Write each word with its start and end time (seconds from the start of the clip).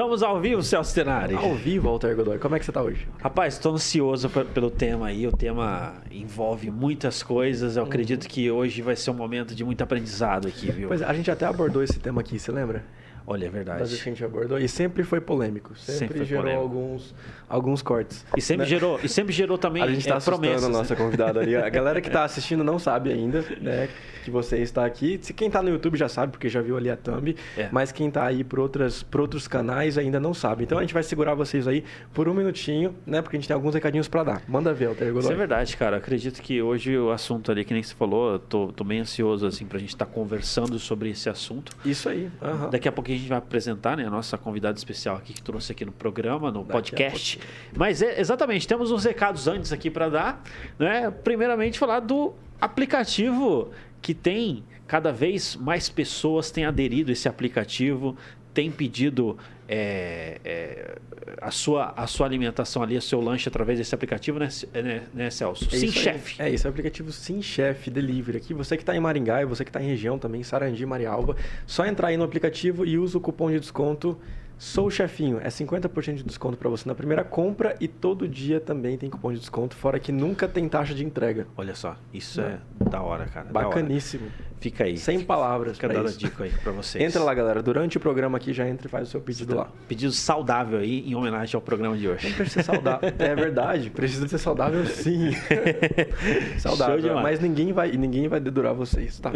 Estamos 0.00 0.22
ao 0.22 0.40
vivo, 0.40 0.62
Celso 0.62 0.94
Tenari. 0.94 1.34
Ao 1.34 1.54
vivo, 1.54 1.90
Walter 1.90 2.16
Godoy. 2.16 2.38
Como 2.38 2.56
é 2.56 2.58
que 2.58 2.64
você 2.64 2.70
está 2.70 2.80
hoje? 2.80 3.06
Rapaz, 3.18 3.52
estou 3.52 3.74
ansioso 3.74 4.30
pelo 4.30 4.70
tema 4.70 5.08
aí. 5.08 5.26
O 5.26 5.30
tema 5.30 5.92
envolve 6.10 6.70
muitas 6.70 7.22
coisas. 7.22 7.76
Eu 7.76 7.82
acredito 7.82 8.26
que 8.26 8.50
hoje 8.50 8.80
vai 8.80 8.96
ser 8.96 9.10
um 9.10 9.14
momento 9.14 9.54
de 9.54 9.62
muito 9.62 9.82
aprendizado 9.82 10.48
aqui, 10.48 10.72
viu? 10.72 10.88
Pois 10.88 11.02
é, 11.02 11.04
a 11.04 11.12
gente 11.12 11.30
até 11.30 11.44
abordou 11.44 11.82
esse 11.82 11.98
tema 11.98 12.22
aqui, 12.22 12.38
você 12.38 12.50
lembra? 12.50 12.82
Olha, 13.26 13.46
é 13.46 13.48
verdade. 13.48 13.80
Das 13.80 13.90
vezes 13.90 14.02
que 14.02 14.08
a 14.08 14.12
gente 14.12 14.24
abordou. 14.24 14.58
E 14.58 14.68
sempre 14.68 15.02
foi 15.02 15.20
polêmico. 15.20 15.76
Sempre, 15.76 15.98
sempre 15.98 16.24
gerou 16.24 16.42
polêmico. 16.44 16.62
alguns, 16.62 17.14
alguns 17.48 17.82
cortes. 17.82 18.24
E 18.36 18.40
sempre, 18.40 18.64
né? 18.64 18.70
gerou, 18.70 19.00
e 19.02 19.08
sempre 19.08 19.32
gerou 19.32 19.58
também 19.58 19.82
A 19.90 19.92
gente 19.92 20.00
está 20.00 20.14
é, 20.14 20.16
assustando 20.16 20.40
promessas. 20.40 20.64
a 20.64 20.68
nossa 20.68 20.96
convidada 20.96 21.40
ali. 21.40 21.56
A 21.56 21.68
galera 21.68 22.00
que 22.00 22.08
está 22.08 22.24
assistindo 22.24 22.62
não 22.62 22.78
sabe 22.78 23.12
ainda, 23.12 23.44
né? 23.60 23.88
Que 24.24 24.30
você 24.30 24.58
está 24.58 24.84
aqui. 24.84 25.18
Se 25.22 25.32
quem 25.32 25.46
está 25.48 25.62
no 25.62 25.70
YouTube 25.70 25.96
já 25.96 26.08
sabe, 26.08 26.32
porque 26.32 26.48
já 26.48 26.60
viu 26.60 26.76
ali 26.76 26.90
a 26.90 26.96
thumb. 26.96 27.34
É. 27.56 27.68
Mas 27.72 27.90
quem 27.92 28.08
está 28.08 28.26
aí 28.26 28.44
por, 28.44 28.58
outras, 28.58 29.02
por 29.02 29.20
outros 29.20 29.48
canais 29.48 29.96
ainda 29.96 30.20
não 30.20 30.34
sabe. 30.34 30.64
Então 30.64 30.78
a 30.78 30.82
gente 30.82 30.94
vai 30.94 31.02
segurar 31.02 31.34
vocês 31.34 31.66
aí 31.66 31.84
por 32.12 32.28
um 32.28 32.34
minutinho, 32.34 32.94
né? 33.06 33.22
Porque 33.22 33.36
a 33.36 33.40
gente 33.40 33.48
tem 33.48 33.54
alguns 33.54 33.74
recadinhos 33.74 34.08
para 34.08 34.24
dar. 34.24 34.42
Manda 34.46 34.72
ver, 34.72 34.86
Alter 34.86 35.16
Isso 35.16 35.32
é 35.32 35.36
verdade, 35.36 35.76
cara. 35.76 35.96
Acredito 35.96 36.40
que 36.42 36.60
hoje 36.60 36.96
o 36.96 37.10
assunto 37.10 37.50
ali, 37.50 37.64
que 37.64 37.72
nem 37.72 37.82
você 37.82 37.94
falou, 37.94 38.32
eu 38.32 38.38
tô, 38.38 38.68
tô 38.68 38.84
bem 38.84 39.00
ansioso, 39.00 39.46
assim, 39.46 39.64
pra 39.64 39.78
gente 39.78 39.90
estar 39.90 40.06
tá 40.06 40.12
conversando 40.12 40.78
sobre 40.78 41.10
esse 41.10 41.28
assunto. 41.28 41.72
Isso 41.84 42.08
aí. 42.08 42.30
Uhum. 42.42 42.70
Daqui 42.70 42.88
a 42.88 42.92
pouquinho 43.10 43.16
a 43.16 43.18
gente 43.18 43.28
vai 43.28 43.38
apresentar, 43.38 43.96
né? 43.96 44.06
A 44.06 44.10
nossa 44.10 44.38
convidada 44.38 44.78
especial 44.78 45.16
aqui 45.16 45.32
que 45.32 45.42
trouxe 45.42 45.72
aqui 45.72 45.84
no 45.84 45.92
programa, 45.92 46.50
no 46.50 46.60
Daqui 46.60 46.72
podcast. 46.72 47.40
Mas 47.76 48.02
é, 48.02 48.20
exatamente, 48.20 48.66
temos 48.66 48.90
uns 48.90 49.04
recados 49.04 49.48
antes 49.48 49.72
aqui 49.72 49.90
para 49.90 50.08
dar, 50.08 50.42
né? 50.78 51.10
Primeiramente 51.10 51.78
falar 51.78 52.00
do 52.00 52.34
aplicativo 52.60 53.70
que 54.00 54.14
tem 54.14 54.64
cada 54.86 55.12
vez 55.12 55.56
mais 55.56 55.88
pessoas 55.88 56.50
têm 56.50 56.64
aderido 56.64 57.10
a 57.10 57.12
esse 57.12 57.28
aplicativo, 57.28 58.16
tem 58.52 58.70
pedido 58.70 59.38
é, 59.72 60.40
é, 60.44 60.98
a, 61.40 61.52
sua, 61.52 61.94
a 61.96 62.04
sua 62.08 62.26
alimentação 62.26 62.82
ali, 62.82 62.96
o 62.96 63.02
seu 63.02 63.20
lanche 63.20 63.48
através 63.48 63.78
desse 63.78 63.94
aplicativo, 63.94 64.40
né, 64.40 64.48
né, 64.74 65.02
né 65.14 65.30
Celso? 65.30 65.68
É 65.72 65.78
Sim, 65.78 65.92
chefe. 65.92 66.42
É 66.42 66.50
isso, 66.50 66.66
é 66.66 66.68
o 66.68 66.72
aplicativo 66.72 67.12
Sim 67.12 67.40
Chef 67.40 67.88
Delivery. 67.88 68.38
Aqui, 68.38 68.52
você 68.52 68.76
que 68.76 68.82
está 68.82 68.96
em 68.96 69.00
Maringá 69.00 69.42
e 69.42 69.44
você 69.44 69.64
que 69.64 69.70
está 69.70 69.80
em 69.80 69.86
região 69.86 70.18
também, 70.18 70.42
Sarandi, 70.42 70.84
Marialva, 70.84 71.36
só 71.68 71.86
entrar 71.86 72.08
aí 72.08 72.16
no 72.16 72.24
aplicativo 72.24 72.84
e 72.84 72.98
usa 72.98 73.16
o 73.16 73.20
cupom 73.20 73.48
de 73.48 73.60
desconto 73.60 74.18
Sou 74.60 74.88
o 74.88 74.90
chefinho, 74.90 75.40
é 75.40 75.48
50% 75.48 76.16
de 76.16 76.22
desconto 76.22 76.58
para 76.58 76.68
você 76.68 76.86
na 76.86 76.94
primeira 76.94 77.24
compra 77.24 77.74
e 77.80 77.88
todo 77.88 78.28
dia 78.28 78.60
também 78.60 78.98
tem 78.98 79.08
cupom 79.08 79.32
de 79.32 79.38
desconto, 79.38 79.74
fora 79.74 79.98
que 79.98 80.12
nunca 80.12 80.46
tem 80.46 80.68
taxa 80.68 80.94
de 80.94 81.02
entrega. 81.02 81.46
Olha 81.56 81.74
só, 81.74 81.96
isso 82.12 82.42
é, 82.42 82.58
é 82.78 82.90
da 82.90 83.00
hora, 83.00 83.24
cara. 83.24 83.48
Bacaníssimo. 83.50 84.26
Hora. 84.26 84.49
Fica 84.60 84.84
aí. 84.84 84.98
Sem 84.98 85.20
palavras. 85.20 85.78
Fica 85.78 85.88
dando 85.88 86.08
a 86.08 86.12
dica 86.12 86.44
aí 86.44 86.50
para 86.50 86.70
vocês. 86.70 87.02
Entra 87.02 87.24
lá, 87.24 87.32
galera. 87.32 87.62
Durante 87.62 87.96
o 87.96 88.00
programa 88.00 88.36
aqui, 88.36 88.52
já 88.52 88.68
entra 88.68 88.86
e 88.86 88.90
faz 88.90 89.08
o 89.08 89.10
seu 89.10 89.20
pedido 89.20 89.56
lá. 89.56 89.70
Pedido 89.88 90.12
saudável 90.12 90.78
aí, 90.78 91.08
em 91.08 91.14
homenagem 91.14 91.56
ao 91.56 91.62
programa 91.62 91.96
de 91.96 92.06
hoje. 92.06 92.28
Não 92.28 92.36
precisa 92.36 92.62
ser 92.62 92.72
saudável. 92.72 93.08
é 93.18 93.34
verdade, 93.34 93.88
precisa 93.88 94.28
ser 94.28 94.36
saudável 94.36 94.84
sim. 94.84 95.30
saudável. 96.60 97.14
Mas 97.22 97.40
ninguém 97.40 97.72
vai, 97.72 97.90
ninguém 97.92 98.28
vai 98.28 98.38
dedurar 98.38 98.74
vocês, 98.74 99.18
tá? 99.18 99.32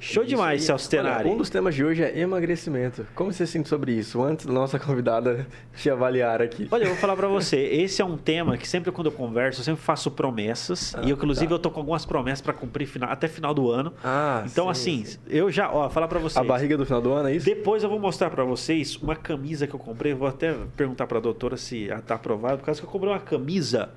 Show 0.00 0.24
demais. 0.24 0.64
Celso 0.64 0.88
Tenari. 0.88 1.28
Um 1.28 1.36
dos 1.36 1.50
temas 1.50 1.74
de 1.74 1.84
hoje 1.84 2.02
é 2.02 2.18
emagrecimento. 2.18 3.06
Como 3.14 3.30
você 3.30 3.46
sente 3.46 3.68
sobre 3.68 3.92
isso? 3.92 4.22
Antes 4.22 4.46
da 4.46 4.52
nossa 4.52 4.78
convidada 4.80 5.46
te 5.76 5.90
avaliar 5.90 6.40
aqui. 6.40 6.66
Olha, 6.70 6.84
eu 6.84 6.88
vou 6.88 6.96
falar 6.96 7.14
para 7.16 7.28
você. 7.28 7.58
Esse 7.58 8.00
é 8.00 8.04
um 8.04 8.16
tema 8.16 8.56
que 8.56 8.66
sempre 8.66 8.90
quando 8.90 9.08
eu 9.08 9.12
converso, 9.12 9.60
eu 9.60 9.64
sempre 9.64 9.82
faço 9.82 10.10
promessas. 10.10 10.94
Ah, 10.94 11.02
e 11.04 11.10
eu, 11.10 11.16
inclusive, 11.16 11.48
tá. 11.48 11.54
eu 11.54 11.58
tô 11.58 11.70
com 11.70 11.80
algumas 11.80 12.06
promessas 12.06 12.40
para 12.40 12.54
cumprir 12.54 12.86
final, 12.86 13.10
até 13.10 13.28
final 13.28 13.52
do 13.52 13.70
ano. 13.70 13.92
Ah, 14.02 14.42
Então, 14.46 14.72
sim, 14.74 15.02
assim, 15.02 15.04
sim. 15.04 15.18
eu 15.28 15.50
já... 15.50 15.70
Ó, 15.70 15.90
falar 15.90 16.08
para 16.08 16.18
vocês. 16.18 16.38
A 16.38 16.48
barriga 16.48 16.78
do 16.78 16.86
final 16.86 17.02
do 17.02 17.12
ano, 17.12 17.28
é 17.28 17.34
isso? 17.34 17.44
Depois 17.44 17.82
eu 17.82 17.90
vou 17.90 17.98
mostrar 17.98 18.30
para 18.30 18.42
vocês 18.42 18.96
uma 18.96 19.14
camisa 19.14 19.66
que 19.66 19.74
eu 19.74 19.78
comprei. 19.78 20.14
vou 20.14 20.26
até 20.26 20.54
perguntar 20.76 21.06
para 21.06 21.18
a 21.18 21.20
doutora 21.20 21.58
se 21.58 21.84
está 21.84 22.14
aprovado. 22.14 22.58
Por 22.58 22.64
causa 22.64 22.80
que 22.80 22.86
eu 22.86 22.90
comprei 22.90 23.12
uma 23.12 23.20
camisa 23.20 23.90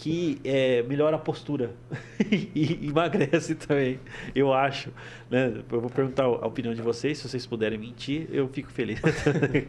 que 0.00 0.40
é, 0.42 0.82
melhora 0.84 1.16
a 1.16 1.18
postura 1.18 1.72
e 2.30 2.88
emagrece 2.88 3.54
também, 3.54 4.00
eu 4.34 4.50
acho. 4.50 4.90
Né? 5.30 5.52
Eu 5.70 5.80
vou 5.80 5.90
perguntar 5.90 6.24
a 6.24 6.46
opinião 6.46 6.72
de 6.72 6.80
vocês, 6.80 7.18
se 7.18 7.28
vocês 7.28 7.44
puderem 7.44 7.78
mentir, 7.78 8.26
eu 8.32 8.48
fico 8.48 8.70
feliz. 8.70 8.98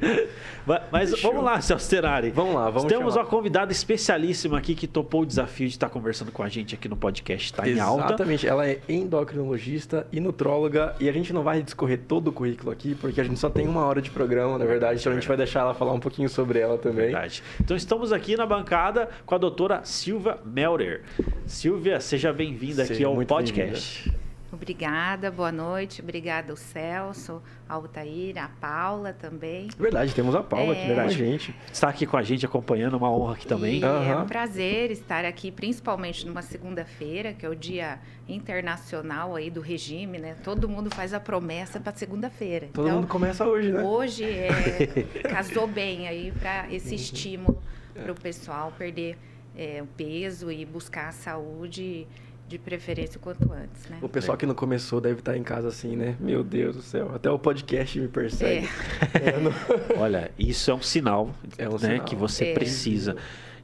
Mas 0.89 1.21
vamos 1.21 1.43
lá, 1.43 1.59
Celso 1.59 1.89
Terari. 1.89 2.31
Vamos 2.31 2.55
lá, 2.55 2.69
vamos 2.69 2.85
Temos 2.85 3.13
chamar. 3.13 3.25
uma 3.25 3.29
convidada 3.29 3.73
especialíssima 3.73 4.57
aqui 4.57 4.73
que 4.73 4.87
topou 4.87 5.23
o 5.23 5.25
desafio 5.25 5.67
de 5.67 5.73
estar 5.73 5.89
conversando 5.89 6.31
com 6.31 6.41
a 6.41 6.47
gente 6.47 6.75
aqui 6.75 6.87
no 6.87 6.95
podcast 6.95 7.53
Tá 7.53 7.67
em 7.67 7.79
Alta. 7.79 8.05
Exatamente, 8.05 8.47
ela 8.47 8.65
é 8.65 8.79
endocrinologista 8.87 10.07
e 10.13 10.19
nutróloga 10.21 10.95
e 10.99 11.09
a 11.09 11.11
gente 11.11 11.33
não 11.33 11.43
vai 11.43 11.61
discorrer 11.61 11.99
todo 12.07 12.29
o 12.29 12.31
currículo 12.31 12.71
aqui, 12.71 12.95
porque 12.95 13.19
a 13.19 13.23
gente 13.23 13.39
só 13.39 13.49
tem 13.49 13.67
uma 13.67 13.85
hora 13.85 14.01
de 14.01 14.09
programa, 14.09 14.57
na 14.57 14.65
verdade, 14.65 15.01
então 15.01 15.11
a 15.11 15.15
gente 15.15 15.27
vai 15.27 15.35
deixar 15.35 15.59
ela 15.59 15.73
falar 15.73 15.91
um 15.91 15.99
pouquinho 15.99 16.29
sobre 16.29 16.59
ela 16.59 16.77
também. 16.77 17.07
Verdade. 17.07 17.43
Então 17.59 17.75
estamos 17.75 18.13
aqui 18.13 18.37
na 18.37 18.45
bancada 18.45 19.09
com 19.25 19.35
a 19.35 19.37
doutora 19.37 19.81
Silvia 19.83 20.20
Melder. 20.45 21.03
Silvia, 21.45 21.99
seja 21.99 22.31
bem-vinda 22.31 22.83
aqui 22.83 23.03
ao 23.03 23.15
podcast. 23.25 24.11
Obrigada, 24.51 25.31
boa 25.31 25.51
noite. 25.51 26.01
Obrigada 26.01 26.51
ao 26.51 26.57
Celso, 26.57 27.41
ao 27.69 27.81
Altair, 27.81 28.37
a 28.37 28.49
Paula 28.49 29.13
também. 29.13 29.69
Verdade, 29.77 30.13
temos 30.13 30.35
a 30.35 30.43
Paula 30.43 30.75
é... 30.75 30.83
aqui 30.83 30.93
com 30.93 30.99
a 30.99 31.07
gente. 31.07 31.55
Está 31.71 31.87
aqui 31.87 32.05
com 32.05 32.17
a 32.17 32.21
gente 32.21 32.45
acompanhando, 32.45 32.97
uma 32.97 33.09
honra 33.09 33.35
aqui 33.35 33.47
também. 33.47 33.79
E 33.79 33.85
uhum. 33.85 34.03
É 34.03 34.17
um 34.17 34.25
prazer 34.27 34.91
estar 34.91 35.23
aqui, 35.23 35.51
principalmente 35.51 36.27
numa 36.27 36.41
segunda-feira, 36.41 37.33
que 37.33 37.45
é 37.45 37.49
o 37.49 37.55
dia 37.55 37.99
internacional 38.27 39.35
aí 39.35 39.49
do 39.49 39.61
regime, 39.61 40.19
né? 40.19 40.35
Todo 40.43 40.67
mundo 40.67 40.93
faz 40.93 41.13
a 41.13 41.19
promessa 41.19 41.79
para 41.79 41.93
segunda-feira. 41.93 42.67
Todo 42.73 42.85
então, 42.85 42.99
mundo 42.99 43.07
começa 43.07 43.47
hoje, 43.47 43.71
né? 43.71 43.81
Hoje 43.81 44.25
é, 44.25 45.23
casou 45.31 45.65
bem 45.65 46.09
aí 46.09 46.33
para 46.39 46.71
esse 46.71 46.93
estímulo 46.93 47.63
para 47.93 48.11
o 48.11 48.15
pessoal 48.15 48.73
perder 48.77 49.17
é, 49.55 49.81
o 49.81 49.87
peso 49.87 50.51
e 50.51 50.65
buscar 50.65 51.09
a 51.09 51.11
saúde 51.11 52.07
de 52.47 52.59
preferência 52.59 53.17
o 53.17 53.21
quanto 53.21 53.51
antes, 53.53 53.89
né? 53.89 53.97
O 54.01 54.09
pessoal 54.09 54.37
que 54.37 54.45
não 54.45 54.53
começou 54.53 54.99
deve 54.99 55.19
estar 55.19 55.37
em 55.37 55.43
casa 55.43 55.69
assim, 55.69 55.95
né? 55.95 56.17
Meu 56.19 56.43
Deus 56.43 56.75
do 56.75 56.81
céu, 56.81 57.11
até 57.15 57.31
o 57.31 57.39
podcast 57.39 57.97
me 57.97 58.09
persegue. 58.09 58.67
É. 59.13 59.29
É, 59.29 59.39
não... 59.39 59.51
Olha, 59.97 60.31
isso 60.37 60.69
é 60.69 60.73
um 60.73 60.81
sinal, 60.81 61.33
é 61.57 61.69
um 61.69 61.73
né, 61.73 61.79
sinal. 61.79 62.05
que 62.05 62.15
você 62.15 62.45
é. 62.45 62.53
precisa. 62.53 63.15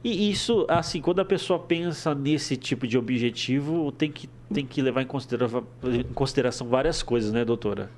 E 0.02 0.30
isso, 0.30 0.64
assim, 0.68 1.02
quando 1.02 1.20
a 1.20 1.24
pessoa 1.24 1.58
pensa 1.58 2.14
nesse 2.14 2.56
tipo 2.56 2.86
de 2.86 2.96
objetivo, 2.96 3.92
tem 3.92 4.10
que, 4.10 4.28
tem 4.52 4.64
que 4.64 4.80
levar 4.80 5.02
em 5.02 5.06
consideração, 5.06 5.66
em 5.84 6.02
consideração 6.14 6.68
várias 6.68 7.02
coisas, 7.02 7.32
né, 7.32 7.44
doutora? 7.44 7.90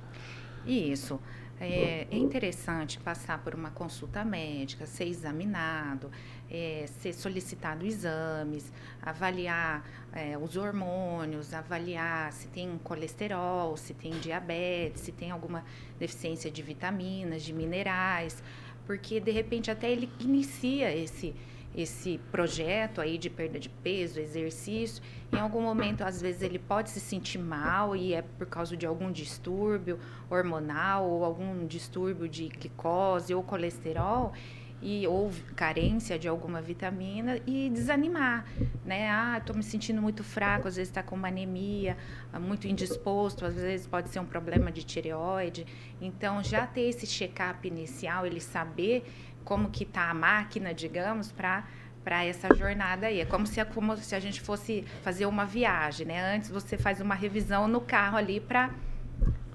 Isso. 0.65 1.19
É, 1.63 2.07
é, 2.09 2.17
interessante 2.17 2.99
passar 2.99 3.37
por 3.43 3.53
uma 3.53 3.69
consulta 3.69 4.25
médica, 4.25 4.87
ser 4.87 5.05
examinado, 5.05 6.09
é, 6.49 6.85
ser 6.87 7.13
solicitado 7.13 7.85
exames, 7.85 8.73
avaliar 8.99 9.87
é, 10.11 10.35
os 10.39 10.57
hormônios, 10.57 11.53
avaliar 11.53 12.33
se 12.33 12.47
tem 12.47 12.79
colesterol, 12.83 13.77
se 13.77 13.93
tem 13.93 14.09
diabetes, 14.13 15.03
se 15.03 15.11
tem 15.11 15.29
alguma 15.29 15.63
deficiência 15.99 16.49
de 16.49 16.63
vitaminas, 16.63 17.43
de 17.43 17.53
minerais, 17.53 18.41
porque 18.87 19.19
de 19.19 19.29
repente 19.29 19.69
até 19.69 19.91
ele 19.91 20.09
inicia 20.19 20.91
esse 20.91 21.35
esse 21.75 22.19
projeto 22.31 22.99
aí 22.99 23.17
de 23.17 23.29
perda 23.29 23.59
de 23.59 23.69
peso, 23.69 24.19
exercício, 24.19 25.01
em 25.31 25.37
algum 25.37 25.61
momento, 25.61 26.01
às 26.01 26.21
vezes, 26.21 26.41
ele 26.41 26.59
pode 26.59 26.89
se 26.89 26.99
sentir 26.99 27.39
mal 27.39 27.95
e 27.95 28.13
é 28.13 28.21
por 28.21 28.47
causa 28.47 28.75
de 28.75 28.85
algum 28.85 29.11
distúrbio 29.11 29.97
hormonal 30.29 31.09
ou 31.09 31.23
algum 31.23 31.65
distúrbio 31.65 32.27
de 32.27 32.49
glicose 32.49 33.33
ou 33.33 33.41
colesterol 33.41 34.33
e 34.81 35.07
ou 35.07 35.31
carência 35.55 36.17
de 36.17 36.27
alguma 36.27 36.61
vitamina 36.61 37.39
e 37.45 37.69
desanimar, 37.69 38.45
né? 38.83 39.09
Ah, 39.09 39.37
estou 39.37 39.55
me 39.55 39.61
sentindo 39.61 40.01
muito 40.01 40.23
fraco, 40.23 40.67
às 40.67 40.75
vezes 40.75 40.89
está 40.89 41.03
com 41.03 41.15
uma 41.15 41.27
anemia, 41.27 41.95
muito 42.39 42.67
indisposto, 42.67 43.45
às 43.45 43.53
vezes 43.53 43.85
pode 43.85 44.09
ser 44.09 44.19
um 44.19 44.25
problema 44.25 44.71
de 44.71 44.83
tireoide. 44.83 45.67
Então, 46.01 46.43
já 46.43 46.65
ter 46.65 46.89
esse 46.89 47.05
check-up 47.05 47.65
inicial, 47.67 48.25
ele 48.25 48.41
saber 48.41 49.05
como 49.43 49.69
que 49.69 49.83
está 49.83 50.09
a 50.09 50.13
máquina, 50.13 50.73
digamos, 50.73 51.31
para 51.31 51.63
para 52.03 52.25
essa 52.25 52.53
jornada 52.55 53.07
aí. 53.07 53.19
É 53.19 53.25
como 53.25 53.45
se, 53.45 53.63
como 53.65 53.95
se 53.95 54.15
a 54.15 54.19
gente 54.19 54.41
fosse 54.41 54.83
fazer 55.03 55.27
uma 55.27 55.45
viagem, 55.45 56.07
né? 56.07 56.35
Antes 56.35 56.49
você 56.49 56.77
faz 56.77 56.99
uma 56.99 57.13
revisão 57.13 57.67
no 57.67 57.79
carro 57.79 58.17
ali 58.17 58.39
para 58.39 58.71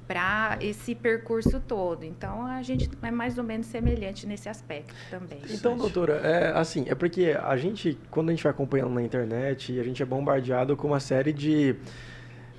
para 0.07 0.57
esse 0.61 0.95
percurso 0.95 1.61
todo. 1.61 2.05
Então 2.05 2.47
a 2.47 2.63
gente 2.63 2.89
é 3.03 3.11
mais 3.11 3.39
ou 3.39 3.45
menos 3.45 3.67
semelhante 3.67 4.27
nesse 4.27 4.49
aspecto 4.49 4.95
também. 5.11 5.41
Então, 5.51 5.77
doutora, 5.77 6.15
é 6.23 6.57
assim, 6.57 6.85
é 6.87 6.95
porque 6.95 7.37
a 7.43 7.57
gente, 7.57 7.99
quando 8.11 8.29
a 8.29 8.33
gente 8.33 8.43
vai 8.43 8.53
acompanhando 8.53 8.91
na 8.91 9.03
internet, 9.03 9.79
a 9.79 9.83
gente 9.83 10.03
é 10.03 10.07
bombardeado 10.07 10.77
com 10.77 10.87
uma 10.87 11.01
série 11.01 11.33
de 11.33 11.75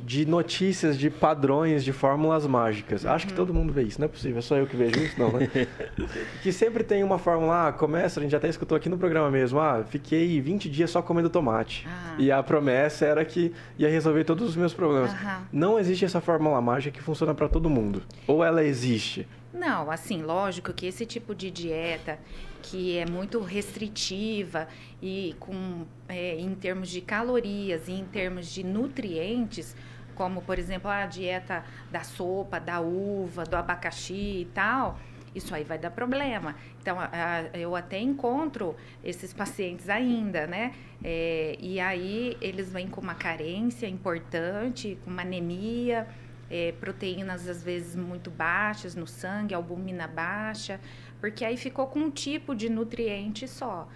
de 0.04 0.26
notícias 0.26 0.98
de 0.98 1.10
padrões 1.10 1.84
de 1.84 1.92
fórmulas 1.92 2.46
mágicas. 2.46 3.04
Uhum. 3.04 3.12
Acho 3.12 3.28
que 3.28 3.34
todo 3.34 3.54
mundo 3.54 3.74
vê 3.74 3.84
isso, 3.84 4.00
não 4.00 4.06
é 4.06 4.08
possível, 4.08 4.40
é 4.40 4.42
só 4.42 4.56
eu 4.56 4.68
que 4.68 4.76
vejo 4.76 5.00
isso, 5.00 5.20
não, 5.20 5.32
né? 5.32 5.50
que 6.42 6.52
sempre 6.52 6.84
tem 6.84 7.04
uma 7.04 7.18
fórmula, 7.18 7.68
ah, 7.68 7.72
começa, 7.74 8.20
a 8.20 8.24
gente 8.24 8.36
até 8.36 8.48
escutou 8.48 8.76
aqui 8.76 8.90
no 8.90 8.98
programa 8.98 9.30
mesmo, 9.30 9.60
ah, 9.60 9.84
fiquei 9.88 10.40
20 10.40 10.70
dias 10.70 10.90
só 10.90 11.02
comendo 11.02 11.30
tomate. 11.30 11.88
Ah. 11.88 12.16
E 12.18 12.32
a 12.32 12.42
promessa 12.42 13.06
era 13.06 13.26
que 13.26 13.52
ia 13.78 13.90
resolver 13.90 14.24
todos 14.24 14.50
os 14.50 14.56
meus 14.56 14.74
problemas. 14.74 15.12
Uhum. 15.12 15.42
Não 15.52 15.80
existe 15.80 16.06
essa 16.06 16.22
fórmula 16.22 16.62
mágica 16.62 16.98
que 16.98 17.04
funciona 17.04 17.34
para 17.34 17.48
todo 17.48 17.70
mundo. 17.70 18.02
Ou 18.28 18.44
ela 18.44 18.64
existe? 18.64 19.28
Não, 19.54 19.90
assim, 19.90 20.22
lógico 20.22 20.74
que 20.74 20.86
esse 20.86 21.06
tipo 21.06 21.34
de 21.34 21.50
dieta 21.50 22.20
que 22.62 22.98
é 22.98 23.06
muito 23.06 23.40
restritiva 23.40 24.68
e 25.02 25.36
com 25.40 25.86
é, 26.10 26.38
em 26.38 26.54
termos 26.54 26.90
de 26.90 27.00
calorias 27.02 27.88
e 27.88 27.94
em 27.94 28.06
termos 28.06 28.48
de 28.48 28.64
nutrientes, 28.64 29.76
como 30.16 30.42
por 30.42 30.60
exemplo 30.60 30.90
a 30.90 31.06
dieta 31.06 31.64
da 31.92 32.04
sopa, 32.04 32.60
da 32.60 32.82
uva, 32.82 33.44
do 33.46 33.56
abacaxi 33.56 34.42
e 34.42 34.50
tal, 34.54 35.00
isso 35.34 35.54
aí 35.54 35.64
vai 35.64 35.78
dar 35.78 35.92
problema. 35.92 36.56
Então, 36.82 37.00
a, 37.00 37.10
a, 37.12 37.58
eu 37.58 37.76
até 37.76 38.00
encontro 38.00 38.76
esses 39.04 39.32
pacientes 39.34 39.88
ainda, 39.88 40.48
né? 40.48 40.74
É, 41.04 41.56
e 41.60 41.80
aí 41.80 42.36
eles 42.42 42.72
vêm 42.72 42.88
com 42.88 43.00
uma 43.00 43.16
carência 43.16 43.88
importante, 43.88 44.98
com 45.04 45.12
uma 45.12 45.22
anemia, 45.22 46.08
é, 46.50 46.74
proteínas 46.74 47.48
às 47.48 47.64
vezes 47.64 47.96
muito 47.96 48.30
baixas 48.30 48.96
no 48.96 49.08
sangue, 49.08 49.54
albumina 49.54 50.08
baixa, 50.08 50.80
porque 51.20 51.44
aí 51.44 51.58
ficou 51.58 51.88
com 51.88 52.00
um 52.00 52.12
tipo 52.12 52.56
de 52.56 52.70
nutriente 52.70 53.48
só. 53.48 53.88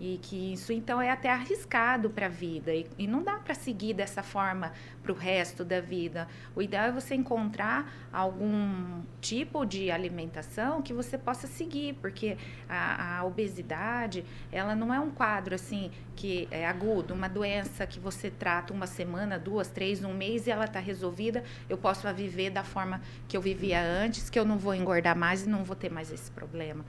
E 0.00 0.18
que 0.22 0.54
isso 0.54 0.72
então 0.72 1.00
é 1.00 1.10
até 1.10 1.30
arriscado 1.30 2.08
para 2.08 2.24
a 2.24 2.28
vida. 2.28 2.74
E, 2.74 2.86
e, 2.96 3.06
não 3.06 3.22
dá 3.22 3.34
para 3.36 3.54
seguir 3.54 3.92
dessa 3.92 4.22
forma 4.22 4.72
para 5.02 5.12
o 5.12 5.14
resto 5.14 5.62
da 5.62 5.78
vida. 5.78 6.26
O 6.56 6.62
ideal 6.62 6.86
é 6.86 6.92
você 6.92 7.14
encontrar 7.14 7.92
algum 8.10 9.02
tipo 9.20 9.66
de 9.66 9.90
alimentação 9.90 10.80
que 10.80 10.94
você 10.94 11.18
possa 11.18 11.46
seguir, 11.46 11.94
porque 12.00 12.38
a, 12.66 13.18
a 13.18 13.24
obesidade, 13.24 14.24
ela 14.50 14.74
não 14.74 14.92
é 14.92 14.98
um 14.98 15.10
quadro 15.10 15.54
assim 15.54 15.90
que 16.16 16.48
é 16.50 16.66
agudo, 16.66 17.12
uma 17.12 17.28
doença 17.28 17.86
que 17.86 18.00
você 18.00 18.30
trata 18.30 18.72
uma 18.72 18.86
semana, 18.86 19.38
duas, 19.38 19.68
três, 19.68 20.02
um 20.02 20.14
mês 20.14 20.46
e 20.46 20.50
ela 20.50 20.64
está 20.64 20.80
resolvida. 20.80 21.44
Eu 21.68 21.76
posso 21.76 22.10
viver 22.14 22.50
da 22.50 22.64
forma 22.64 23.02
que 23.28 23.36
eu 23.36 23.40
vivia 23.40 23.82
antes, 23.82 24.30
que 24.30 24.38
eu 24.38 24.46
não 24.46 24.58
vou 24.58 24.74
engordar 24.74 25.16
mais 25.16 25.46
e 25.46 25.48
não 25.48 25.62
vou 25.62 25.76
ter 25.76 25.90
mais 25.90 26.10
esse 26.10 26.30
problema. 26.30 26.84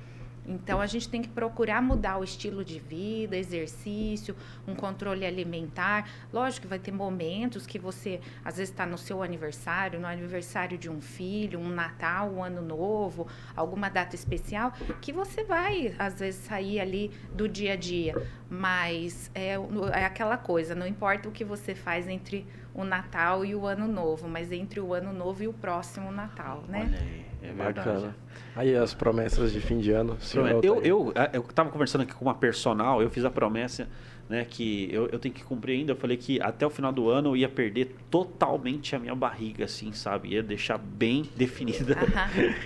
Então 0.46 0.82
a 0.82 0.86
gente 0.86 1.08
tem 1.08 1.22
que 1.22 1.30
procurar 1.30 1.82
mudar 1.82 2.18
o 2.18 2.24
estilo 2.24 2.66
de 2.66 2.80
vida, 2.80 3.38
exercício, 3.38 4.36
um 4.68 4.76
controle 4.76 5.26
alimentar. 5.26 6.10
Lógico 6.34 6.62
que 6.62 6.68
vai 6.68 6.80
ter 6.80 6.92
momentos 6.92 7.68
que 7.68 7.78
você 7.78 8.20
às 8.44 8.58
vezes 8.58 8.72
está 8.72 8.86
no 8.86 8.98
seu 8.98 9.22
aniversário, 9.22 10.00
no 10.00 10.08
aniversário 10.08 10.78
de 10.78 10.90
um 10.90 11.00
filho, 11.00 11.60
um 11.60 11.70
Natal, 11.70 12.32
um 12.32 12.44
Ano 12.44 12.62
Novo, 12.62 13.28
alguma 13.56 13.90
data 13.90 14.16
especial, 14.16 14.74
que 15.00 15.14
você 15.14 15.44
vai 15.44 15.96
às 15.98 16.20
vezes 16.20 16.44
sair 16.44 16.80
ali 16.80 17.12
do 17.34 17.48
dia 17.48 17.74
a 17.74 17.76
dia. 17.76 18.16
Mas 18.50 19.32
é, 19.34 19.54
é 19.94 20.06
aquela 20.06 20.38
coisa, 20.38 20.76
não 20.76 20.88
importa 20.88 21.30
o 21.30 21.32
que 21.32 21.46
você 21.46 21.74
faz 21.74 22.08
entre 22.08 22.46
o 22.74 22.84
Natal 22.84 23.46
e 23.46 23.56
o 23.56 23.66
Ano 23.66 23.88
Novo, 23.88 24.28
mas 24.28 24.52
entre 24.52 24.80
o 24.80 24.94
Ano 24.94 25.14
Novo 25.14 25.44
e 25.44 25.48
o 25.48 25.54
próximo 25.54 26.12
Natal, 26.12 26.64
né? 26.68 26.86
Olha 26.88 27.00
aí, 27.00 27.26
é 27.42 27.54
verdade. 27.54 27.90
Bacana. 27.90 28.16
Aí 28.56 28.76
as 28.76 28.94
promessas 28.94 29.52
de 29.52 29.62
fim 29.62 29.80
de 29.80 29.92
ano. 29.92 30.18
Eu, 30.64 30.82
eu, 30.82 31.14
eu 31.34 31.44
tava 31.44 31.70
conversando 31.70 32.02
aqui 32.02 32.14
com 32.14 32.26
uma 32.26 32.36
personal, 32.36 33.02
eu 33.02 33.10
fiz 33.10 33.26
a 33.26 33.30
promessa 33.30 33.88
né, 34.32 34.46
que 34.50 34.88
eu, 34.94 35.10
eu 35.10 35.20
tenho 35.20 35.36
que 35.36 35.44
cumprir 35.44 35.80
ainda. 35.80 35.92
Eu 35.92 35.96
falei 35.98 36.16
que 36.16 36.42
até 36.42 36.66
o 36.66 36.70
final 36.70 36.92
do 36.94 37.10
ano 37.10 37.32
eu 37.32 37.38
ia 37.38 37.50
perder 37.50 37.94
totalmente 38.10 38.96
a 38.96 39.00
minha 39.00 39.14
barriga, 39.14 39.66
assim, 39.66 39.92
sabe? 39.92 40.30
Ia 40.30 40.42
deixar 40.42 40.78
bem 40.78 41.30
definida. 41.36 41.98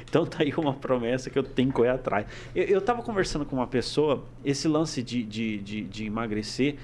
então 0.08 0.28
tá 0.28 0.44
aí 0.44 0.54
uma 0.56 0.76
promessa 0.76 1.30
que 1.32 1.40
eu 1.40 1.44
tenho 1.44 1.70
que 1.70 1.76
correr 1.76 1.90
atrás. 1.90 2.28
Eu, 2.54 2.66
eu 2.66 2.82
tava 2.82 3.02
conversando 3.02 3.46
com 3.46 3.56
uma 3.56 3.66
pessoa, 3.66 4.24
esse 4.44 4.68
lance 4.68 5.02
de, 5.02 5.24
de, 5.24 5.58
de, 5.58 5.82
de 5.82 6.06
emagrecer 6.06 6.76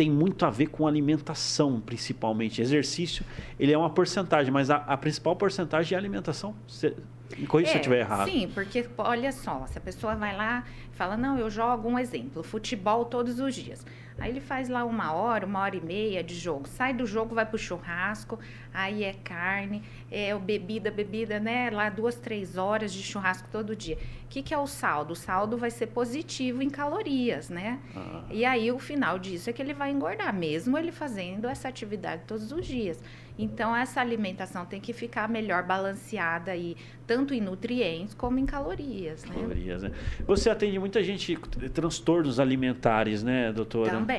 tem 0.00 0.10
muito 0.10 0.46
a 0.46 0.50
ver 0.50 0.68
com 0.68 0.86
alimentação, 0.86 1.78
principalmente. 1.78 2.62
Exercício, 2.62 3.22
ele 3.58 3.70
é 3.70 3.76
uma 3.76 3.90
porcentagem, 3.90 4.50
mas 4.50 4.70
a, 4.70 4.76
a 4.76 4.96
principal 4.96 5.36
porcentagem 5.36 5.94
é 5.94 5.98
alimentação. 5.98 6.54
Você, 6.66 6.96
me 7.38 7.46
corrija 7.46 7.68
é, 7.68 7.72
se 7.72 7.76
eu 7.76 7.80
estiver 7.80 8.00
errado. 8.00 8.30
Sim, 8.30 8.48
porque 8.54 8.88
olha 8.96 9.30
só, 9.30 9.66
se 9.66 9.76
a 9.76 9.80
pessoa 9.80 10.14
vai 10.14 10.34
lá 10.34 10.64
e 10.90 10.96
fala, 10.96 11.18
não, 11.18 11.38
eu 11.38 11.50
jogo 11.50 11.86
um 11.86 11.98
exemplo, 11.98 12.42
futebol 12.42 13.04
todos 13.04 13.38
os 13.40 13.54
dias. 13.54 13.84
Aí 14.20 14.30
ele 14.30 14.40
faz 14.40 14.68
lá 14.68 14.84
uma 14.84 15.12
hora, 15.12 15.46
uma 15.46 15.60
hora 15.60 15.74
e 15.74 15.80
meia 15.80 16.22
de 16.22 16.34
jogo. 16.34 16.68
Sai 16.68 16.92
do 16.92 17.06
jogo, 17.06 17.34
vai 17.34 17.46
pro 17.46 17.56
churrasco, 17.56 18.38
aí 18.72 19.02
é 19.02 19.14
carne, 19.14 19.82
é 20.10 20.36
bebida, 20.38 20.90
bebida, 20.90 21.40
né? 21.40 21.70
Lá 21.70 21.88
duas, 21.88 22.16
três 22.16 22.58
horas 22.58 22.92
de 22.92 23.02
churrasco 23.02 23.48
todo 23.50 23.74
dia. 23.74 23.96
O 24.24 24.28
que, 24.28 24.42
que 24.42 24.52
é 24.52 24.58
o 24.58 24.66
saldo? 24.66 25.14
O 25.14 25.16
saldo 25.16 25.56
vai 25.56 25.70
ser 25.70 25.86
positivo 25.88 26.62
em 26.62 26.68
calorias, 26.68 27.48
né? 27.48 27.80
Ah. 27.96 28.22
E 28.30 28.44
aí 28.44 28.70
o 28.70 28.78
final 28.78 29.18
disso 29.18 29.48
é 29.48 29.52
que 29.52 29.62
ele 29.62 29.72
vai 29.72 29.90
engordar, 29.90 30.32
mesmo 30.34 30.76
ele 30.76 30.92
fazendo 30.92 31.48
essa 31.48 31.66
atividade 31.68 32.22
todos 32.26 32.52
os 32.52 32.66
dias. 32.66 33.02
Então, 33.38 33.74
essa 33.74 34.02
alimentação 34.02 34.66
tem 34.66 34.78
que 34.78 34.92
ficar 34.92 35.26
melhor 35.26 35.62
balanceada 35.62 36.50
aí, 36.50 36.76
tanto 37.06 37.32
em 37.32 37.40
nutrientes 37.40 38.12
como 38.12 38.38
em 38.38 38.44
calorias. 38.44 39.24
Né? 39.24 39.34
Calorias, 39.34 39.82
né? 39.82 39.92
Você 40.26 40.50
atende 40.50 40.78
muita 40.78 41.02
gente 41.02 41.36
transtornos 41.72 42.38
alimentares, 42.38 43.22
né, 43.22 43.50
doutora? 43.50 43.92
Também. 43.92 44.09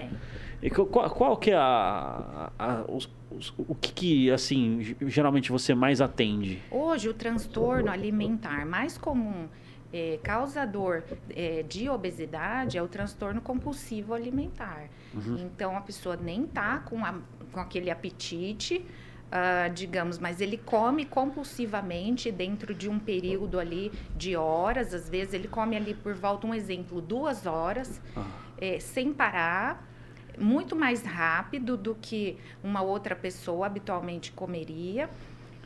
E 0.61 0.69
qual, 0.69 1.09
qual 1.09 1.37
que 1.37 1.51
é 1.51 1.55
a, 1.55 2.51
a, 2.57 2.73
a 2.73 2.91
os, 2.91 3.09
os, 3.31 3.53
o 3.57 3.73
que, 3.73 3.91
que, 3.91 4.31
assim, 4.31 4.95
geralmente 5.07 5.51
você 5.51 5.73
mais 5.73 6.01
atende? 6.01 6.61
Hoje, 6.69 7.09
o 7.09 7.13
transtorno 7.13 7.89
alimentar 7.89 8.65
mais 8.65 8.97
comum 8.97 9.47
é, 9.91 10.19
causador 10.23 11.03
é, 11.35 11.63
de 11.63 11.89
obesidade 11.89 12.77
é 12.77 12.83
o 12.83 12.87
transtorno 12.87 13.41
compulsivo 13.41 14.13
alimentar. 14.13 14.89
Uhum. 15.13 15.37
Então, 15.39 15.75
a 15.75 15.81
pessoa 15.81 16.15
nem 16.15 16.45
tá 16.45 16.79
com, 16.79 17.03
a, 17.03 17.15
com 17.51 17.59
aquele 17.59 17.89
apetite, 17.89 18.85
Uh, 19.31 19.73
digamos, 19.73 20.19
mas 20.19 20.41
ele 20.41 20.57
come 20.57 21.05
compulsivamente 21.05 22.29
dentro 22.29 22.75
de 22.75 22.89
um 22.89 22.99
período 22.99 23.61
ali 23.61 23.89
de 24.13 24.35
horas, 24.35 24.93
às 24.93 25.07
vezes 25.07 25.33
ele 25.33 25.47
come 25.47 25.77
ali 25.77 25.93
por 25.93 26.13
volta, 26.13 26.45
um 26.45 26.53
exemplo, 26.53 26.99
duas 26.99 27.45
horas, 27.45 28.01
ah. 28.17 28.25
é, 28.57 28.77
sem 28.81 29.13
parar, 29.13 29.87
muito 30.37 30.75
mais 30.75 31.03
rápido 31.03 31.77
do 31.77 31.95
que 31.95 32.37
uma 32.61 32.81
outra 32.81 33.15
pessoa 33.15 33.67
habitualmente 33.67 34.33
comeria, 34.33 35.09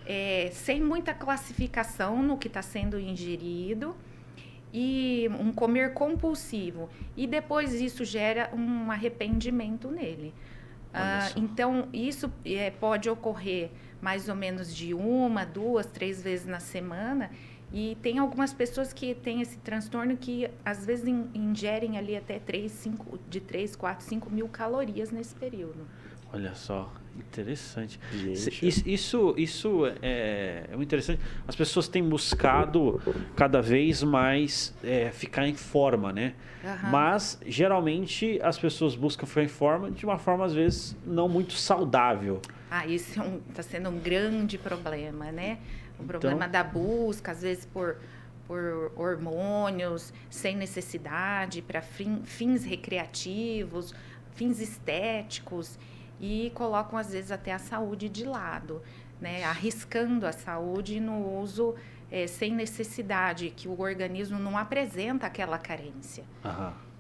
é, 0.06 0.50
sem 0.54 0.80
muita 0.80 1.14
classificação 1.14 2.22
no 2.22 2.38
que 2.38 2.48
está 2.48 2.62
sendo 2.62 3.00
ingerido 3.00 3.96
e 4.72 5.30
um 5.40 5.52
comer 5.54 5.94
compulsivo. 5.94 6.90
E 7.16 7.26
depois 7.26 7.74
isso 7.74 8.04
gera 8.04 8.52
um 8.54 8.92
arrependimento 8.92 9.90
nele. 9.90 10.34
Ah, 10.98 11.30
então, 11.36 11.90
isso 11.92 12.32
é, 12.46 12.72
pode 12.72 13.10
ocorrer 13.10 13.70
mais 14.02 14.30
ou 14.30 14.36
menos 14.36 14.74
de 14.74 14.94
uma, 14.94 15.46
duas, 15.46 15.86
três 15.86 16.22
vezes 16.22 16.46
na 16.46 16.60
semana. 16.60 17.30
E 17.74 17.98
tem 18.02 18.20
algumas 18.20 18.54
pessoas 18.54 18.94
que 18.94 19.14
têm 19.14 19.42
esse 19.42 19.58
transtorno 19.58 20.16
que 20.16 20.50
às 20.64 20.86
vezes 20.86 21.06
ingerem 21.34 21.98
ali 21.98 22.16
até 22.16 22.40
3, 22.40 22.72
5, 22.72 23.20
de 23.30 23.42
3, 23.42 23.76
4, 23.76 24.06
5 24.06 24.30
mil 24.30 24.48
calorias 24.48 25.12
nesse 25.12 25.36
período. 25.36 25.86
Olha 26.32 26.56
só, 26.56 26.92
interessante. 27.18 28.00
Isso, 28.14 28.86
isso, 28.86 29.36
isso 29.38 29.86
é, 30.02 30.66
é 30.72 30.76
muito 30.76 30.88
interessante. 30.88 31.22
As 31.48 31.56
pessoas 31.56 31.88
têm 31.88 32.04
buscado 32.04 33.02
cada 33.36 33.62
vez 33.62 34.04
mais 34.04 34.74
é, 34.84 35.12
ficar 35.12 35.48
em 35.48 35.54
forma, 35.54 36.12
né? 36.12 36.34
Uhum. 36.64 36.90
Mas 36.90 37.40
geralmente 37.46 38.40
as 38.42 38.58
pessoas 38.58 38.96
buscam 38.96 39.26
ficar 39.26 39.44
em 39.44 39.48
forma 39.48 39.92
de 39.92 40.06
uma 40.06 40.18
forma 40.18 40.46
às 40.46 40.54
vezes 40.54 40.96
não 41.06 41.30
muito 41.30 41.54
saudável. 41.54 42.42
Ah, 42.70 42.86
isso 42.86 43.12
está 43.12 43.24
é 43.24 43.28
um, 43.28 43.40
tá 43.54 43.64
sendo 43.64 43.90
um 43.90 44.00
grande 44.00 44.58
problema, 44.58 45.32
né? 45.32 45.60
O 46.00 46.04
problema 46.04 46.46
então... 46.46 46.52
da 46.52 46.64
busca, 46.64 47.32
às 47.32 47.42
vezes 47.42 47.66
por 47.66 47.98
por 48.48 48.92
hormônios 48.96 50.14
sem 50.30 50.56
necessidade 50.56 51.64
para 51.64 51.82
fins 51.82 52.64
recreativos, 52.64 53.92
fins 54.36 54.60
estéticos 54.60 55.80
e 56.20 56.52
colocam 56.56 56.98
às 56.98 57.12
vezes 57.12 57.32
até 57.32 57.54
a 57.54 57.60
saúde 57.60 58.10
de 58.10 58.24
lado, 58.24 58.82
né? 59.20 59.44
arriscando 59.44 60.26
a 60.26 60.32
saúde 60.32 61.00
no 61.00 61.40
uso 61.40 61.76
é, 62.12 62.28
sem 62.28 62.54
necessidade, 62.54 63.50
que 63.50 63.68
o 63.68 63.80
organismo 63.80 64.40
não 64.40 64.58
apresenta 64.58 65.28
aquela 65.28 65.58
carência. 65.58 66.24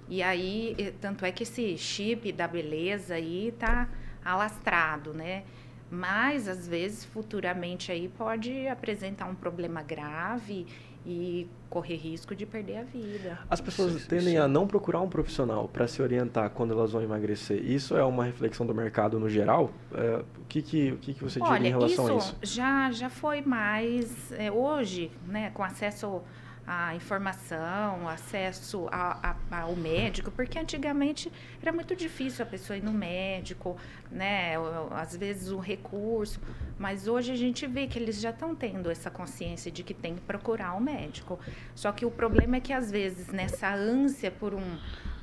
E 0.07 0.21
aí, 0.21 0.93
tanto 1.01 1.25
é 1.25 1.31
que 1.31 1.43
esse 1.43 1.77
chip 1.77 2.31
da 2.31 2.47
beleza 2.47 3.15
aí 3.15 3.53
tá 3.57 3.89
alastrado, 4.23 5.13
né? 5.13 5.43
Mas, 5.89 6.47
às 6.47 6.67
vezes, 6.67 7.05
futuramente 7.05 7.91
aí 7.91 8.07
pode 8.07 8.67
apresentar 8.67 9.25
um 9.25 9.35
problema 9.35 9.81
grave 9.81 10.67
e 11.05 11.47
correr 11.75 11.97
risco 11.97 12.33
de 12.33 12.45
perder 12.45 12.77
a 12.77 12.83
vida. 12.83 13.37
As 13.49 13.59
pessoas 13.59 14.07
tendem 14.07 14.37
a 14.37 14.47
não 14.47 14.65
procurar 14.65 15.01
um 15.01 15.09
profissional 15.09 15.67
para 15.67 15.85
se 15.89 16.01
orientar 16.01 16.49
quando 16.51 16.71
elas 16.71 16.93
vão 16.93 17.01
emagrecer. 17.01 17.61
Isso 17.69 17.97
é 17.97 18.03
uma 18.05 18.23
reflexão 18.23 18.65
do 18.65 18.73
mercado 18.73 19.19
no 19.19 19.29
geral? 19.29 19.69
É, 19.93 20.23
o 20.39 20.45
que, 20.47 20.61
que, 20.61 20.91
o 20.93 20.97
que, 20.97 21.13
que 21.13 21.21
você 21.21 21.37
diria 21.41 21.67
em 21.67 21.71
relação 21.71 22.05
isso 22.05 22.13
a 22.13 22.17
isso? 22.17 22.37
Já, 22.41 22.91
já 22.91 23.09
foi 23.09 23.41
mais. 23.41 24.31
É, 24.31 24.49
hoje, 24.49 25.11
né, 25.27 25.49
com 25.49 25.63
acesso 25.63 26.21
a 26.67 26.95
informação, 26.95 28.07
acesso 28.07 28.87
a, 28.91 29.35
a, 29.51 29.61
ao 29.61 29.75
médico, 29.75 30.31
porque 30.31 30.57
antigamente 30.57 31.31
era 31.61 31.71
muito 31.71 31.95
difícil 31.95 32.43
a 32.43 32.47
pessoa 32.47 32.75
ir 32.75 32.83
no 32.83 32.91
médico, 32.91 33.77
né? 34.11 34.53
Às 34.91 35.15
vezes 35.15 35.51
o 35.51 35.59
recurso, 35.59 36.39
mas 36.79 37.07
hoje 37.07 37.31
a 37.31 37.35
gente 37.35 37.67
vê 37.67 37.85
que 37.85 37.99
eles 37.99 38.19
já 38.19 38.31
estão 38.31 38.55
tendo 38.55 38.89
essa 38.89 39.11
consciência 39.11 39.71
de 39.71 39.83
que 39.83 39.93
tem 39.93 40.15
que 40.15 40.21
procurar 40.21 40.73
o 40.73 40.77
um 40.77 40.81
médico. 40.81 41.39
Só 41.75 41.91
que 41.91 42.03
o 42.03 42.09
problema 42.09 42.55
é 42.55 42.59
que 42.59 42.73
às 42.73 42.89
vezes 42.89 43.27
nessa 43.27 43.71
ânsia 43.71 44.31
por 44.31 44.55
um, 44.55 44.77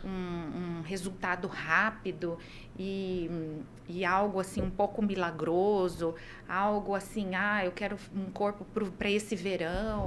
um, 0.05 0.79
um 0.79 0.83
resultado 0.83 1.49
rápido 1.49 2.39
e, 2.79 3.29
e 3.89 4.05
algo 4.05 4.39
assim 4.39 4.63
um 4.63 4.71
pouco 4.71 5.03
milagroso, 5.03 6.15
algo 6.49 6.95
assim, 6.95 7.35
ah, 7.35 7.65
eu 7.65 7.73
quero 7.73 7.97
um 8.15 8.31
corpo 8.31 8.65
para 8.97 9.11
esse 9.11 9.35
verão 9.35 10.07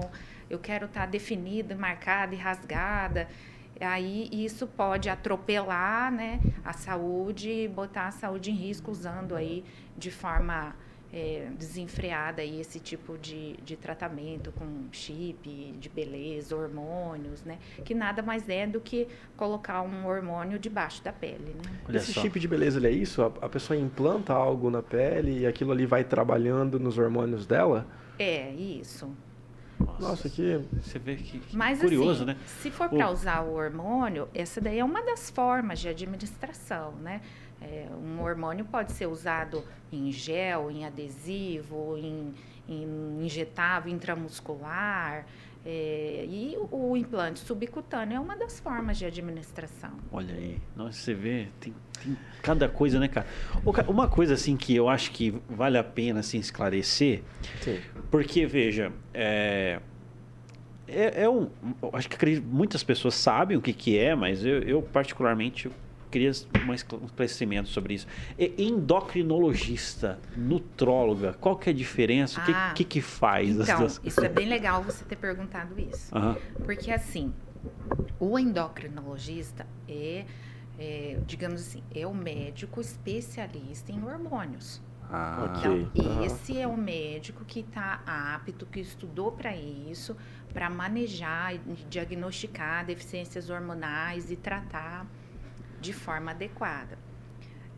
eu 0.49 0.59
quero 0.59 0.85
estar 0.85 1.01
tá 1.01 1.05
definida, 1.05 1.75
marcada 1.75 2.33
e 2.35 2.37
rasgada. 2.37 3.27
Aí 3.79 4.29
isso 4.31 4.65
pode 4.65 5.09
atropelar 5.09 6.11
né, 6.11 6.39
a 6.63 6.71
saúde 6.71 7.49
e 7.49 7.67
botar 7.67 8.07
a 8.07 8.11
saúde 8.11 8.49
em 8.49 8.55
risco 8.55 8.89
usando 8.89 9.35
aí 9.35 9.65
de 9.97 10.11
forma 10.11 10.73
é, 11.15 11.47
desenfreada 11.57 12.41
aí 12.41 12.59
esse 12.59 12.79
tipo 12.79 13.17
de, 13.17 13.55
de 13.63 13.77
tratamento 13.77 14.51
com 14.51 14.65
chip 14.91 15.73
de 15.79 15.89
beleza, 15.89 16.55
hormônios, 16.55 17.43
né? 17.43 17.57
Que 17.85 17.93
nada 17.93 18.21
mais 18.21 18.49
é 18.49 18.67
do 18.67 18.81
que 18.81 19.07
colocar 19.37 19.81
um 19.81 20.05
hormônio 20.05 20.59
debaixo 20.59 21.01
da 21.03 21.13
pele, 21.13 21.55
né? 21.55 21.79
Olha 21.87 21.97
esse 21.97 22.11
só. 22.11 22.21
chip 22.21 22.37
de 22.37 22.47
beleza 22.47 22.79
ele 22.79 22.87
é 22.87 22.91
isso? 22.91 23.21
A, 23.21 23.27
a 23.27 23.49
pessoa 23.49 23.77
implanta 23.77 24.33
algo 24.33 24.69
na 24.69 24.83
pele 24.83 25.39
e 25.39 25.47
aquilo 25.47 25.71
ali 25.71 25.85
vai 25.85 26.03
trabalhando 26.03 26.79
nos 26.79 26.97
hormônios 26.97 27.45
dela? 27.45 27.87
É, 28.19 28.51
isso. 28.51 29.09
Nossa, 29.79 30.01
Nossa 30.01 30.29
que 30.29 30.59
você 30.81 30.99
vê 30.99 31.15
que, 31.15 31.39
que 31.39 31.57
Mas, 31.57 31.79
curioso, 31.79 32.23
assim, 32.23 32.25
né? 32.25 32.37
Se 32.61 32.71
for 32.71 32.89
para 32.89 33.09
usar 33.09 33.41
o 33.41 33.53
hormônio, 33.53 34.27
essa 34.33 34.61
daí 34.61 34.79
é 34.79 34.85
uma 34.85 35.01
das 35.03 35.29
formas 35.29 35.79
de 35.79 35.87
administração, 35.87 36.93
né? 37.01 37.21
É, 37.61 37.87
um 37.91 38.21
hormônio 38.21 38.65
pode 38.65 38.91
ser 38.91 39.07
usado 39.07 39.63
em 39.91 40.11
gel, 40.11 40.69
em 40.69 40.85
adesivo, 40.85 41.97
em, 41.97 42.33
em 42.67 43.25
injetável 43.25 43.91
intramuscular. 43.91 45.25
É, 45.65 46.23
e 46.29 46.55
o, 46.57 46.91
o, 46.91 46.97
implante 46.97 47.39
subcutâneo 47.39 48.17
é 48.17 48.19
uma 48.19 48.35
das 48.37 48.59
formas 48.59 48.99
de 48.99 49.05
administração. 49.05 49.89
Olha 50.11 50.35
aí, 50.35 50.61
Nossa, 50.75 50.93
você 50.93 51.13
vê, 51.15 51.47
tem, 51.59 51.73
tem, 52.03 52.15
cada 52.43 52.69
coisa, 52.69 52.99
né, 52.99 53.07
cara? 53.07 53.25
Uma 53.87 54.07
coisa 54.07 54.35
assim 54.35 54.55
que 54.55 54.75
eu 54.75 54.87
acho 54.87 55.09
que 55.09 55.33
vale 55.49 55.79
a 55.79 55.83
pena 55.83 56.19
assim, 56.19 56.37
esclarecer, 56.37 57.23
Sim. 57.61 57.79
porque 58.11 58.45
veja, 58.45 58.93
é, 59.11 59.79
é, 60.87 61.23
é 61.23 61.29
um, 61.29 61.49
acho 61.93 62.09
que 62.09 62.39
muitas 62.41 62.83
pessoas 62.83 63.15
sabem 63.15 63.57
o 63.57 63.61
que, 63.61 63.73
que 63.73 63.97
é, 63.97 64.13
mas 64.13 64.45
eu, 64.45 64.59
eu 64.61 64.81
particularmente 64.83 65.71
queria 66.15 66.31
um 66.65 66.73
esclarecimento 66.73 67.67
sobre 67.67 67.95
isso. 67.95 68.07
Endocrinologista, 68.57 70.17
nutróloga, 70.35 71.33
qual 71.33 71.57
que 71.57 71.69
é 71.69 71.73
a 71.73 71.75
diferença? 71.75 72.39
O 72.39 72.45
que, 72.45 72.51
ah, 72.53 72.73
que, 72.73 72.85
que 72.85 73.01
faz? 73.01 73.49
Então, 73.59 73.85
isso 74.01 74.23
é 74.23 74.29
bem 74.29 74.47
legal 74.47 74.81
você 74.81 75.03
ter 75.03 75.17
perguntado 75.17 75.77
isso. 75.77 76.15
Uhum. 76.15 76.35
Porque, 76.63 76.89
assim, 76.89 77.33
o 78.17 78.39
endocrinologista 78.39 79.67
é, 79.89 80.25
é, 80.79 81.19
digamos 81.27 81.59
assim, 81.59 81.83
é 81.93 82.07
o 82.07 82.13
médico 82.13 82.79
especialista 82.79 83.91
em 83.91 84.01
hormônios. 84.01 84.81
Ah, 85.11 85.53
então, 85.59 86.23
esse 86.23 86.57
é 86.57 86.65
o 86.65 86.77
médico 86.77 87.43
que 87.43 87.59
está 87.59 88.01
apto, 88.07 88.65
que 88.65 88.79
estudou 88.79 89.33
para 89.33 89.55
isso, 89.55 90.15
para 90.53 90.69
manejar, 90.69 91.57
diagnosticar 91.89 92.85
deficiências 92.85 93.49
hormonais 93.49 94.31
e 94.31 94.37
tratar 94.37 95.05
de 95.85 95.93
forma 95.93 96.31
adequada. 96.31 96.97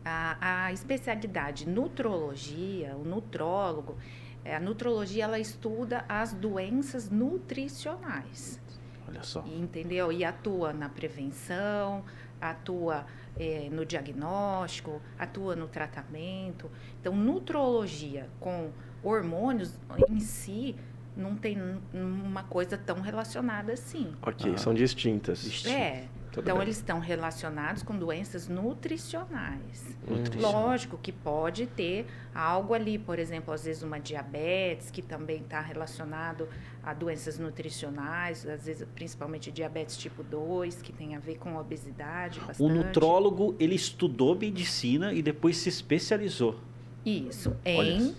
A, 0.04 0.64
a 0.64 0.72
especialidade 0.72 1.68
nutrologia, 1.68 2.96
o 2.96 3.04
nutrólogo, 3.04 3.96
é, 4.44 4.56
a 4.56 4.60
nutrologia 4.60 5.24
ela 5.24 5.38
estuda 5.38 6.04
as 6.08 6.32
doenças 6.32 7.10
nutricionais. 7.10 8.60
Olha 9.06 9.22
só. 9.22 9.44
E, 9.46 9.60
entendeu? 9.60 10.10
E 10.10 10.24
atua 10.24 10.72
na 10.72 10.88
prevenção, 10.88 12.04
atua 12.40 13.04
é, 13.36 13.68
no 13.70 13.84
diagnóstico, 13.84 15.02
atua 15.18 15.54
no 15.54 15.68
tratamento. 15.68 16.70
Então, 17.00 17.14
nutrologia 17.14 18.28
com 18.40 18.70
hormônios 19.02 19.78
em 20.08 20.20
si 20.20 20.74
não 21.16 21.36
tem 21.36 21.58
uma 21.92 22.44
coisa 22.44 22.78
tão 22.78 23.00
relacionada 23.00 23.72
assim. 23.72 24.14
Ok, 24.22 24.52
ah. 24.54 24.58
são 24.58 24.72
distintas. 24.72 25.66
É. 25.66 26.06
Tudo 26.30 26.44
então, 26.44 26.56
bem. 26.56 26.64
eles 26.64 26.76
estão 26.76 27.00
relacionados 27.00 27.82
com 27.82 27.96
doenças 27.96 28.48
nutricionais. 28.48 29.96
Lógico 30.38 30.98
que 30.98 31.10
pode 31.10 31.66
ter 31.66 32.06
algo 32.34 32.74
ali, 32.74 32.98
por 32.98 33.18
exemplo, 33.18 33.52
às 33.52 33.64
vezes 33.64 33.82
uma 33.82 33.98
diabetes, 33.98 34.90
que 34.90 35.02
também 35.02 35.42
está 35.42 35.60
relacionado 35.60 36.48
a 36.82 36.92
doenças 36.94 37.38
nutricionais, 37.38 38.46
às 38.46 38.66
vezes 38.66 38.86
principalmente 38.94 39.50
diabetes 39.50 39.96
tipo 39.96 40.22
2, 40.22 40.82
que 40.82 40.92
tem 40.92 41.16
a 41.16 41.18
ver 41.18 41.38
com 41.38 41.56
obesidade. 41.56 42.40
Bastante. 42.40 42.62
O 42.62 42.68
nutrólogo, 42.68 43.56
ele 43.58 43.74
estudou 43.74 44.34
medicina 44.34 45.12
e 45.12 45.22
depois 45.22 45.56
se 45.56 45.68
especializou. 45.68 46.60
Isso, 47.04 47.56
em 47.64 48.14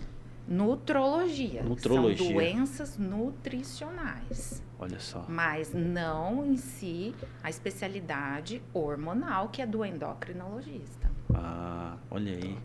nutrologia. 0.50 1.62
Nutrologia. 1.62 2.18
São 2.18 2.34
doenças 2.34 2.98
nutricionais. 2.98 4.64
Olha 4.80 5.00
só. 5.00 5.26
Mas 5.30 5.74
não 5.74 6.46
em 6.46 6.58
si 6.58 7.14
a 7.44 7.50
especialidade 7.50 8.62
hormonal, 8.74 9.50
que 9.50 9.62
é 9.62 9.66
do 9.66 9.86
endocrinologista. 9.86 11.10
Ah, 11.34 11.98
olha 12.10 12.34
aí. 12.34 12.58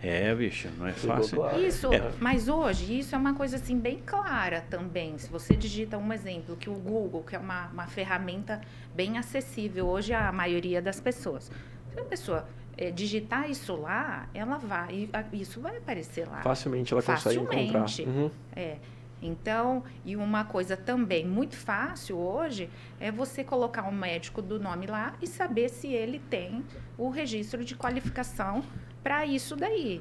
É, 0.00 0.32
bicho, 0.32 0.68
não 0.78 0.86
é 0.86 0.92
fácil. 0.92 1.44
Isso, 1.58 1.92
é. 1.92 2.12
mas 2.20 2.48
hoje 2.48 3.00
isso 3.00 3.14
é 3.16 3.18
uma 3.18 3.34
coisa 3.34 3.56
assim 3.56 3.78
bem 3.78 4.00
clara 4.04 4.64
também. 4.70 5.18
Se 5.18 5.28
você 5.28 5.56
digita 5.56 5.98
um 5.98 6.12
exemplo, 6.12 6.56
que 6.56 6.70
o 6.70 6.74
Google, 6.74 7.24
que 7.24 7.34
é 7.34 7.38
uma, 7.38 7.66
uma 7.66 7.86
ferramenta 7.88 8.60
bem 8.94 9.18
acessível 9.18 9.86
hoje 9.86 10.12
à 10.14 10.30
maioria 10.30 10.80
das 10.80 11.00
pessoas. 11.00 11.50
Se 11.92 12.00
a 12.00 12.04
pessoa 12.04 12.46
é, 12.78 12.92
digitar 12.92 13.50
isso 13.50 13.74
lá, 13.74 14.28
ela 14.32 14.56
vai, 14.56 15.10
isso 15.32 15.60
vai 15.60 15.76
aparecer 15.76 16.28
lá. 16.28 16.40
Facilmente 16.42 16.94
ela 16.94 17.02
consegue 17.02 17.44
Facilmente. 17.44 18.02
encontrar. 18.02 18.20
Uhum. 18.22 18.30
É. 18.54 18.76
Então, 19.20 19.82
e 20.04 20.14
uma 20.14 20.44
coisa 20.44 20.76
também 20.76 21.26
muito 21.26 21.56
fácil 21.56 22.16
hoje 22.16 22.70
é 23.00 23.10
você 23.10 23.42
colocar 23.42 23.82
um 23.82 23.92
médico 23.92 24.40
do 24.40 24.60
nome 24.60 24.86
lá 24.86 25.16
e 25.20 25.26
saber 25.26 25.68
se 25.70 25.88
ele 25.88 26.20
tem 26.30 26.64
o 26.96 27.10
registro 27.10 27.64
de 27.64 27.74
qualificação 27.74 28.62
para 29.02 29.26
isso 29.26 29.56
daí. 29.56 30.00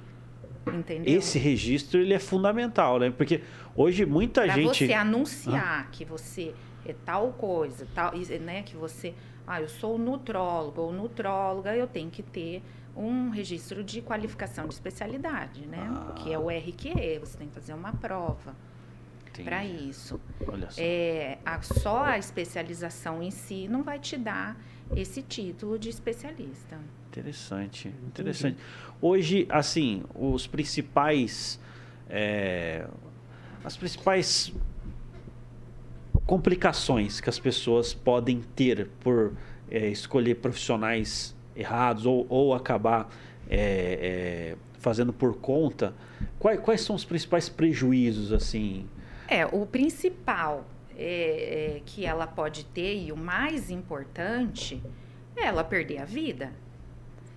Entendeu? 0.67 1.17
Esse 1.17 1.39
registro 1.39 1.99
ele 1.99 2.13
é 2.13 2.19
fundamental, 2.19 2.99
né? 2.99 3.09
Porque 3.09 3.41
hoje 3.75 4.05
muita 4.05 4.43
pra 4.43 4.53
gente. 4.53 4.85
você 4.85 4.93
anunciar 4.93 5.85
ah. 5.87 5.91
que 5.91 6.05
você 6.05 6.53
é 6.85 6.93
tal 7.05 7.33
coisa, 7.33 7.87
tal, 7.95 8.13
né? 8.41 8.61
Que 8.63 8.75
você. 8.75 9.15
Ah, 9.47 9.61
eu 9.61 9.69
sou 9.69 9.97
nutrólogo 9.97 10.81
ou 10.81 10.91
nutróloga, 10.91 11.73
eu 11.75 11.87
tenho 11.87 12.11
que 12.11 12.21
ter 12.21 12.61
um 12.95 13.29
registro 13.29 13.83
de 13.83 14.01
qualificação 14.01 14.67
de 14.67 14.73
especialidade, 14.73 15.65
né? 15.65 15.89
Ah. 15.89 16.13
Que 16.17 16.33
é 16.33 16.37
o 16.37 16.49
RQE, 16.49 17.19
você 17.19 17.37
tem 17.37 17.47
que 17.47 17.53
fazer 17.53 17.73
uma 17.73 17.93
prova 17.93 18.53
para 19.43 19.63
isso. 19.63 20.19
Olha 20.47 20.69
só. 20.69 20.81
É, 20.81 21.37
a, 21.45 21.61
só 21.61 22.03
a 22.03 22.17
especialização 22.17 23.21
em 23.21 23.31
si 23.31 23.67
não 23.67 23.83
vai 23.83 23.99
te 23.99 24.17
dar 24.17 24.57
esse 24.95 25.21
título 25.21 25.77
de 25.77 25.89
especialista. 25.89 26.79
Interessante, 27.09 27.87
interessante. 28.05 28.57
Hoje, 29.01 29.47
assim, 29.49 30.03
os 30.15 30.47
principais, 30.47 31.59
é, 32.09 32.87
as 33.63 33.75
principais 33.75 34.53
complicações 36.27 37.19
que 37.19 37.29
as 37.29 37.39
pessoas 37.39 37.93
podem 37.93 38.41
ter 38.55 38.87
por 38.99 39.33
é, 39.71 39.87
escolher 39.87 40.35
profissionais 40.35 41.35
errados 41.55 42.05
ou, 42.05 42.27
ou 42.29 42.53
acabar 42.53 43.09
é, 43.49 44.53
é 44.53 44.57
fazendo 44.79 45.11
por 45.11 45.37
conta, 45.37 45.95
quais, 46.37 46.59
quais 46.59 46.81
são 46.81 46.95
os 46.95 47.03
principais 47.03 47.49
prejuízos, 47.49 48.31
assim, 48.31 48.87
é, 49.27 49.45
o 49.45 49.65
principal 49.65 50.65
é, 50.95 51.75
é, 51.77 51.81
que 51.85 52.05
ela 52.05 52.25
pode 52.25 52.63
ter 52.65 53.03
e 53.03 53.11
o 53.11 53.17
mais 53.17 53.69
importante 53.69 54.81
é 55.35 55.45
ela 55.45 55.63
perder 55.63 55.99
a 55.99 56.05
vida. 56.05 56.53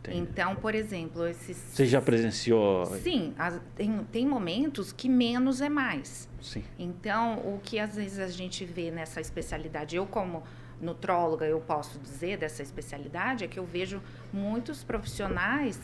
Entendi. 0.00 0.18
Então, 0.18 0.56
por 0.56 0.74
exemplo, 0.74 1.26
esses. 1.26 1.56
Você 1.56 1.84
já 1.84 2.00
presenciou? 2.00 2.86
Sim, 2.86 3.34
as, 3.38 3.60
tem, 3.76 4.04
tem 4.10 4.26
momentos 4.26 4.92
que 4.92 5.08
menos 5.08 5.60
é 5.60 5.68
mais. 5.68 6.28
Sim. 6.40 6.64
Então, 6.78 7.38
o 7.38 7.60
que 7.62 7.78
às 7.78 7.96
vezes 7.96 8.18
a 8.18 8.28
gente 8.28 8.64
vê 8.64 8.90
nessa 8.90 9.20
especialidade, 9.20 9.96
eu 9.96 10.06
como 10.06 10.42
nutróloga, 10.80 11.44
eu 11.44 11.60
posso 11.60 11.98
dizer 11.98 12.38
dessa 12.38 12.62
especialidade, 12.62 13.44
é 13.44 13.48
que 13.48 13.58
eu 13.58 13.66
vejo 13.66 14.02
muitos 14.32 14.82
profissionais 14.82 15.78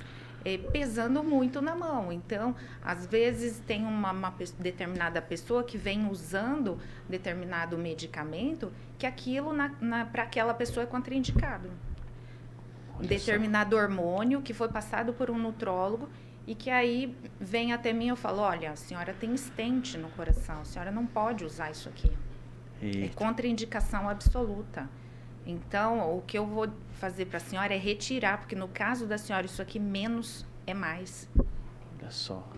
é, 0.46 0.56
pesando 0.56 1.22
muito 1.22 1.60
na 1.60 1.74
mão. 1.74 2.10
Então, 2.10 2.54
às 2.82 3.06
vezes 3.06 3.58
tem 3.66 3.84
uma, 3.84 4.12
uma 4.12 4.34
determinada 4.58 5.20
pessoa 5.20 5.62
que 5.62 5.76
vem 5.76 6.08
usando 6.08 6.78
determinado 7.08 7.76
medicamento 7.76 8.72
que 8.96 9.04
aquilo 9.04 9.50
para 10.12 10.22
aquela 10.22 10.54
pessoa 10.54 10.84
é 10.84 10.86
contraindicado. 10.86 11.68
Olha 12.98 13.08
determinado 13.08 13.76
só. 13.76 13.82
hormônio 13.82 14.42
que 14.42 14.54
foi 14.54 14.68
passado 14.68 15.12
por 15.12 15.30
um 15.30 15.38
nutrólogo 15.38 16.08
e 16.46 16.54
que 16.54 16.70
aí 16.70 17.16
vem 17.40 17.72
até 17.72 17.92
mim 17.92 18.06
e 18.06 18.08
eu 18.08 18.16
falo, 18.16 18.40
olha, 18.40 18.70
a 18.70 18.76
senhora 18.76 19.12
tem 19.12 19.34
estente 19.34 19.98
no 19.98 20.08
coração, 20.10 20.60
a 20.60 20.64
senhora 20.64 20.90
não 20.90 21.04
pode 21.04 21.44
usar 21.44 21.70
isso 21.70 21.88
aqui. 21.88 22.10
É 22.80 22.86
Eita. 22.86 22.98
É 22.98 23.08
contraindicação 23.08 24.08
absoluta. 24.08 24.88
Então, 25.44 26.16
o 26.16 26.22
que 26.22 26.36
eu 26.36 26.46
vou 26.46 26.68
fazer 26.94 27.26
para 27.26 27.36
a 27.36 27.40
senhora 27.40 27.74
é 27.74 27.78
retirar, 27.78 28.38
porque 28.38 28.56
no 28.56 28.68
caso 28.68 29.06
da 29.06 29.16
senhora, 29.16 29.46
isso 29.46 29.62
aqui 29.62 29.78
menos 29.78 30.44
é 30.66 30.74
mais. 30.74 31.28
Olha 32.00 32.10
só. 32.10 32.48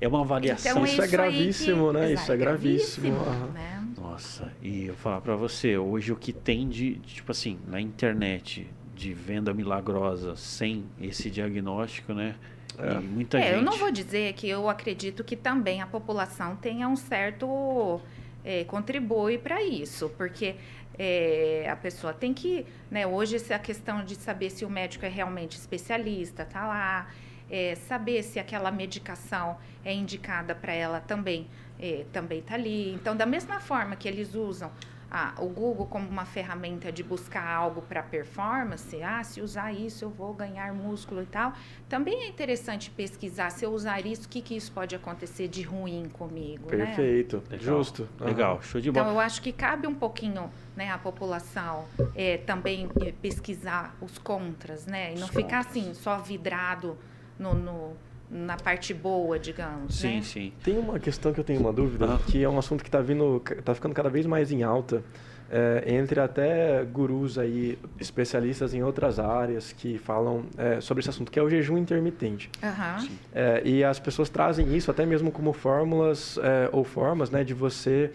É 0.00 0.06
uma 0.06 0.20
avaliação. 0.20 0.72
Então, 0.72 0.84
isso, 0.84 1.00
é 1.00 1.06
gravíssimo, 1.06 1.86
que... 1.88 1.94
né? 1.94 2.12
Exato, 2.12 2.22
isso 2.22 2.32
é 2.32 2.36
gravíssimo. 2.36 3.24
gravíssimo 3.24 3.52
né? 3.52 3.88
Nossa, 3.96 4.52
e 4.60 4.84
eu 4.84 4.94
falar 4.94 5.20
para 5.22 5.34
você, 5.34 5.78
hoje 5.78 6.12
o 6.12 6.16
que 6.16 6.32
tem 6.32 6.68
de, 6.68 6.96
tipo 6.96 7.32
assim, 7.32 7.58
na 7.66 7.80
internet, 7.80 8.70
de 8.94 9.12
venda 9.12 9.52
milagrosa 9.52 10.36
sem 10.36 10.84
esse 11.00 11.30
diagnóstico, 11.30 12.12
né? 12.12 12.36
É. 12.78 12.98
muita 12.98 13.38
é, 13.38 13.42
gente... 13.42 13.54
eu 13.54 13.62
não 13.62 13.76
vou 13.76 13.90
dizer 13.90 14.32
que 14.32 14.48
eu 14.48 14.68
acredito 14.68 15.22
que 15.22 15.36
também 15.36 15.80
a 15.80 15.86
população 15.86 16.56
tenha 16.56 16.88
um 16.88 16.96
certo 16.96 18.00
é, 18.44 18.64
contribui 18.64 19.38
para 19.38 19.62
isso, 19.62 20.10
porque 20.16 20.56
é, 20.98 21.68
a 21.70 21.76
pessoa 21.76 22.12
tem 22.12 22.34
que, 22.34 22.66
né, 22.90 23.06
hoje 23.06 23.36
essa 23.36 23.58
questão 23.58 24.04
de 24.04 24.14
saber 24.14 24.50
se 24.50 24.64
o 24.64 24.70
médico 24.70 25.04
é 25.06 25.08
realmente 25.08 25.56
especialista, 25.56 26.44
tá 26.44 26.66
lá, 26.66 27.10
é, 27.50 27.74
saber 27.74 28.22
se 28.22 28.38
aquela 28.38 28.70
medicação 28.70 29.56
é 29.84 29.92
indicada 29.92 30.54
para 30.54 30.72
ela 30.72 31.00
também, 31.00 31.46
é, 31.78 32.04
também 32.12 32.42
tá 32.42 32.54
ali. 32.54 32.92
Então, 32.92 33.16
da 33.16 33.26
mesma 33.26 33.60
forma 33.60 33.96
que 33.96 34.08
eles 34.08 34.34
usam 34.34 34.70
ah, 35.16 35.32
o 35.38 35.46
Google 35.46 35.86
como 35.86 36.08
uma 36.08 36.24
ferramenta 36.24 36.90
de 36.90 37.04
buscar 37.04 37.46
algo 37.46 37.80
para 37.82 38.02
performance, 38.02 39.00
ah, 39.00 39.22
se 39.22 39.40
usar 39.40 39.72
isso 39.72 40.04
eu 40.04 40.10
vou 40.10 40.34
ganhar 40.34 40.74
músculo 40.74 41.22
e 41.22 41.26
tal. 41.26 41.52
Também 41.88 42.24
é 42.24 42.26
interessante 42.26 42.90
pesquisar 42.90 43.50
se 43.50 43.64
eu 43.64 43.70
usar 43.70 44.04
isso, 44.04 44.26
o 44.26 44.28
que, 44.28 44.42
que 44.42 44.56
isso 44.56 44.72
pode 44.72 44.92
acontecer 44.96 45.46
de 45.46 45.62
ruim 45.62 46.08
comigo. 46.08 46.68
Né? 46.68 46.84
Perfeito, 46.84 47.40
né? 47.48 47.56
justo. 47.60 48.08
Legal, 48.18 48.60
show 48.60 48.80
de 48.80 48.90
bola. 48.90 49.06
Então 49.06 49.14
eu 49.14 49.20
acho 49.20 49.40
que 49.40 49.52
cabe 49.52 49.86
um 49.86 49.94
pouquinho 49.94 50.50
né, 50.74 50.90
a 50.90 50.98
população 50.98 51.84
é, 52.16 52.38
também 52.38 52.90
é, 53.00 53.12
pesquisar 53.12 53.96
os 54.00 54.18
contras, 54.18 54.84
né? 54.84 55.14
E 55.14 55.18
não 55.20 55.28
os 55.28 55.30
ficar 55.30 55.64
contras. 55.64 55.66
assim, 55.68 55.94
só 55.94 56.18
vidrado 56.18 56.98
no, 57.38 57.54
no 57.54 57.96
na 58.30 58.56
parte 58.56 58.92
boa, 58.92 59.38
digamos. 59.38 59.96
Sim, 59.96 60.16
né? 60.16 60.22
sim. 60.22 60.52
Tem 60.62 60.78
uma 60.78 60.98
questão 60.98 61.32
que 61.32 61.40
eu 61.40 61.44
tenho 61.44 61.60
uma 61.60 61.72
dúvida, 61.72 62.14
ah. 62.14 62.20
que 62.26 62.42
é 62.42 62.48
um 62.48 62.58
assunto 62.58 62.82
que 62.82 62.88
está 62.88 63.00
vindo, 63.00 63.40
tá 63.64 63.74
ficando 63.74 63.94
cada 63.94 64.08
vez 64.08 64.26
mais 64.26 64.50
em 64.50 64.62
alta. 64.62 65.02
É, 65.50 65.84
entre 65.94 66.18
até 66.20 66.82
gurus 66.84 67.38
aí, 67.38 67.78
especialistas 68.00 68.72
em 68.72 68.82
outras 68.82 69.18
áreas 69.18 69.72
que 69.72 69.98
falam 69.98 70.46
é, 70.56 70.80
sobre 70.80 71.02
esse 71.02 71.10
assunto, 71.10 71.30
que 71.30 71.38
é 71.38 71.42
o 71.42 71.50
jejum 71.50 71.76
intermitente. 71.76 72.50
Uhum. 72.62 73.08
É, 73.32 73.62
e 73.64 73.84
as 73.84 74.00
pessoas 74.00 74.30
trazem 74.30 74.74
isso 74.74 74.90
até 74.90 75.04
mesmo 75.04 75.30
como 75.30 75.52
fórmulas 75.52 76.38
é, 76.38 76.68
ou 76.72 76.82
formas 76.82 77.30
né, 77.30 77.44
de 77.44 77.52
você 77.52 78.10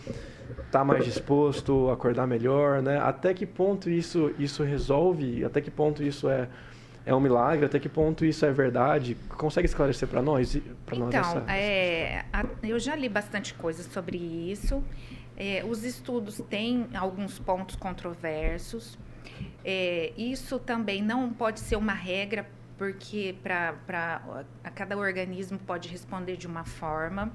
estar 0.49 0.79
tá 0.79 0.83
mais 0.83 1.05
disposto, 1.05 1.89
acordar 1.91 2.27
melhor, 2.27 2.81
né? 2.81 2.99
Até 2.99 3.33
que 3.33 3.45
ponto 3.45 3.89
isso, 3.89 4.33
isso 4.39 4.63
resolve, 4.63 5.45
até 5.45 5.61
que 5.61 5.71
ponto 5.71 6.03
isso 6.03 6.27
é 6.27 6.47
é 7.09 7.15
um 7.15 7.19
milagre? 7.19 7.65
Até 7.65 7.79
que 7.79 7.89
ponto 7.89 8.23
isso 8.23 8.45
é 8.45 8.51
verdade? 8.51 9.17
Consegue 9.29 9.65
esclarecer 9.65 10.07
para 10.07 10.21
nós? 10.21 10.55
Pra 10.85 10.95
então, 10.95 11.07
nós 11.07 11.15
essa... 11.15 11.51
é, 11.51 12.25
a, 12.31 12.45
eu 12.61 12.79
já 12.79 12.95
li 12.95 13.09
bastante 13.09 13.53
coisa 13.55 13.81
sobre 13.83 14.17
isso. 14.17 14.83
É, 15.35 15.63
os 15.67 15.83
estudos 15.83 16.39
têm 16.49 16.87
alguns 16.93 17.39
pontos 17.39 17.75
controversos. 17.75 18.97
É, 19.65 20.13
isso 20.17 20.59
também 20.59 21.01
não 21.01 21.31
pode 21.33 21.61
ser 21.61 21.77
uma 21.77 21.93
regra, 21.93 22.45
porque 22.77 23.35
para 23.41 24.43
cada 24.75 24.97
organismo 24.97 25.57
pode 25.57 25.89
responder 25.89 26.37
de 26.37 26.45
uma 26.45 26.63
forma. 26.63 27.31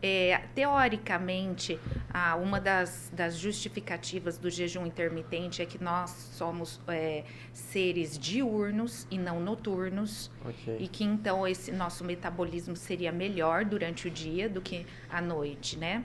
É, 0.00 0.42
teoricamente, 0.54 1.78
ah, 2.08 2.36
uma 2.36 2.60
das, 2.60 3.10
das, 3.12 3.36
justificativas 3.36 4.38
do 4.38 4.48
jejum 4.48 4.86
intermitente 4.86 5.60
é 5.60 5.66
que 5.66 5.82
nós 5.82 6.10
somos 6.10 6.80
é, 6.86 7.24
seres 7.52 8.16
diurnos 8.16 9.08
e 9.10 9.18
não 9.18 9.40
noturnos, 9.40 10.30
okay. 10.44 10.76
e 10.78 10.86
que 10.86 11.02
então 11.02 11.46
esse 11.48 11.72
nosso 11.72 12.04
metabolismo 12.04 12.76
seria 12.76 13.10
melhor 13.10 13.64
durante 13.64 14.06
o 14.06 14.10
dia 14.10 14.48
do 14.48 14.60
que 14.60 14.86
à 15.10 15.20
noite, 15.20 15.76
né? 15.76 16.04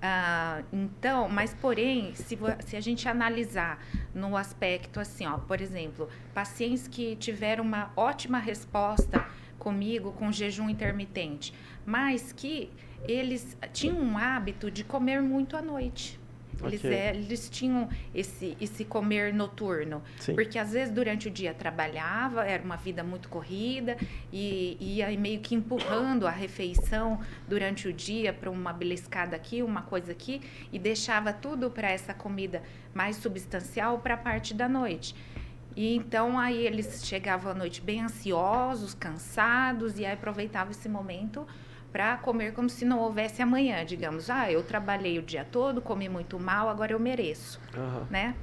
Ah, 0.00 0.62
então, 0.72 1.28
mas 1.28 1.54
porém, 1.54 2.14
se, 2.14 2.36
se 2.64 2.76
a 2.76 2.80
gente 2.80 3.08
analisar 3.08 3.80
no 4.12 4.36
aspecto 4.36 4.98
assim, 4.98 5.26
ó, 5.26 5.38
por 5.38 5.60
exemplo, 5.60 6.08
pacientes 6.34 6.88
que 6.88 7.14
tiveram 7.16 7.62
uma 7.62 7.92
ótima 7.96 8.38
resposta 8.38 9.24
comigo 9.58 10.12
com 10.12 10.32
jejum 10.32 10.68
intermitente, 10.68 11.54
mas 11.86 12.32
que 12.32 12.70
eles 13.06 13.56
tinham 13.72 13.98
um 13.98 14.16
hábito 14.16 14.70
de 14.70 14.84
comer 14.84 15.20
muito 15.22 15.56
à 15.56 15.62
noite. 15.62 16.20
Eles, 16.66 16.84
okay. 16.84 16.94
é, 16.94 17.10
eles 17.14 17.48
tinham 17.50 17.88
esse, 18.14 18.56
esse 18.60 18.84
comer 18.84 19.32
noturno. 19.32 20.02
Sim. 20.18 20.34
Porque 20.34 20.58
às 20.58 20.72
vezes 20.72 20.94
durante 20.94 21.28
o 21.28 21.30
dia 21.30 21.52
trabalhava, 21.52 22.44
era 22.44 22.62
uma 22.62 22.76
vida 22.76 23.02
muito 23.02 23.28
corrida, 23.28 23.96
e 24.32 24.76
ia 24.80 25.10
meio 25.18 25.40
que 25.40 25.54
empurrando 25.54 26.26
a 26.26 26.30
refeição 26.30 27.20
durante 27.48 27.88
o 27.88 27.92
dia 27.92 28.32
para 28.32 28.50
uma 28.50 28.72
beliscada 28.72 29.34
aqui, 29.34 29.62
uma 29.62 29.82
coisa 29.82 30.12
aqui, 30.12 30.40
e 30.72 30.78
deixava 30.78 31.32
tudo 31.32 31.70
para 31.70 31.90
essa 31.90 32.14
comida 32.14 32.62
mais 32.94 33.16
substancial 33.16 33.98
para 33.98 34.14
a 34.14 34.18
parte 34.18 34.54
da 34.54 34.68
noite. 34.68 35.14
E 35.74 35.96
então 35.96 36.38
aí 36.38 36.66
eles 36.66 37.02
chegavam 37.04 37.52
à 37.52 37.54
noite 37.54 37.80
bem 37.80 38.02
ansiosos, 38.02 38.94
cansados, 38.94 39.98
e 39.98 40.04
aí 40.04 40.12
aproveitavam 40.12 40.70
esse 40.70 40.88
momento 40.88 41.46
para 41.92 42.16
comer 42.16 42.52
como 42.52 42.70
se 42.70 42.84
não 42.84 42.98
houvesse 42.98 43.42
amanhã, 43.42 43.84
digamos. 43.84 44.30
Ah, 44.30 44.50
eu 44.50 44.62
trabalhei 44.62 45.18
o 45.18 45.22
dia 45.22 45.44
todo, 45.44 45.82
comi 45.82 46.08
muito 46.08 46.40
mal, 46.40 46.68
agora 46.68 46.92
eu 46.92 46.98
mereço, 46.98 47.60
uhum. 47.76 48.06
né? 48.10 48.34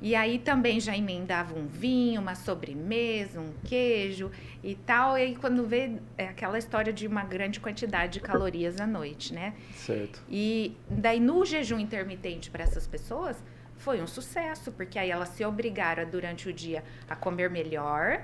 E 0.00 0.14
aí 0.14 0.38
também 0.38 0.78
já 0.78 0.96
emendava 0.96 1.58
um 1.58 1.66
vinho, 1.66 2.20
uma 2.20 2.36
sobremesa, 2.36 3.40
um 3.40 3.52
queijo 3.64 4.30
e 4.62 4.74
tal. 4.74 5.18
E 5.18 5.22
aí 5.22 5.36
quando 5.36 5.66
vê 5.66 5.96
é 6.16 6.28
aquela 6.28 6.58
história 6.58 6.92
de 6.92 7.06
uma 7.06 7.24
grande 7.24 7.58
quantidade 7.58 8.14
de 8.14 8.20
calorias 8.20 8.80
à 8.80 8.86
noite, 8.86 9.34
né? 9.34 9.54
Certo. 9.74 10.22
E 10.28 10.76
daí 10.88 11.18
no 11.18 11.44
jejum 11.44 11.78
intermitente 11.78 12.50
para 12.50 12.62
essas 12.62 12.86
pessoas 12.86 13.42
foi 13.76 14.00
um 14.00 14.06
sucesso, 14.06 14.70
porque 14.72 14.98
aí 14.98 15.10
elas 15.10 15.30
se 15.30 15.44
obrigaram 15.44 16.08
durante 16.08 16.48
o 16.48 16.52
dia 16.52 16.84
a 17.08 17.16
comer 17.16 17.48
melhor, 17.50 18.22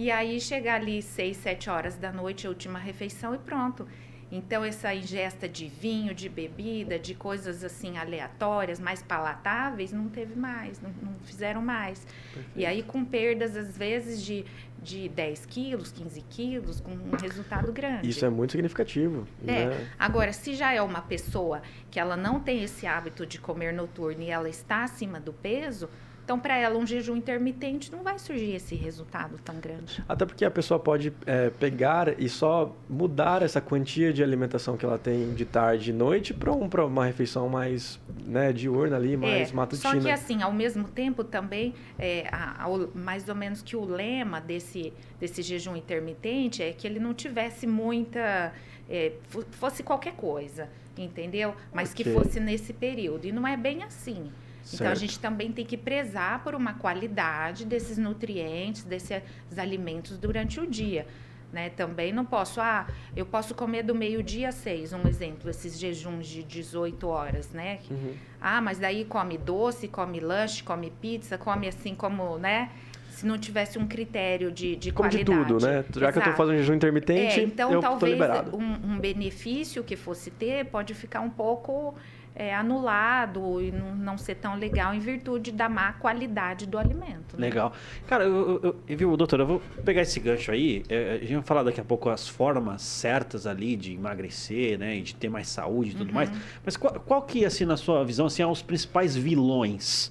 e 0.00 0.10
aí 0.10 0.40
chegar 0.40 0.76
ali 0.76 1.02
seis, 1.02 1.36
sete 1.36 1.68
horas 1.68 1.94
da 1.94 2.10
noite, 2.10 2.46
a 2.46 2.48
última 2.48 2.78
refeição 2.78 3.34
e 3.34 3.38
pronto. 3.38 3.86
Então 4.32 4.64
essa 4.64 4.94
ingesta 4.94 5.46
de 5.46 5.68
vinho, 5.68 6.14
de 6.14 6.26
bebida, 6.26 6.98
de 6.98 7.14
coisas 7.14 7.62
assim 7.62 7.98
aleatórias, 7.98 8.80
mais 8.80 9.02
palatáveis, 9.02 9.92
não 9.92 10.08
teve 10.08 10.34
mais, 10.38 10.80
não, 10.80 10.88
não 11.02 11.14
fizeram 11.24 11.60
mais. 11.60 12.06
Perfeito. 12.32 12.50
E 12.56 12.64
aí 12.64 12.82
com 12.82 13.04
perdas 13.04 13.54
às 13.54 13.76
vezes 13.76 14.22
de, 14.22 14.46
de 14.82 15.06
10 15.10 15.44
quilos, 15.44 15.92
15 15.92 16.24
quilos, 16.30 16.80
com 16.80 16.92
um 16.92 17.16
resultado 17.20 17.70
grande. 17.70 18.08
Isso 18.08 18.24
é 18.24 18.30
muito 18.30 18.52
significativo. 18.52 19.28
É. 19.46 19.66
Né? 19.66 19.90
Agora, 19.98 20.32
se 20.32 20.54
já 20.54 20.72
é 20.72 20.80
uma 20.80 21.02
pessoa 21.02 21.60
que 21.90 22.00
ela 22.00 22.16
não 22.16 22.40
tem 22.40 22.62
esse 22.62 22.86
hábito 22.86 23.26
de 23.26 23.38
comer 23.38 23.74
noturno 23.74 24.22
e 24.22 24.30
ela 24.30 24.48
está 24.48 24.82
acima 24.82 25.20
do 25.20 25.34
peso, 25.34 25.90
então, 26.30 26.38
para 26.38 26.56
ela, 26.56 26.78
um 26.78 26.86
jejum 26.86 27.16
intermitente 27.16 27.90
não 27.90 28.04
vai 28.04 28.16
surgir 28.16 28.54
esse 28.54 28.76
resultado 28.76 29.36
tão 29.44 29.56
grande. 29.56 30.00
Até 30.08 30.24
porque 30.24 30.44
a 30.44 30.50
pessoa 30.50 30.78
pode 30.78 31.12
é, 31.26 31.50
pegar 31.50 32.20
e 32.20 32.28
só 32.28 32.72
mudar 32.88 33.42
essa 33.42 33.60
quantia 33.60 34.12
de 34.12 34.22
alimentação 34.22 34.76
que 34.76 34.84
ela 34.84 34.96
tem 34.96 35.34
de 35.34 35.44
tarde 35.44 35.90
e 35.90 35.92
noite 35.92 36.32
para 36.32 36.52
um, 36.52 36.68
uma 36.86 37.04
refeição 37.04 37.48
mais 37.48 37.98
né, 38.24 38.52
diurna 38.52 38.94
ali, 38.94 39.16
mais 39.16 39.50
é, 39.50 39.52
matutina. 39.52 39.92
Só 39.92 40.00
que 40.00 40.08
assim, 40.08 40.40
ao 40.40 40.52
mesmo 40.52 40.84
tempo 40.86 41.24
também, 41.24 41.74
é, 41.98 42.28
a, 42.30 42.64
a, 42.64 42.68
mais 42.94 43.28
ou 43.28 43.34
menos 43.34 43.60
que 43.60 43.74
o 43.74 43.84
lema 43.84 44.40
desse, 44.40 44.92
desse 45.18 45.42
jejum 45.42 45.74
intermitente 45.74 46.62
é 46.62 46.72
que 46.72 46.86
ele 46.86 47.00
não 47.00 47.12
tivesse 47.12 47.66
muita... 47.66 48.52
É, 48.88 49.14
fosse 49.50 49.82
qualquer 49.82 50.12
coisa, 50.12 50.68
entendeu? 50.96 51.56
Mas 51.72 51.90
okay. 51.90 52.04
que 52.04 52.12
fosse 52.12 52.38
nesse 52.38 52.72
período. 52.72 53.26
E 53.26 53.32
não 53.32 53.44
é 53.44 53.56
bem 53.56 53.82
assim. 53.82 54.30
Certo. 54.62 54.74
Então 54.74 54.92
a 54.92 54.94
gente 54.94 55.18
também 55.18 55.52
tem 55.52 55.64
que 55.64 55.76
prezar 55.76 56.42
por 56.42 56.54
uma 56.54 56.74
qualidade 56.74 57.64
desses 57.64 57.98
nutrientes, 57.98 58.84
desses 58.84 59.22
alimentos 59.56 60.16
durante 60.18 60.60
o 60.60 60.66
dia. 60.66 61.06
Né? 61.52 61.68
Também 61.70 62.12
não 62.12 62.24
posso, 62.24 62.60
ah, 62.60 62.86
eu 63.16 63.26
posso 63.26 63.54
comer 63.56 63.82
do 63.82 63.94
meio-dia 63.94 64.50
a 64.50 64.52
seis, 64.52 64.92
um 64.92 65.06
exemplo, 65.08 65.50
esses 65.50 65.78
jejuns 65.78 66.28
de 66.28 66.44
18 66.44 67.08
horas, 67.08 67.50
né? 67.50 67.80
Uhum. 67.90 68.14
Ah, 68.40 68.60
mas 68.60 68.78
daí 68.78 69.04
come 69.04 69.36
doce, 69.36 69.88
come 69.88 70.20
lanche, 70.20 70.62
come 70.62 70.92
pizza, 71.00 71.36
come 71.36 71.66
assim 71.66 71.92
como, 71.92 72.38
né? 72.38 72.70
Se 73.20 73.26
não 73.26 73.36
tivesse 73.36 73.78
um 73.78 73.86
critério 73.86 74.50
de, 74.50 74.74
de 74.76 74.90
como 74.90 75.10
qualidade. 75.10 75.38
de 75.38 75.46
tudo, 75.46 75.62
né? 75.62 75.84
Já 75.94 76.08
Exato. 76.08 76.12
que 76.12 76.18
eu 76.18 76.20
estou 76.20 76.32
fazendo 76.32 76.56
jejum 76.56 76.72
intermitente, 76.72 77.38
é, 77.38 77.42
então 77.42 77.70
eu 77.70 77.78
talvez 77.78 78.18
um, 78.50 78.94
um 78.94 78.98
benefício 78.98 79.84
que 79.84 79.94
fosse 79.94 80.30
ter 80.30 80.64
pode 80.64 80.94
ficar 80.94 81.20
um 81.20 81.28
pouco 81.28 81.94
é, 82.34 82.54
anulado 82.54 83.60
e 83.60 83.70
não, 83.70 83.94
não, 83.94 84.16
ser 84.16 84.36
tão 84.36 84.56
legal 84.56 84.94
em 84.94 85.00
virtude 85.00 85.52
da 85.52 85.68
má 85.68 85.92
qualidade 85.92 86.66
do 86.66 86.78
alimento. 86.78 87.36
Né? 87.36 87.48
Legal. 87.48 87.74
Cara, 88.06 88.24
eu, 88.24 88.58
eu, 88.62 88.76
eu, 88.88 88.96
viu, 88.96 89.14
doutor, 89.18 89.40
eu 89.40 89.46
vou 89.46 89.62
pegar 89.84 90.00
esse 90.00 90.18
gancho 90.18 90.50
aí. 90.50 90.82
É, 90.88 91.16
a 91.16 91.18
gente 91.18 91.34
vai 91.34 91.42
falar 91.42 91.62
daqui 91.64 91.82
a 91.82 91.84
pouco 91.84 92.08
as 92.08 92.26
formas 92.26 92.80
certas 92.80 93.46
ali 93.46 93.76
de 93.76 93.92
emagrecer, 93.92 94.78
né? 94.78 94.96
E 94.96 95.02
de 95.02 95.14
ter 95.14 95.28
mais 95.28 95.46
saúde 95.46 95.90
e 95.90 95.94
tudo 95.94 96.08
uhum. 96.08 96.14
mais. 96.14 96.30
Mas 96.64 96.74
qual, 96.74 96.94
qual 97.00 97.20
que, 97.20 97.44
assim, 97.44 97.66
na 97.66 97.76
sua 97.76 98.02
visão, 98.02 98.24
assim, 98.24 98.42
são 98.42 98.50
os 98.50 98.62
principais 98.62 99.14
vilões 99.14 100.10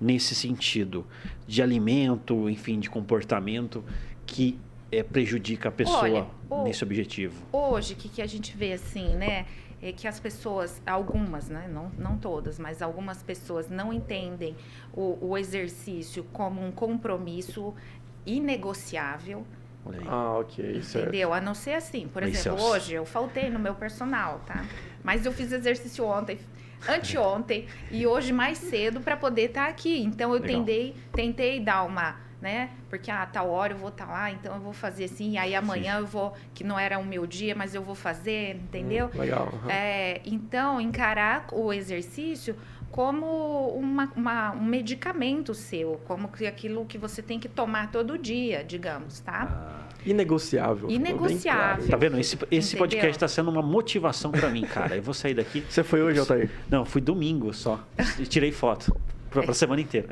nesse 0.00 0.34
sentido? 0.34 1.06
De 1.46 1.62
alimento, 1.62 2.48
enfim, 2.48 2.78
de 2.78 2.88
comportamento 2.88 3.84
que 4.26 4.58
é, 4.90 5.02
prejudica 5.02 5.68
a 5.68 5.72
pessoa 5.72 6.02
Olha, 6.50 6.64
nesse 6.64 6.84
objetivo? 6.84 7.34
Hoje, 7.52 7.94
o 7.94 7.96
que, 7.96 8.08
que 8.08 8.22
a 8.22 8.26
gente 8.26 8.56
vê 8.56 8.72
assim, 8.72 9.14
né? 9.16 9.46
é 9.80 9.92
que 9.92 10.08
as 10.08 10.18
pessoas, 10.18 10.82
algumas, 10.86 11.48
né, 11.48 11.68
não, 11.72 11.90
não 11.96 12.18
todas, 12.18 12.58
mas 12.58 12.82
algumas 12.82 13.22
pessoas 13.22 13.68
não 13.68 13.92
entendem 13.92 14.56
o, 14.92 15.16
o 15.20 15.38
exercício 15.38 16.24
como 16.32 16.64
um 16.64 16.72
compromisso 16.72 17.74
inegociável. 18.26 19.46
Ah, 20.06 20.38
ok, 20.40 20.82
certo. 20.82 21.08
Entendeu? 21.08 21.32
A 21.32 21.40
não 21.40 21.54
ser 21.54 21.74
assim. 21.74 22.08
Por 22.08 22.22
exemplo, 22.22 22.60
hoje 22.62 22.94
eu 22.94 23.06
faltei 23.06 23.48
no 23.48 23.58
meu 23.58 23.74
personal, 23.74 24.40
tá? 24.46 24.66
Mas 25.02 25.24
eu 25.24 25.32
fiz 25.32 25.50
exercício 25.52 26.04
ontem, 26.04 26.38
anteontem 26.88 27.66
e 27.90 28.06
hoje 28.06 28.32
mais 28.32 28.58
cedo 28.58 29.00
para 29.00 29.16
poder 29.16 29.46
estar 29.46 29.64
tá 29.64 29.70
aqui. 29.70 30.02
Então 30.02 30.34
eu 30.34 30.40
tentei, 30.40 30.94
tentei 31.12 31.60
dar 31.60 31.84
uma 31.84 32.28
né? 32.40 32.70
Porque, 32.88 33.10
ah, 33.10 33.26
tal 33.26 33.50
hora 33.50 33.72
eu 33.72 33.78
vou 33.78 33.88
estar 33.88 34.06
tá 34.06 34.12
lá, 34.12 34.30
então 34.30 34.54
eu 34.54 34.60
vou 34.60 34.72
fazer 34.72 35.04
assim, 35.04 35.32
e 35.32 35.38
aí 35.38 35.54
amanhã 35.54 35.94
Sim. 35.94 36.00
eu 36.02 36.06
vou, 36.06 36.34
que 36.54 36.62
não 36.62 36.78
era 36.78 36.98
o 36.98 37.04
meu 37.04 37.26
dia, 37.26 37.54
mas 37.54 37.74
eu 37.74 37.82
vou 37.82 37.94
fazer, 37.94 38.56
entendeu? 38.56 39.10
Hum, 39.14 39.18
legal. 39.18 39.48
Uhum. 39.52 39.70
É, 39.70 40.20
então, 40.24 40.80
encarar 40.80 41.46
o 41.52 41.72
exercício 41.72 42.56
como 42.90 43.68
uma, 43.76 44.10
uma, 44.16 44.52
um 44.52 44.64
medicamento 44.64 45.52
seu, 45.52 46.00
como 46.06 46.28
que 46.28 46.46
aquilo 46.46 46.86
que 46.86 46.96
você 46.96 47.20
tem 47.20 47.38
que 47.38 47.48
tomar 47.48 47.90
todo 47.90 48.16
dia, 48.16 48.64
digamos, 48.64 49.20
tá? 49.20 49.48
Ah, 49.50 49.87
inegociável. 50.04 50.90
Inegociável. 50.90 51.76
Claro. 51.76 51.90
Tá 51.90 51.96
vendo? 51.96 52.18
Esse, 52.18 52.38
esse 52.50 52.76
podcast 52.76 53.10
está 53.10 53.28
sendo 53.28 53.50
uma 53.50 53.62
motivação 53.62 54.30
para 54.30 54.48
mim, 54.48 54.62
cara. 54.62 54.96
Eu 54.96 55.02
vou 55.02 55.14
sair 55.14 55.34
daqui. 55.34 55.64
Você 55.68 55.82
foi 55.82 56.02
hoje, 56.02 56.18
Altair? 56.18 56.50
Não, 56.70 56.84
fui 56.84 57.00
domingo 57.00 57.52
só. 57.52 57.80
E 58.18 58.26
tirei 58.26 58.52
foto. 58.52 58.94
Pra, 59.30 59.42
pra 59.42 59.54
semana 59.54 59.80
inteira. 59.80 60.08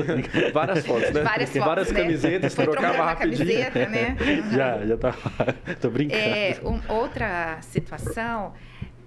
Várias 0.52 0.86
fotos, 0.86 1.10
né? 1.10 1.22
Várias 1.22 1.50
fotos, 1.50 1.66
Várias 1.66 1.90
né? 1.90 2.00
camisetas, 2.02 2.54
Foi 2.54 2.64
trocava 2.66 3.04
rapidinho. 3.04 3.48
Camiseta, 3.48 3.86
né? 3.88 4.16
já, 4.52 4.86
já 4.86 4.96
tá. 4.96 5.14
Tô 5.80 5.90
brincando. 5.90 6.20
É, 6.20 6.58
um, 6.62 6.80
outra 6.92 7.58
situação 7.62 8.52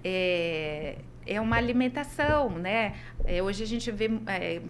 é, 0.02 0.96
é 1.24 1.40
uma 1.40 1.56
alimentação, 1.56 2.50
né? 2.50 2.94
É, 3.24 3.42
hoje 3.42 3.62
a 3.62 3.66
gente 3.66 3.90
vê 3.92 4.10
é, 4.26 4.60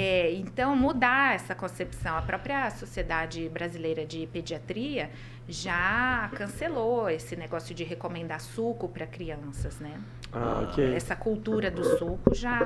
É, 0.00 0.32
então, 0.34 0.76
mudar 0.76 1.34
essa 1.34 1.56
concepção. 1.56 2.16
A 2.16 2.22
própria 2.22 2.70
Sociedade 2.70 3.48
Brasileira 3.48 4.06
de 4.06 4.28
Pediatria 4.28 5.10
já 5.48 6.30
cancelou 6.36 7.10
esse 7.10 7.34
negócio 7.34 7.74
de 7.74 7.82
recomendar 7.82 8.40
suco 8.40 8.88
para 8.88 9.08
crianças, 9.08 9.80
né? 9.80 10.00
Ah, 10.32 10.68
ok. 10.70 10.94
Essa 10.94 11.16
cultura 11.16 11.68
do 11.68 11.82
suco 11.82 12.32
já 12.32 12.64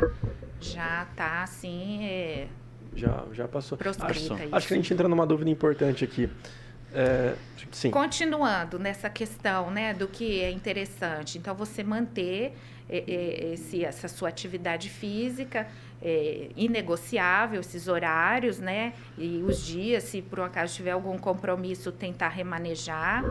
já 0.60 1.06
está 1.10 1.42
assim. 1.42 2.04
É, 2.04 2.48
já, 2.94 3.24
já 3.32 3.48
passou. 3.48 3.78
Acho, 3.80 4.34
acho, 4.52 4.68
que 4.68 4.74
a 4.74 4.76
gente 4.76 4.92
entra 4.92 5.08
numa 5.08 5.26
dúvida 5.26 5.48
importante 5.48 6.04
aqui. 6.04 6.28
É. 6.94 7.34
Continuando 7.90 8.78
nessa 8.78 9.08
questão 9.08 9.70
né, 9.70 9.94
do 9.94 10.06
que 10.06 10.40
é 10.40 10.50
interessante. 10.50 11.38
Então, 11.38 11.54
você 11.54 11.82
manter 11.82 12.54
esse, 12.88 13.84
essa 13.84 14.08
sua 14.08 14.28
atividade 14.28 14.90
física 14.90 15.66
é, 16.02 16.48
inegociável, 16.56 17.60
esses 17.60 17.86
horários, 17.86 18.58
né? 18.58 18.92
E 19.16 19.42
os 19.46 19.64
dias, 19.64 20.02
se 20.04 20.20
por 20.20 20.40
um 20.40 20.44
acaso 20.44 20.74
tiver 20.74 20.90
algum 20.90 21.16
compromisso, 21.16 21.92
tentar 21.92 22.28
remanejar. 22.28 23.24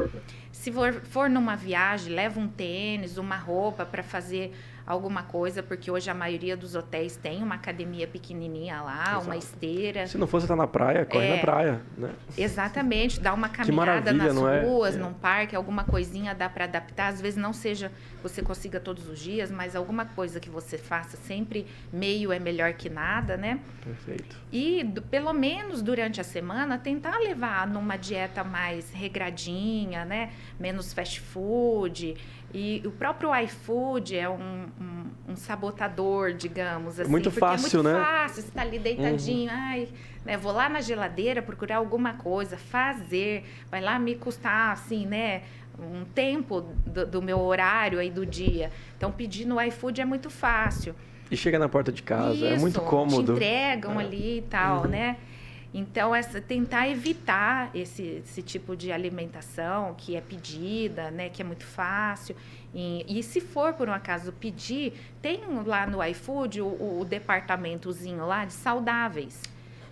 Se 0.51 0.71
for, 0.71 0.93
for 0.93 1.29
numa 1.29 1.55
viagem, 1.55 2.13
leva 2.13 2.39
um 2.39 2.47
tênis, 2.47 3.17
uma 3.17 3.35
roupa 3.35 3.85
para 3.85 4.01
fazer 4.01 4.53
alguma 4.85 5.23
coisa, 5.23 5.61
porque 5.61 5.89
hoje 5.89 6.09
a 6.09 6.13
maioria 6.13 6.57
dos 6.57 6.75
hotéis 6.75 7.15
tem 7.15 7.41
uma 7.43 7.55
academia 7.55 8.07
pequenininha 8.07 8.81
lá, 8.81 9.03
Exato. 9.03 9.25
uma 9.25 9.37
esteira. 9.37 10.07
Se 10.07 10.17
não 10.17 10.27
fosse 10.27 10.45
estar 10.45 10.55
na 10.55 10.67
praia, 10.67 11.05
corre 11.05 11.25
é, 11.25 11.35
na 11.35 11.41
praia, 11.41 11.81
né? 11.97 12.11
Exatamente, 12.37 13.19
dá 13.19 13.33
uma 13.33 13.49
caminhada 13.49 14.13
nas 14.13 14.35
é? 14.35 14.61
ruas, 14.61 14.95
é? 14.95 14.99
num 14.99 15.13
parque, 15.13 15.55
alguma 15.55 15.83
coisinha 15.83 16.33
dá 16.33 16.49
para 16.49 16.65
adaptar. 16.65 17.07
Às 17.07 17.21
vezes 17.21 17.37
não 17.37 17.53
seja 17.53 17.91
você 18.21 18.41
consiga 18.41 18.79
todos 18.79 19.07
os 19.07 19.19
dias, 19.19 19.51
mas 19.51 19.75
alguma 19.75 20.05
coisa 20.05 20.39
que 20.39 20.49
você 20.49 20.77
faça 20.77 21.17
sempre 21.17 21.65
meio 21.91 22.31
é 22.31 22.39
melhor 22.39 22.73
que 22.73 22.89
nada, 22.89 23.35
né? 23.35 23.59
Perfeito. 23.83 24.37
E 24.51 24.83
do, 24.83 25.01
pelo 25.01 25.33
menos 25.33 25.81
durante 25.81 26.21
a 26.21 26.23
semana 26.23 26.77
tentar 26.77 27.17
levar 27.17 27.67
numa 27.67 27.97
dieta 27.97 28.43
mais 28.43 28.91
regradinha, 28.91 30.05
né? 30.05 30.31
Menos 30.59 30.93
fast 30.93 31.19
food. 31.19 32.15
E 32.53 32.81
o 32.85 32.91
próprio 32.91 33.33
iFood 33.43 34.17
é 34.17 34.29
um, 34.29 34.67
um, 34.79 35.31
um 35.31 35.35
sabotador, 35.35 36.33
digamos 36.33 36.99
assim. 36.99 37.09
Muito 37.09 37.31
fácil, 37.31 37.79
é 37.79 37.83
muito 37.83 37.89
né? 37.89 38.05
fácil, 38.05 38.41
você 38.41 38.47
está 38.49 38.61
ali 38.61 38.79
deitadinho, 38.79 39.49
uhum. 39.51 39.57
ai, 39.57 39.87
né, 40.25 40.37
vou 40.37 40.51
lá 40.51 40.67
na 40.67 40.81
geladeira 40.81 41.41
procurar 41.41 41.77
alguma 41.77 42.13
coisa, 42.13 42.57
fazer, 42.57 43.45
vai 43.69 43.81
lá 43.81 43.97
me 43.97 44.15
custar, 44.15 44.71
assim, 44.71 45.05
né, 45.05 45.43
um 45.79 46.03
tempo 46.05 46.61
do, 46.85 47.05
do 47.05 47.21
meu 47.21 47.39
horário 47.39 47.99
aí 47.99 48.11
do 48.11 48.25
dia. 48.25 48.69
Então, 48.97 49.11
pedir 49.11 49.45
no 49.45 49.59
iFood 49.61 50.01
é 50.01 50.05
muito 50.05 50.29
fácil. 50.29 50.93
E 51.29 51.37
chega 51.37 51.57
na 51.57 51.69
porta 51.69 51.91
de 51.91 52.03
casa, 52.03 52.33
Isso, 52.35 52.45
é 52.45 52.57
muito 52.57 52.81
cômodo. 52.81 53.33
Te 53.33 53.45
entregam 53.45 53.99
É. 53.99 54.03
ali 54.03 54.37
e 54.39 54.41
tal, 54.41 54.85
né? 54.85 55.15
Então, 55.73 56.13
essa, 56.13 56.41
tentar 56.41 56.89
evitar 56.89 57.71
esse, 57.73 58.21
esse 58.25 58.41
tipo 58.41 58.75
de 58.75 58.91
alimentação 58.91 59.95
que 59.97 60.15
é 60.17 60.21
pedida, 60.21 61.09
né? 61.09 61.29
Que 61.29 61.41
é 61.41 61.45
muito 61.45 61.63
fácil. 61.65 62.35
E, 62.73 63.05
e 63.07 63.23
se 63.23 63.39
for, 63.39 63.73
por 63.73 63.87
um 63.87 63.93
acaso, 63.93 64.33
pedir, 64.33 64.93
tem 65.21 65.39
lá 65.65 65.87
no 65.87 66.03
iFood 66.03 66.61
o, 66.61 66.99
o 66.99 67.05
departamentozinho 67.05 68.25
lá 68.25 68.43
de 68.43 68.53
saudáveis. 68.53 69.41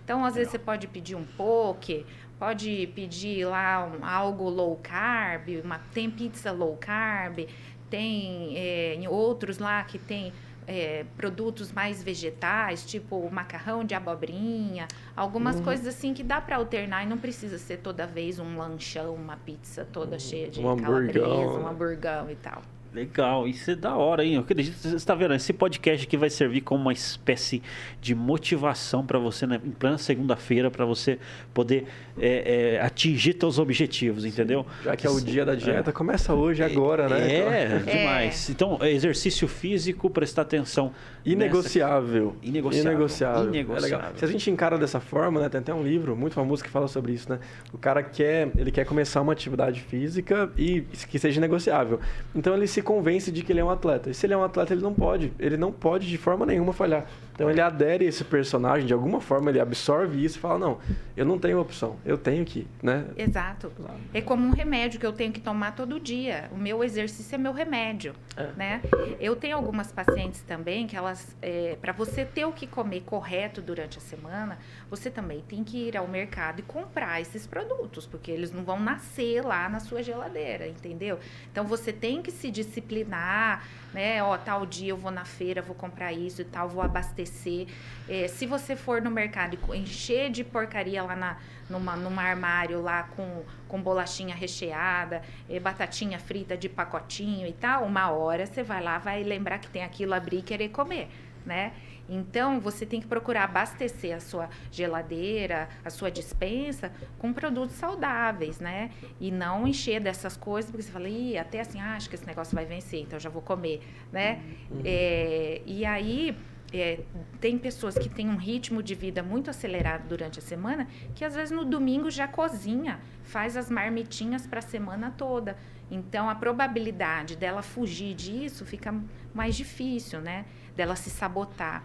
Então, 0.04 0.22
às 0.24 0.34
vezes, 0.34 0.50
você 0.50 0.58
pode 0.58 0.86
pedir 0.86 1.14
um 1.14 1.24
poke, 1.24 2.04
pode 2.38 2.86
pedir 2.94 3.46
lá 3.46 3.86
um- 3.86 4.04
algo 4.04 4.50
low 4.50 4.76
carb, 4.82 5.60
uma, 5.64 5.78
tem 5.94 6.10
pizza 6.10 6.52
low 6.52 6.76
carb, 6.76 7.46
tem 7.88 8.52
é, 8.56 8.98
outros 9.08 9.58
lá 9.58 9.82
que 9.84 9.98
tem 9.98 10.32
é, 10.70 11.04
produtos 11.16 11.72
mais 11.72 12.00
vegetais, 12.00 12.86
tipo 12.86 13.28
macarrão 13.28 13.82
de 13.82 13.92
abobrinha, 13.92 14.86
algumas 15.16 15.56
Uhum. 15.56 15.64
coisas 15.64 15.86
assim 15.88 16.14
que 16.14 16.22
dá 16.22 16.40
para 16.40 16.54
alternar 16.56 17.02
e 17.02 17.08
não 17.08 17.18
precisa 17.18 17.58
ser 17.58 17.78
toda 17.78 18.06
vez 18.06 18.38
um 18.38 18.56
lanchão, 18.56 19.14
uma 19.16 19.36
pizza 19.36 19.84
toda 19.84 20.16
cheia 20.16 20.48
de 20.48 20.60
um 20.60 20.76
calabresa, 20.76 21.26
um 21.26 21.64
né? 21.64 21.70
hamburgão 21.70 22.30
e 22.30 22.36
tal. 22.36 22.62
Legal, 22.92 23.46
isso 23.46 23.70
é 23.70 23.76
da 23.76 23.94
hora, 23.94 24.24
hein? 24.24 24.34
Eu 24.34 24.40
acredito, 24.40 24.76
você 24.76 24.96
está 24.96 25.14
vendo, 25.14 25.32
esse 25.34 25.52
podcast 25.52 26.04
aqui 26.04 26.16
vai 26.16 26.28
servir 26.28 26.60
como 26.60 26.82
uma 26.82 26.92
espécie 26.92 27.62
de 28.00 28.16
motivação 28.16 29.06
para 29.06 29.16
você, 29.16 29.46
né? 29.46 29.60
em 29.64 29.70
plena 29.70 29.96
segunda-feira, 29.96 30.72
para 30.72 30.84
você 30.84 31.18
poder 31.54 31.86
é, 32.18 32.74
é, 32.74 32.80
atingir 32.80 33.36
seus 33.38 33.60
objetivos, 33.60 34.24
entendeu? 34.24 34.66
Já 34.82 34.96
que 34.96 35.06
é 35.06 35.10
o 35.10 35.20
dia 35.20 35.44
da 35.44 35.54
dieta, 35.54 35.92
começa 35.92 36.34
hoje, 36.34 36.64
agora, 36.64 37.08
né? 37.08 37.32
É, 37.32 37.78
demais. 37.78 38.50
Então, 38.50 38.78
exercício 38.82 39.46
físico, 39.46 40.10
prestar 40.10 40.42
atenção. 40.42 40.92
Inegociável. 41.24 42.34
Inegociável. 42.42 42.90
Inegociável. 42.90 43.48
Inegociável. 43.48 43.98
É 43.98 44.02
legal. 44.02 44.12
Se 44.16 44.24
a 44.24 44.28
gente 44.28 44.50
encara 44.50 44.76
dessa 44.76 44.98
forma, 44.98 45.40
né? 45.40 45.48
Tem 45.48 45.60
até 45.60 45.72
um 45.72 45.82
livro 45.82 46.16
muito 46.16 46.34
famoso 46.34 46.64
que 46.64 46.70
fala 46.70 46.88
sobre 46.88 47.12
isso, 47.12 47.30
né? 47.30 47.38
O 47.72 47.78
cara 47.78 48.02
quer, 48.02 48.50
ele 48.56 48.70
quer 48.70 48.84
começar 48.84 49.20
uma 49.20 49.32
atividade 49.32 49.80
física 49.80 50.50
e 50.56 50.80
que 51.08 51.18
seja 51.18 51.40
negociável. 51.40 52.00
Então 52.34 52.54
ele 52.54 52.66
se 52.66 52.79
convence 52.82 53.30
de 53.32 53.42
que 53.42 53.52
ele 53.52 53.60
é 53.60 53.64
um 53.64 53.70
atleta. 53.70 54.10
E 54.10 54.14
se 54.14 54.26
ele 54.26 54.34
é 54.34 54.36
um 54.36 54.44
atleta, 54.44 54.72
ele 54.74 54.82
não 54.82 54.94
pode. 54.94 55.32
Ele 55.38 55.56
não 55.56 55.72
pode 55.72 56.08
de 56.08 56.16
forma 56.18 56.44
nenhuma 56.46 56.72
falhar. 56.72 57.06
Então 57.34 57.48
ele 57.50 57.60
adere 57.60 58.04
a 58.04 58.08
esse 58.08 58.22
personagem, 58.22 58.86
de 58.86 58.92
alguma 58.92 59.18
forma 59.20 59.48
ele 59.50 59.58
absorve 59.60 60.22
isso 60.22 60.36
e 60.36 60.40
fala: 60.40 60.58
"Não, 60.58 60.78
eu 61.16 61.24
não 61.24 61.38
tenho 61.38 61.58
opção. 61.58 61.96
Eu 62.04 62.18
tenho 62.18 62.44
que, 62.44 62.66
né? 62.82 63.06
Exato. 63.16 63.72
É 64.12 64.20
como 64.20 64.46
um 64.46 64.50
remédio 64.50 65.00
que 65.00 65.06
eu 65.06 65.12
tenho 65.12 65.32
que 65.32 65.40
tomar 65.40 65.74
todo 65.74 65.98
dia. 65.98 66.50
O 66.52 66.58
meu 66.58 66.84
exercício 66.84 67.34
é 67.34 67.38
meu 67.38 67.52
remédio, 67.52 68.14
É. 68.36 68.50
né? 68.56 68.82
Eu 69.18 69.34
tenho 69.36 69.56
algumas 69.56 69.90
pacientes 69.90 70.42
também 70.42 70.86
que 70.86 70.94
elas, 70.96 71.34
para 71.80 71.92
você 71.92 72.24
ter 72.26 72.44
o 72.44 72.52
que 72.52 72.66
comer 72.66 73.02
correto 73.06 73.62
durante 73.62 73.96
a 73.96 74.00
semana, 74.02 74.58
você 74.90 75.10
também 75.10 75.42
tem 75.48 75.64
que 75.64 75.88
ir 75.88 75.96
ao 75.96 76.06
mercado 76.06 76.60
e 76.60 76.62
comprar 76.62 77.20
esses 77.22 77.46
produtos, 77.46 78.06
porque 78.06 78.30
eles 78.30 78.52
não 78.52 78.64
vão 78.64 78.78
nascer 78.78 79.42
lá 79.42 79.66
na 79.68 79.80
sua 79.80 80.02
geladeira, 80.02 80.66
entendeu? 80.66 81.18
Então 81.50 81.64
você 81.64 81.90
tem 81.92 82.20
que 82.20 82.30
se 82.30 82.50
disciplinar, 82.70 83.66
né? 83.92 84.22
Ó, 84.22 84.38
tal 84.38 84.64
dia 84.64 84.90
eu 84.90 84.96
vou 84.96 85.10
na 85.10 85.24
feira, 85.24 85.60
vou 85.60 85.74
comprar 85.74 86.12
isso 86.12 86.40
e 86.40 86.44
tal, 86.44 86.68
vou 86.68 86.82
abastecer. 86.82 87.66
É, 88.08 88.28
se 88.28 88.46
você 88.46 88.76
for 88.76 89.02
no 89.02 89.10
mercado 89.10 89.58
e 89.74 89.76
encher 89.76 90.30
de 90.30 90.44
porcaria 90.44 91.02
lá 91.02 91.16
na, 91.16 91.36
numa, 91.68 91.96
numa 91.96 92.22
armário 92.22 92.80
lá 92.80 93.02
com, 93.02 93.42
com 93.68 93.82
bolachinha 93.82 94.34
recheada, 94.34 95.22
eh, 95.48 95.60
batatinha 95.60 96.18
frita 96.18 96.56
de 96.56 96.68
pacotinho 96.68 97.46
e 97.46 97.52
tal, 97.52 97.84
uma 97.84 98.10
hora 98.10 98.46
você 98.46 98.62
vai 98.62 98.82
lá, 98.82 98.98
vai 98.98 99.22
lembrar 99.22 99.58
que 99.58 99.68
tem 99.68 99.82
aquilo, 99.82 100.14
abrir 100.14 100.38
e 100.38 100.42
querer 100.42 100.68
comer, 100.70 101.08
né? 101.44 101.72
Então, 102.10 102.58
você 102.60 102.84
tem 102.84 103.00
que 103.00 103.06
procurar 103.06 103.44
abastecer 103.44 104.16
a 104.16 104.20
sua 104.20 104.50
geladeira, 104.70 105.68
a 105.84 105.90
sua 105.90 106.10
dispensa 106.10 106.92
com 107.18 107.32
produtos 107.32 107.76
saudáveis, 107.76 108.58
né? 108.58 108.90
E 109.20 109.30
não 109.30 109.66
encher 109.66 110.00
dessas 110.00 110.36
coisas, 110.36 110.70
porque 110.70 110.82
você 110.82 110.90
fala, 110.90 111.08
Ih, 111.08 111.38
até 111.38 111.60
assim, 111.60 111.80
ah, 111.80 111.94
acho 111.94 112.08
que 112.08 112.16
esse 112.16 112.26
negócio 112.26 112.54
vai 112.54 112.66
vencer, 112.66 113.00
então 113.00 113.18
já 113.18 113.30
vou 113.30 113.40
comer, 113.40 113.80
né? 114.12 114.42
É, 114.84 115.62
e 115.64 115.84
aí, 115.84 116.36
é, 116.72 117.00
tem 117.40 117.58
pessoas 117.58 117.96
que 117.96 118.08
têm 118.08 118.28
um 118.28 118.36
ritmo 118.36 118.82
de 118.82 118.94
vida 118.94 119.22
muito 119.22 119.50
acelerado 119.50 120.08
durante 120.08 120.38
a 120.38 120.42
semana, 120.42 120.88
que 121.14 121.24
às 121.24 121.34
vezes 121.34 121.50
no 121.50 121.64
domingo 121.64 122.10
já 122.10 122.28
cozinha, 122.28 123.00
faz 123.22 123.56
as 123.56 123.70
marmitinhas 123.70 124.46
para 124.46 124.58
a 124.60 124.62
semana 124.62 125.12
toda. 125.16 125.56
Então 125.90 126.30
a 126.30 126.34
probabilidade 126.34 127.36
dela 127.36 127.62
fugir 127.62 128.14
disso 128.14 128.64
fica 128.64 128.94
mais 129.34 129.56
difícil, 129.56 130.20
né? 130.20 130.44
Dela 130.80 130.96
se 130.96 131.10
sabotar. 131.10 131.84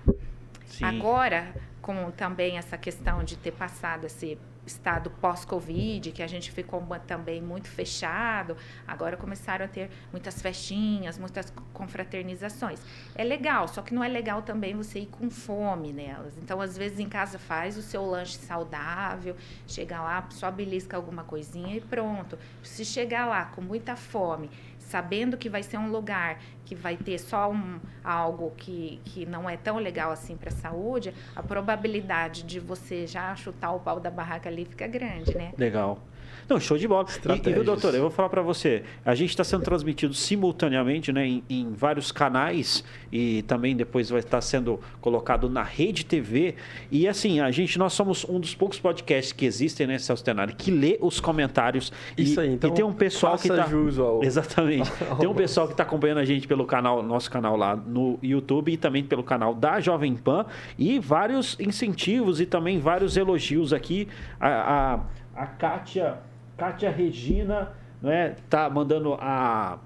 Sim. 0.67 0.86
Agora, 0.86 1.53
com 1.81 2.12
também 2.12 2.58
essa 2.58 2.77
questão 2.77 3.25
de 3.25 3.36
ter 3.36 3.51
passado 3.51 4.05
esse 4.05 4.38
estado 4.65 5.10
pós-Covid, 5.10 6.13
que 6.13 6.23
a 6.23 6.27
gente 6.27 6.49
ficou 6.49 6.81
também 7.05 7.41
muito 7.41 7.67
fechado, 7.67 8.55
agora 8.88 9.17
começaram 9.17 9.65
a 9.65 9.67
ter 9.67 9.91
muitas 10.12 10.41
festinhas, 10.41 11.17
muitas 11.17 11.53
confraternizações. 11.73 12.79
É 13.13 13.23
legal, 13.25 13.67
só 13.67 13.81
que 13.81 13.93
não 13.93 14.01
é 14.01 14.08
legal 14.08 14.43
também 14.43 14.73
você 14.73 14.99
ir 14.99 15.08
com 15.08 15.29
fome 15.29 15.91
nelas. 15.91 16.38
Então, 16.38 16.62
às 16.62 16.77
vezes, 16.77 16.97
em 16.97 17.10
casa 17.10 17.38
faz 17.38 17.77
o 17.77 17.81
seu 17.81 18.05
lanche 18.05 18.38
saudável, 18.38 19.36
chega 19.67 20.01
lá, 20.01 20.25
só 20.31 20.49
belisca 20.49 20.95
alguma 20.95 21.25
coisinha 21.25 21.75
e 21.75 21.81
pronto. 21.81 22.39
Se 22.63 22.86
chegar 22.86 23.25
lá 23.25 23.43
com 23.45 23.62
muita 23.62 23.97
fome, 23.97 24.49
sabendo 24.85 25.37
que 25.37 25.49
vai 25.49 25.63
ser 25.63 25.77
um 25.77 25.89
lugar 25.89 26.39
que 26.65 26.75
vai 26.75 26.97
ter 26.97 27.19
só 27.19 27.51
um, 27.51 27.79
algo 28.03 28.51
que, 28.57 28.99
que 29.05 29.25
não 29.25 29.49
é 29.49 29.57
tão 29.57 29.77
legal 29.77 30.11
assim 30.11 30.35
para 30.35 30.49
a 30.49 30.55
saúde, 30.55 31.13
a 31.35 31.43
probabilidade 31.43 32.43
de 32.43 32.59
você 32.59 33.05
já 33.05 33.35
chutar 33.35 33.71
o 33.71 33.79
pau 33.79 33.99
da 33.99 34.09
barraca 34.09 34.49
ali 34.49 34.65
fica 34.65 34.87
grande, 34.87 35.35
né? 35.35 35.53
Legal. 35.57 35.99
Não, 36.47 36.60
show 36.60 36.77
de 36.77 36.88
bola. 36.88 37.08
E, 37.10 37.49
e, 37.49 37.53
viu, 37.53 37.63
doutor, 37.63 37.93
eu 37.95 38.01
vou 38.01 38.12
falar 38.12 38.29
para 38.29 38.41
você. 38.41 38.84
A 39.03 39.15
gente 39.15 39.29
está 39.31 39.43
sendo 39.43 39.63
transmitido 39.63 40.13
simultaneamente 40.13 41.12
né, 41.12 41.25
em, 41.25 41.43
em 41.49 41.73
vários 41.73 42.12
canais 42.12 42.84
e 43.12 43.41
também 43.43 43.75
depois 43.75 44.10
vai 44.10 44.19
estar 44.19 44.41
sendo 44.41 44.79
colocado 45.01 45.49
na 45.49 45.63
Rede 45.63 46.05
TV. 46.05 46.55
E 46.91 47.08
assim, 47.08 47.39
a 47.39 47.49
gente, 47.51 47.79
nós 47.79 47.93
somos 47.93 48.25
um 48.25 48.39
dos 48.39 48.53
poucos 48.53 48.79
podcasts 48.79 49.31
que 49.31 49.45
existem, 49.45 49.88
né, 49.88 49.97
Celso 49.97 50.23
Tenari, 50.23 50.53
que 50.53 50.69
lê 50.69 50.97
os 51.01 51.19
comentários. 51.19 51.91
Isso 52.17 52.39
e, 52.39 52.43
aí, 52.43 52.53
então 52.53 52.69
E 52.69 52.73
tem 52.73 52.86
um 52.86 52.93
pessoal 52.93 53.38
que 53.38 53.47
está. 53.47 53.63
jus 53.67 53.97
ao- 53.97 54.21
Exatamente. 54.25 54.91
Tem 55.19 55.27
um 55.27 55.34
pessoal 55.36 55.67
que 55.67 55.73
está 55.73 55.84
acompanhando 55.84 56.19
a 56.19 56.25
gente 56.25 56.47
pelo 56.47 56.65
canal, 56.65 57.01
nosso 57.01 57.29
canal 57.31 57.55
lá 57.55 57.75
no 57.75 58.19
YouTube 58.21 58.71
e 58.71 58.77
também 58.77 59.03
pelo 59.03 59.23
canal 59.23 59.53
da 59.53 59.79
Jovem 59.79 60.15
Pan. 60.15 60.45
E 60.77 60.99
vários 60.99 61.58
incentivos 61.60 62.39
e 62.39 62.45
também 62.45 62.79
vários 62.79 63.17
elogios 63.17 63.73
aqui. 63.73 64.08
A, 64.39 64.93
a, 65.36 65.43
a 65.43 65.47
Kátia, 65.47 66.17
Kátia 66.57 66.89
Regina, 66.89 67.71
né, 68.01 68.35
tá 68.49 68.69
mandando 68.69 69.13
a 69.15 69.77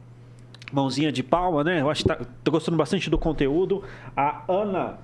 mãozinha 0.71 1.12
de 1.12 1.23
palma, 1.23 1.63
né? 1.63 1.82
Eu 1.82 1.89
acho 1.89 2.03
que 2.03 2.10
tá, 2.10 2.19
gostando 2.49 2.77
bastante 2.77 3.10
do 3.10 3.17
conteúdo. 3.17 3.84
A 4.15 4.43
Ana, 4.47 4.99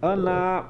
Ana 0.00 0.66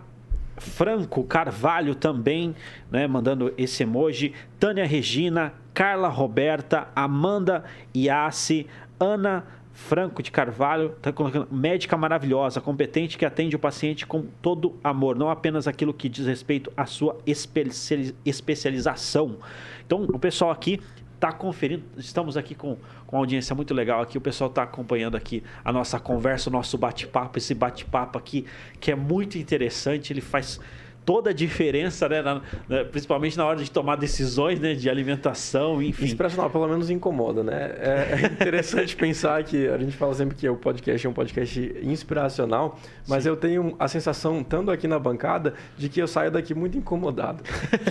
Franco 0.57 1.25
Carvalho 1.25 1.95
também, 1.95 2.55
né, 2.91 3.07
mandando 3.07 3.53
esse 3.57 3.83
emoji. 3.83 4.33
Tânia 4.59 4.87
Regina, 4.87 5.53
Carla 5.73 6.09
Roberta, 6.09 6.89
Amanda 6.95 7.65
Iassi, 7.95 8.67
Ana 8.99 9.45
Franco 9.75 10.23
de 10.23 10.31
Carvalho, 10.31 10.91
tá 11.03 11.13
colocando 11.13 11.49
médica 11.51 11.97
maravilhosa, 11.97 12.61
competente 12.61 13.19
que 13.19 13.27
atende 13.27 13.57
o 13.57 13.59
paciente 13.59 14.07
com 14.07 14.23
todo 14.41 14.79
amor, 14.85 15.17
não 15.17 15.29
apenas 15.29 15.67
aquilo 15.67 15.93
que 15.93 16.09
diz 16.09 16.27
respeito 16.27 16.73
à 16.77 16.87
sua 16.87 17.19
especiali- 17.27 18.15
especialização. 18.25 19.37
Então, 19.85 20.05
o 20.05 20.19
pessoal 20.19 20.53
aqui 20.53 20.81
está 21.17 21.33
conferindo, 21.33 21.83
estamos 21.97 22.37
aqui 22.37 22.55
com, 22.55 22.77
com 23.07 23.17
uma 23.17 23.23
audiência 23.23 23.55
muito 23.55 23.75
legal 23.75 24.01
aqui, 24.01 24.17
o 24.17 24.21
pessoal 24.21 24.49
está 24.49 24.63
acompanhando 24.63 25.17
aqui 25.17 25.43
a 25.65 25.73
nossa 25.73 25.99
conversa, 25.99 26.49
o 26.49 26.53
nosso 26.53 26.79
bate-papo, 26.79 27.39
esse 27.39 27.53
bate-papo 27.53 28.17
aqui 28.17 28.47
que 28.79 28.93
é 28.93 28.95
muito 28.95 29.37
interessante, 29.39 30.13
ele 30.13 30.21
faz 30.21 30.61
toda 31.05 31.31
a 31.31 31.33
diferença, 31.33 32.09
né, 32.09 32.23
na- 32.23 32.41
na- 32.69 32.85
principalmente 32.85 33.37
na 33.37 33.45
hora 33.45 33.63
de 33.63 33.71
tomar 33.71 33.97
decisões, 33.97 34.59
né, 34.59 34.73
de 34.75 34.89
alimentação, 34.89 35.83
enfim. 35.83 36.05
Inspiracional, 36.07 36.49
pelo 36.51 36.67
menos 36.67 36.89
incomoda, 36.89 37.43
né? 37.43 37.73
É, 37.79 38.19
é 38.23 38.27
interessante 38.33 38.97
pensar 38.97 39.43
que 39.45 39.69
a 39.69 39.77
gente 39.77 39.97
fala 39.97 40.15
sempre 40.15 40.35
que 40.35 40.49
o 40.49 40.57
podcast 40.57 41.07
é 41.07 41.11
um 41.11 41.13
podcast 41.13 41.75
inspiracional, 41.83 42.79
mas 43.07 43.27
eu 43.27 43.37
tenho 43.37 43.75
a 43.79 43.87
sensação, 43.89 44.41
estando 44.41 44.71
aqui 44.71 44.89
na 44.89 44.99
bancada, 44.99 45.55
de 45.77 45.89
que 45.89 46.01
eu 46.01 46.07
saio 46.09 46.31
daqui 46.31 46.55
muito 46.55 46.79
incomodado. 46.79 47.43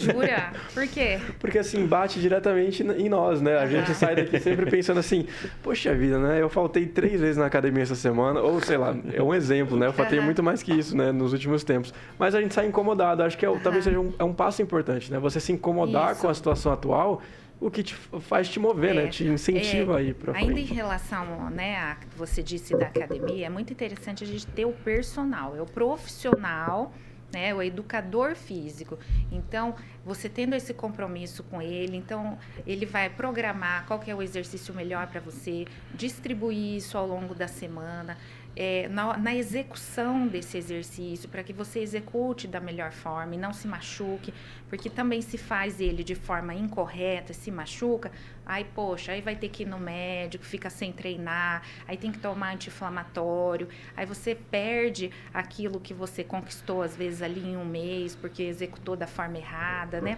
Jura? 0.02 0.52
Por 0.73 0.88
quê? 0.88 1.19
Porque 1.39 1.60
assim, 1.60 1.86
bate 1.86 2.19
diretamente 2.19 2.82
em 2.84 3.10
nós, 3.10 3.41
né? 3.41 3.58
A 3.60 3.67
gente 3.67 3.86
Aham. 3.86 3.93
sai 3.93 4.15
daqui 4.15 4.39
sempre 4.39 4.65
pensando 4.71 4.99
assim, 4.99 5.26
poxa 5.62 5.93
vida, 5.93 6.17
né? 6.17 6.41
Eu 6.41 6.49
faltei 6.49 6.86
três 6.88 7.21
vezes 7.21 7.38
na 7.38 7.45
academia 7.45 7.84
essa 7.84 7.95
semana, 7.95 8.39
ou 8.39 8.60
sei 8.62 8.78
lá, 8.78 8.95
é 9.13 9.21
um 9.21 9.34
exemplo, 9.34 9.78
né? 9.78 9.86
Eu 9.88 9.93
faltei 9.93 10.19
muito 10.19 10.41
mais 10.41 10.63
que 10.63 10.73
isso, 10.73 10.95
né? 10.97 11.12
Nos 11.12 11.32
últimos 11.34 11.63
tempos. 11.63 11.93
Mas 12.17 12.34
a 12.34 12.41
gente 12.41 12.54
sai 12.54 12.65
incomodado. 12.65 13.03
Acho 13.12 13.38
que 13.38 13.46
é, 13.46 13.50
o- 13.50 13.60
talvez 13.60 13.84
seja 13.84 14.00
um, 14.00 14.13
é 14.18 14.24
um 14.24 14.34
passo 14.34 14.62
importante, 14.62 15.12
né? 15.12 15.20
Você 15.20 15.39
se 15.39 15.52
incomodar 15.52 16.13
Isso. 16.13 16.22
com 16.22 16.30
a 16.30 16.34
situação 16.34 16.72
atual. 16.72 17.22
o 17.62 17.72
que 17.72 17.82
te 17.82 17.94
faz 17.96 18.50
te 18.50 18.60
mover, 18.60 18.94
né? 18.94 19.06
É, 19.06 19.08
Te 19.08 19.26
incentiva 19.26 19.94
é, 19.94 19.98
a 19.98 20.02
ir 20.02 20.16
para 20.16 20.34
Ainda 20.38 20.52
em 20.52 20.66
frente. 20.66 20.74
relação, 20.74 21.50
né, 21.50 21.78
a 21.78 21.96
que 21.96 22.08
você 22.18 22.44
disse 22.44 22.76
da 22.76 22.88
academia, 22.88 23.46
é 23.46 23.50
muito 23.50 23.72
interessante 23.72 24.22
a 24.22 24.28
gente 24.28 24.46
ter 24.48 24.66
o 24.66 24.74
personal, 24.74 25.56
é 25.56 25.62
o 25.62 25.66
profissional, 25.66 26.92
né, 27.34 27.54
o 27.54 27.62
educador 27.63 28.36
físico. 28.36 29.00
Então, 29.32 29.76
você 30.06 30.28
tendo 30.28 30.56
esse 30.56 30.74
compromisso 30.74 31.42
com 31.44 31.62
ele, 31.62 31.96
então 31.96 32.38
ele 32.68 32.86
vai 32.86 33.10
programar 33.10 33.86
qual 33.88 33.98
que 33.98 34.12
é 34.12 34.16
o 34.16 34.22
exercício 34.22 34.74
melhor 34.74 35.08
para 35.08 35.22
você, 35.22 35.66
distribuir 35.96 36.76
isso 36.78 36.98
ao 36.98 37.08
longo 37.08 37.34
da 37.34 37.48
semana. 37.48 38.18
É, 38.56 38.88
na, 38.88 39.18
na 39.18 39.36
execução 39.36 40.28
desse 40.28 40.58
exercício, 40.58 41.28
para 41.30 41.44
que 41.44 41.54
você 41.54 41.80
execute 41.80 42.48
da 42.48 42.60
melhor 42.60 42.92
forma 42.92 43.36
e 43.36 43.38
não 43.38 43.54
se 43.54 43.68
machuque, 43.68 44.34
porque 44.73 44.89
também 44.89 45.21
se 45.21 45.38
faz 45.38 45.79
ele 45.79 46.03
de 46.03 46.15
forma 46.15 46.51
incorreta, 46.51 47.31
se 47.31 47.51
machuca, 47.51 48.12
aí, 48.43 48.65
poxa, 48.73 49.12
aí 49.12 49.21
vai 49.21 49.36
ter 49.36 49.49
que 49.49 49.62
ir 49.62 49.67
no 49.67 49.79
médico, 49.79 50.43
fica 50.43 50.67
sem 50.67 50.91
treinar, 50.91 51.62
aí 51.88 51.95
tem 51.95 52.12
que 52.12 52.17
tomar 52.17 52.55
anti-inflamatório, 52.55 53.69
aí 53.95 54.03
você 54.03 54.33
perde 54.33 55.12
aquilo 55.31 55.79
que 55.79 55.93
você 55.93 56.23
conquistou, 56.23 56.81
às 56.81 56.97
vezes, 56.97 57.21
ali 57.21 57.51
em 57.51 57.55
um 57.55 57.63
mês, 57.63 58.15
porque 58.15 58.41
executou 58.41 58.95
da 58.95 59.05
forma 59.05 59.38
errada, 59.38 60.01
né? 60.01 60.17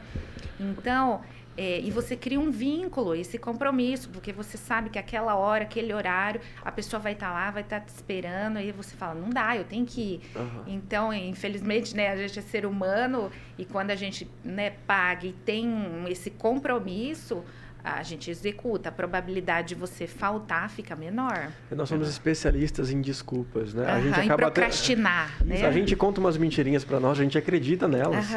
Então, 0.58 1.22
é, 1.58 1.80
e 1.80 1.90
você 1.90 2.18
cria 2.18 2.40
um 2.40 2.52
vínculo, 2.52 3.16
esse 3.16 3.38
compromisso, 3.38 4.10
porque 4.10 4.34
você 4.34 4.58
sabe 4.58 4.90
que 4.90 5.00
aquela 5.00 5.36
hora, 5.36 5.64
aquele 5.64 5.94
horário, 5.94 6.42
a 6.64 6.72
pessoa 6.72 7.00
vai 7.00 7.14
estar 7.14 7.32
lá, 7.32 7.50
vai 7.50 7.62
estar 7.62 7.80
te 7.80 7.90
esperando, 7.90 8.58
aí 8.58 8.72
você 8.74 8.96
fala, 8.96 9.14
não 9.14 9.30
dá, 9.30 9.56
eu 9.56 9.64
tenho 9.64 9.86
que 9.86 10.02
ir. 10.02 10.22
Aham. 10.36 10.64
Então, 10.68 11.14
infelizmente, 11.14 11.96
né, 11.96 12.10
a 12.10 12.18
gente 12.18 12.40
é 12.40 12.42
ser 12.42 12.66
humano 12.66 13.32
e 13.58 13.64
quando 13.64 13.92
a 13.92 13.96
gente 13.96 14.30
né, 14.46 14.70
paga 14.86 15.26
e 15.28 15.34
tem 15.34 16.06
esse 16.08 16.30
compromisso, 16.30 17.44
a 17.84 18.02
gente 18.02 18.32
executa. 18.32 18.90
A 18.90 18.92
probabilidade 18.92 19.70
de 19.70 19.76
você 19.76 20.08
faltar 20.08 20.70
fica 20.72 20.96
menor. 20.96 21.50
Nós 21.70 21.88
somos 21.90 22.10
especialistas 22.10 22.90
em 22.90 23.00
desculpas, 23.00 23.76
né? 23.76 23.86
A 23.86 24.00
gente 24.02 24.14
Aham, 24.14 24.24
em 24.24 24.26
acaba 24.26 24.48
até- 24.48 24.62
procrastinar, 24.62 25.36
né? 25.46 25.64
A 25.66 25.72
gente 25.72 25.96
conta 25.96 26.20
umas 26.20 26.36
mentirinhas 26.36 26.84
pra 26.84 27.00
nós, 27.00 27.20
a 27.20 27.24
gente 27.24 27.38
acredita 27.38 27.88
nelas. 27.88 28.28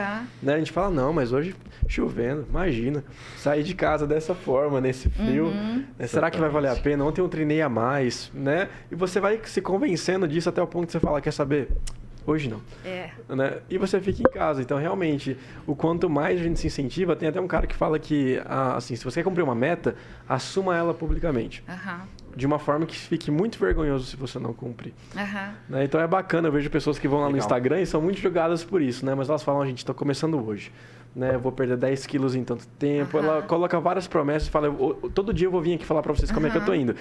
Né? 0.42 0.55
A 0.55 0.59
gente 0.59 0.71
fala, 0.71 0.90
não, 0.90 1.14
mas 1.14 1.33
hoje 1.33 1.55
chovendo, 1.87 2.47
imagina, 2.49 3.03
sair 3.38 3.62
de 3.62 3.75
casa 3.75 4.07
dessa 4.07 4.35
forma, 4.35 4.83
nesse 4.83 5.09
frio, 5.09 5.47
Uhum. 5.47 5.85
né? 5.99 6.07
será 6.07 6.31
que 6.31 6.38
vai 6.38 6.51
valer 6.51 6.68
a 6.71 6.77
pena? 6.77 7.03
Ontem 7.05 7.23
eu 7.23 7.29
treinei 7.29 7.62
a 7.62 7.71
mais, 7.71 8.31
né? 8.35 8.68
E 8.90 8.94
você 8.94 9.18
vai 9.18 9.40
se 9.47 9.62
convencendo 9.62 10.29
disso 10.29 10.51
até 10.51 10.61
o 10.61 10.66
ponto 10.66 10.87
que 10.87 10.92
você 10.92 11.01
fala, 11.01 11.23
quer 11.23 11.33
saber? 11.33 11.68
Hoje 12.29 12.51
não. 12.51 12.61
É. 12.85 13.09
Né? 13.27 13.57
E 13.71 13.79
você 13.79 13.99
fica 14.03 14.21
em 14.21 14.31
casa. 14.31 14.61
Então, 14.61 14.77
realmente, 14.77 15.35
o 15.67 15.75
quanto 15.75 16.11
mais 16.11 16.38
a 16.38 16.43
gente 16.43 16.61
se 16.61 16.67
incentiva, 16.67 17.17
tem 17.17 17.27
até 17.27 17.41
um 17.41 17.49
cara 17.49 17.67
que 17.67 17.75
fala 17.75 17.99
que, 17.99 18.38
ah, 18.45 18.77
assim, 18.77 18.95
se 18.95 19.03
você 19.03 19.21
quer 19.21 19.25
cumprir 19.25 19.43
uma 19.43 19.55
meta, 19.55 19.97
assuma 20.29 20.77
ela 20.77 20.93
publicamente. 20.93 21.64
Aham. 21.67 22.03
De 22.37 22.47
uma 22.47 22.59
forma 22.59 22.85
que 22.85 22.95
fique 22.95 23.31
muito 23.31 23.59
vergonhoso 23.59 24.05
se 24.05 24.14
você 24.14 24.38
não 24.38 24.53
cumprir. 24.53 24.93
Aham. 25.17 25.55
né? 25.71 25.85
Então 25.85 25.99
é 25.99 26.07
bacana, 26.07 26.49
eu 26.49 26.53
vejo 26.53 26.69
pessoas 26.69 26.99
que 26.99 27.09
vão 27.09 27.21
lá 27.21 27.25
no 27.29 27.33
Legal. 27.33 27.47
Instagram 27.47 27.81
e 27.81 27.87
são 27.87 28.03
muito 28.03 28.21
julgadas 28.21 28.62
por 28.62 28.83
isso, 28.83 29.07
né? 29.07 29.14
Mas 29.14 29.31
elas 29.31 29.43
falam, 29.43 29.62
a 29.62 29.67
gente, 29.67 29.83
tô 29.85 29.95
começando 29.95 30.38
hoje. 30.47 30.71
Né? 31.17 31.35
Eu 31.35 31.41
vou 31.41 31.51
perder 31.51 31.79
10 31.79 32.07
quilos 32.07 32.35
em 32.37 32.45
tanto 32.45 32.67
tempo. 32.79 33.17
Aham. 33.17 33.27
Ela 33.27 33.43
coloca 33.43 33.81
várias 33.81 34.07
promessas 34.07 34.49
e 34.49 34.51
fala, 34.51 34.67
"Eu- 34.67 34.99
eu- 35.03 35.11
todo 35.11 35.33
dia 35.33 35.47
eu 35.47 35.51
vou 35.51 35.62
vir 35.62 35.75
aqui 35.75 35.87
falar 35.87 36.03
pra 36.03 36.12
vocês 36.12 36.31
como 36.31 36.47
é 36.47 36.51
que 36.51 36.59
eu 36.59 36.64
tô 36.64 36.73
Aham. 36.73 36.81
indo. 36.83 36.95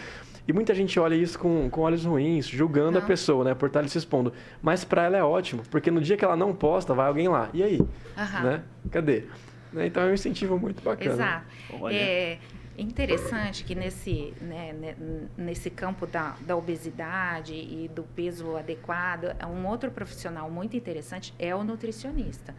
E 0.47 0.53
muita 0.53 0.73
gente 0.73 0.97
olha 0.99 1.13
isso 1.13 1.37
com, 1.37 1.69
com 1.69 1.81
olhos 1.81 2.05
ruins, 2.05 2.47
julgando 2.47 2.97
a 2.97 3.01
pessoa, 3.01 3.43
né? 3.43 3.53
Por 3.53 3.67
estar 3.67 3.79
ali 3.79 3.89
se 3.89 3.97
expondo. 3.97 4.31
Mas 4.61 4.85
pra 4.85 5.03
ela 5.03 5.17
é 5.17 5.23
ótimo, 5.23 5.61
porque 5.69 5.91
no 5.91 5.99
dia 5.99 6.15
que 6.15 6.23
ela 6.23 6.37
não 6.37 6.55
posta, 6.55 6.93
vai 6.93 7.07
alguém 7.07 7.27
lá. 7.27 7.49
E 7.53 7.61
aí? 7.61 7.81
Aham. 8.17 8.43
Né? 8.43 8.63
Cadê? 8.89 9.25
Né? 9.73 9.87
Então 9.87 10.03
é 10.03 10.07
um 10.07 10.13
incentivo 10.13 10.57
muito 10.57 10.81
bacana. 10.81 11.13
Exato. 11.13 11.45
Olha. 11.81 11.95
É 11.95 12.39
interessante 12.77 13.63
que 13.63 13.73
nesse, 13.73 14.33
né, 14.39 14.71
né, 14.71 14.95
nesse 15.35 15.69
campo 15.69 16.05
da, 16.05 16.35
da 16.41 16.55
obesidade 16.55 17.53
e 17.53 17.89
do 17.93 18.03
peso 18.03 18.55
adequado, 18.55 19.35
um 19.49 19.65
outro 19.67 19.89
profissional 19.89 20.49
muito 20.49 20.77
interessante 20.77 21.33
é 21.39 21.55
o 21.55 21.63
nutricionista. 21.63 22.55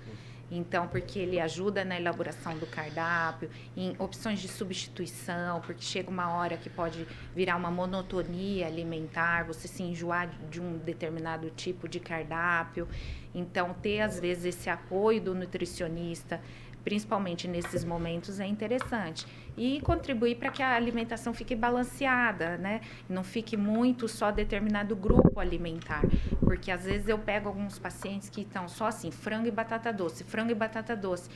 Então, 0.51 0.89
porque 0.89 1.19
ele 1.19 1.39
ajuda 1.39 1.85
na 1.85 1.99
elaboração 1.99 2.57
do 2.57 2.67
cardápio, 2.67 3.51
em 3.77 3.95
opções 3.99 4.41
de 4.41 4.49
substituição, 4.49 5.61
porque 5.61 5.83
chega 5.83 6.11
uma 6.11 6.31
hora 6.35 6.57
que 6.57 6.71
pode 6.71 7.07
virar 7.35 7.57
uma 7.57 7.71
monotonia 7.71 8.67
alimentar, 8.67 9.45
você 9.45 9.69
se 9.69 9.83
enjoar 9.83 10.31
de 10.51 10.61
um 10.61 10.79
determinado 10.79 11.51
tipo 11.51 11.89
de 11.89 12.01
cardápio. 12.01 12.89
Então, 13.35 13.75
ter 13.75 14.01
às 14.01 14.19
vezes 14.19 14.57
esse 14.57 14.71
apoio 14.71 15.21
do 15.21 15.35
nutricionista, 15.35 16.41
principalmente 16.83 17.47
nesses 17.47 17.85
momentos, 17.85 18.41
é 18.41 18.47
interessante. 18.47 19.27
E 19.57 19.81
contribuir 19.83 20.37
para 20.37 20.51
que 20.51 20.63
a 20.63 20.75
alimentação 20.75 21.35
fique 21.35 21.55
balanceada, 21.55 22.57
né? 22.57 22.81
Não 23.09 23.23
fique 23.23 23.57
muito 23.57 24.09
só 24.09 24.31
determinado 24.31 24.97
grupo 24.97 25.39
alimentar. 25.39 26.03
Porque 26.49 26.71
às 26.71 26.85
vezes 26.85 27.07
eu 27.07 27.19
pego 27.19 27.47
alguns 27.47 27.79
pacientes 27.79 28.31
que 28.31 28.41
estão 28.41 28.67
só 28.71 28.87
assim, 28.87 29.11
frango 29.11 29.47
e 29.47 29.51
batata 29.51 29.93
doce, 29.93 30.25
frango 30.25 30.51
e 30.51 30.55
batata 30.55 30.97
doce. 30.97 31.29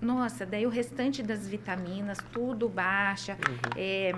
Nossa, 0.00 0.44
daí 0.44 0.66
o 0.66 0.68
restante 0.68 1.22
das 1.22 1.46
vitaminas, 1.48 2.18
tudo 2.32 2.68
baixa. 2.68 3.38
É, 3.76 4.12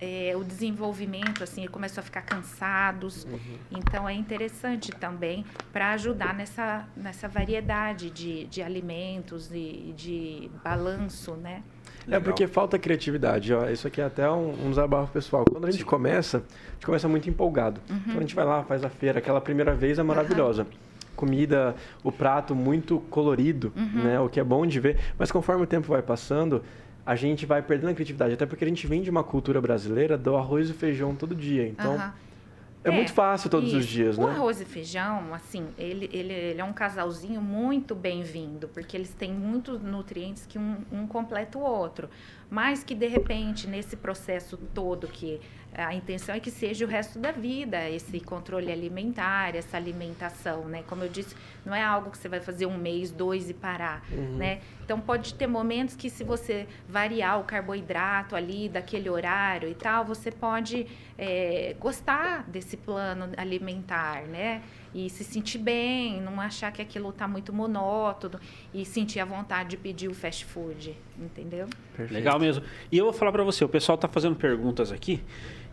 é, 0.00 0.36
o 0.36 0.42
desenvolvimento, 0.42 1.44
assim, 1.44 1.64
começam 1.68 2.02
a 2.02 2.04
ficar 2.04 2.22
cansados. 2.22 3.28
Então, 3.70 4.08
é 4.08 4.12
interessante 4.12 4.90
também 4.90 5.46
para 5.72 5.92
ajudar 5.92 6.34
nessa, 6.34 6.88
nessa 6.96 7.28
variedade 7.28 8.10
de, 8.10 8.44
de 8.46 8.60
alimentos 8.60 9.52
e 9.52 9.94
de 9.96 10.50
balanço, 10.64 11.36
né? 11.36 11.62
É 12.10 12.20
porque 12.20 12.46
falta 12.46 12.78
criatividade. 12.78 13.52
Ó. 13.52 13.68
Isso 13.68 13.86
aqui 13.86 14.00
é 14.00 14.04
até 14.04 14.30
um, 14.30 14.66
um 14.66 14.70
desabafo 14.70 15.12
pessoal. 15.12 15.44
Quando 15.50 15.66
a 15.66 15.70
gente 15.70 15.84
começa, 15.84 16.38
a 16.38 16.72
gente 16.74 16.86
começa 16.86 17.08
muito 17.08 17.28
empolgado. 17.28 17.80
Então 17.88 18.18
a 18.18 18.20
gente 18.20 18.34
vai 18.34 18.44
lá, 18.44 18.62
faz 18.64 18.84
a 18.84 18.88
feira, 18.88 19.18
aquela 19.18 19.40
primeira 19.40 19.74
vez 19.74 19.98
é 19.98 20.02
maravilhosa. 20.02 20.66
Comida, 21.14 21.74
o 22.04 22.12
prato 22.12 22.54
muito 22.54 23.00
colorido, 23.10 23.72
né? 24.04 24.20
O 24.20 24.28
que 24.28 24.38
é 24.38 24.44
bom 24.44 24.64
de 24.66 24.78
ver. 24.78 24.98
Mas 25.18 25.32
conforme 25.32 25.64
o 25.64 25.66
tempo 25.66 25.88
vai 25.88 26.00
passando, 26.00 26.62
a 27.04 27.16
gente 27.16 27.44
vai 27.44 27.60
perdendo 27.62 27.90
a 27.90 27.94
criatividade. 27.94 28.34
Até 28.34 28.46
porque 28.46 28.64
a 28.64 28.68
gente 28.68 28.86
vem 28.86 29.02
de 29.02 29.10
uma 29.10 29.24
cultura 29.24 29.60
brasileira 29.60 30.16
do 30.16 30.36
arroz 30.36 30.70
e 30.70 30.72
feijão 30.72 31.14
todo 31.14 31.34
dia. 31.34 31.66
Então 31.66 31.94
Aham. 31.94 32.12
É, 32.88 32.94
muito 32.94 33.12
fácil 33.12 33.48
todos 33.50 33.72
os 33.72 33.84
isso. 33.84 33.92
dias, 33.92 34.18
O 34.18 34.26
né? 34.26 34.32
arroz 34.32 34.60
e 34.60 34.64
feijão, 34.64 35.32
assim, 35.34 35.68
ele, 35.78 36.08
ele, 36.12 36.32
ele 36.32 36.60
é 36.60 36.64
um 36.64 36.72
casalzinho 36.72 37.40
muito 37.40 37.94
bem-vindo, 37.94 38.68
porque 38.68 38.96
eles 38.96 39.12
têm 39.14 39.32
muitos 39.32 39.80
nutrientes 39.80 40.46
que 40.46 40.58
um, 40.58 40.78
um 40.90 41.06
completa 41.06 41.58
o 41.58 41.62
outro. 41.62 42.08
Mas 42.50 42.82
que, 42.82 42.94
de 42.94 43.06
repente, 43.06 43.66
nesse 43.66 43.96
processo 43.96 44.56
todo, 44.74 45.06
que 45.06 45.40
a 45.74 45.94
intenção 45.94 46.34
é 46.34 46.40
que 46.40 46.50
seja 46.50 46.84
o 46.84 46.88
resto 46.88 47.18
da 47.18 47.30
vida, 47.30 47.88
esse 47.88 48.18
controle 48.20 48.72
alimentar, 48.72 49.54
essa 49.54 49.76
alimentação, 49.76 50.64
né? 50.64 50.82
Como 50.86 51.04
eu 51.04 51.08
disse, 51.08 51.36
não 51.64 51.74
é 51.74 51.82
algo 51.82 52.10
que 52.10 52.18
você 52.18 52.28
vai 52.28 52.40
fazer 52.40 52.66
um 52.66 52.76
mês, 52.76 53.10
dois 53.10 53.48
e 53.50 53.54
parar, 53.54 54.02
Uhum. 54.10 54.36
né? 54.36 54.60
Então, 54.84 54.98
pode 55.00 55.34
ter 55.34 55.46
momentos 55.46 55.94
que 55.94 56.08
se 56.08 56.24
você 56.24 56.66
variar 56.88 57.38
o 57.38 57.44
carboidrato 57.44 58.34
ali, 58.34 58.68
daquele 58.68 59.10
horário 59.10 59.68
e 59.68 59.74
tal, 59.74 60.04
você 60.04 60.30
pode 60.30 60.86
é, 61.18 61.76
gostar 61.78 62.44
desse 62.48 62.76
plano 62.76 63.30
alimentar, 63.36 64.22
né? 64.22 64.62
E 64.94 65.10
se 65.10 65.22
sentir 65.22 65.58
bem, 65.58 66.20
não 66.20 66.40
achar 66.40 66.72
que 66.72 66.80
aquilo 66.80 67.10
está 67.10 67.28
muito 67.28 67.52
monótono 67.52 68.40
e 68.72 68.84
sentir 68.84 69.20
a 69.20 69.24
vontade 69.24 69.70
de 69.70 69.76
pedir 69.76 70.08
o 70.08 70.14
fast 70.14 70.44
food, 70.46 70.96
entendeu? 71.18 71.66
Perfeito. 71.96 72.14
Legal 72.14 72.38
mesmo. 72.40 72.64
E 72.90 72.96
eu 72.98 73.04
vou 73.04 73.12
falar 73.12 73.32
pra 73.32 73.44
você, 73.44 73.64
o 73.64 73.68
pessoal 73.68 73.98
tá 73.98 74.08
fazendo 74.08 74.34
perguntas 74.36 74.90
aqui 74.90 75.22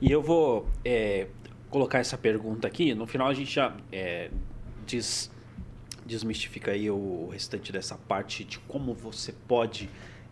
e 0.02 0.12
eu 0.12 0.22
vou 0.22 0.68
é, 0.84 1.28
colocar 1.70 2.00
essa 2.00 2.18
pergunta 2.18 2.68
aqui. 2.68 2.94
No 2.94 3.08
final 3.08 3.28
a 3.28 3.34
gente 3.34 3.52
já 3.54 3.74
é, 3.92 4.30
des- 4.86 5.32
desmistifica 6.06 6.72
aí 6.72 6.90
o 6.92 7.30
restante 7.32 7.72
dessa 7.72 7.96
parte 7.96 8.44
de 8.44 8.60
como 8.60 8.94
você 8.94 9.32
pode 9.48 9.90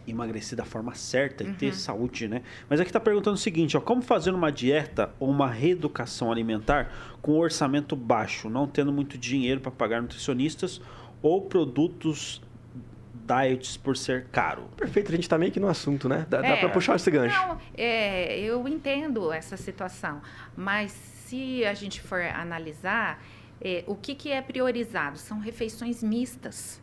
emagrecer 0.07 0.57
da 0.57 0.65
forma 0.65 0.93
certa 0.95 1.43
e 1.43 1.53
ter 1.53 1.73
saúde, 1.73 2.27
né? 2.27 2.41
Mas 2.69 2.79
aqui 2.79 2.91
tá 2.91 2.99
perguntando 2.99 3.35
o 3.35 3.39
seguinte, 3.39 3.77
ó, 3.77 3.81
como 3.81 4.01
fazer 4.01 4.31
uma 4.31 4.51
dieta 4.51 5.11
ou 5.19 5.29
uma 5.29 5.49
reeducação 5.49 6.31
alimentar 6.31 6.91
com 7.21 7.33
orçamento 7.37 7.95
baixo, 7.95 8.49
não 8.49 8.67
tendo 8.67 8.91
muito 8.91 9.17
dinheiro 9.17 9.61
para 9.61 9.71
pagar 9.71 10.01
nutricionistas 10.01 10.81
ou 11.21 11.41
produtos 11.41 12.41
diets 13.25 13.77
por 13.77 13.95
ser 13.95 14.25
caro? 14.31 14.63
Perfeito, 14.75 15.11
a 15.11 15.15
gente 15.15 15.29
tá 15.29 15.37
meio 15.37 15.51
que 15.51 15.59
no 15.59 15.67
assunto, 15.69 16.09
né? 16.09 16.25
Dá, 16.29 16.41
dá 16.41 16.47
É. 16.47 16.55
pra 16.59 16.69
puxar 16.69 16.95
esse 16.95 17.09
gancho. 17.09 17.37
Não, 17.47 17.57
é, 17.77 18.39
eu 18.39 18.67
entendo 18.67 19.31
essa 19.31 19.55
situação, 19.55 20.21
mas 20.55 20.91
se 20.91 21.63
a 21.65 21.73
gente 21.73 22.01
for 22.01 22.21
analisar, 22.21 23.23
é, 23.61 23.83
o 23.87 23.95
que, 23.95 24.13
que 24.13 24.29
é 24.29 24.41
priorizado? 24.41 25.17
São 25.17 25.39
refeições 25.39 26.03
mistas. 26.03 26.82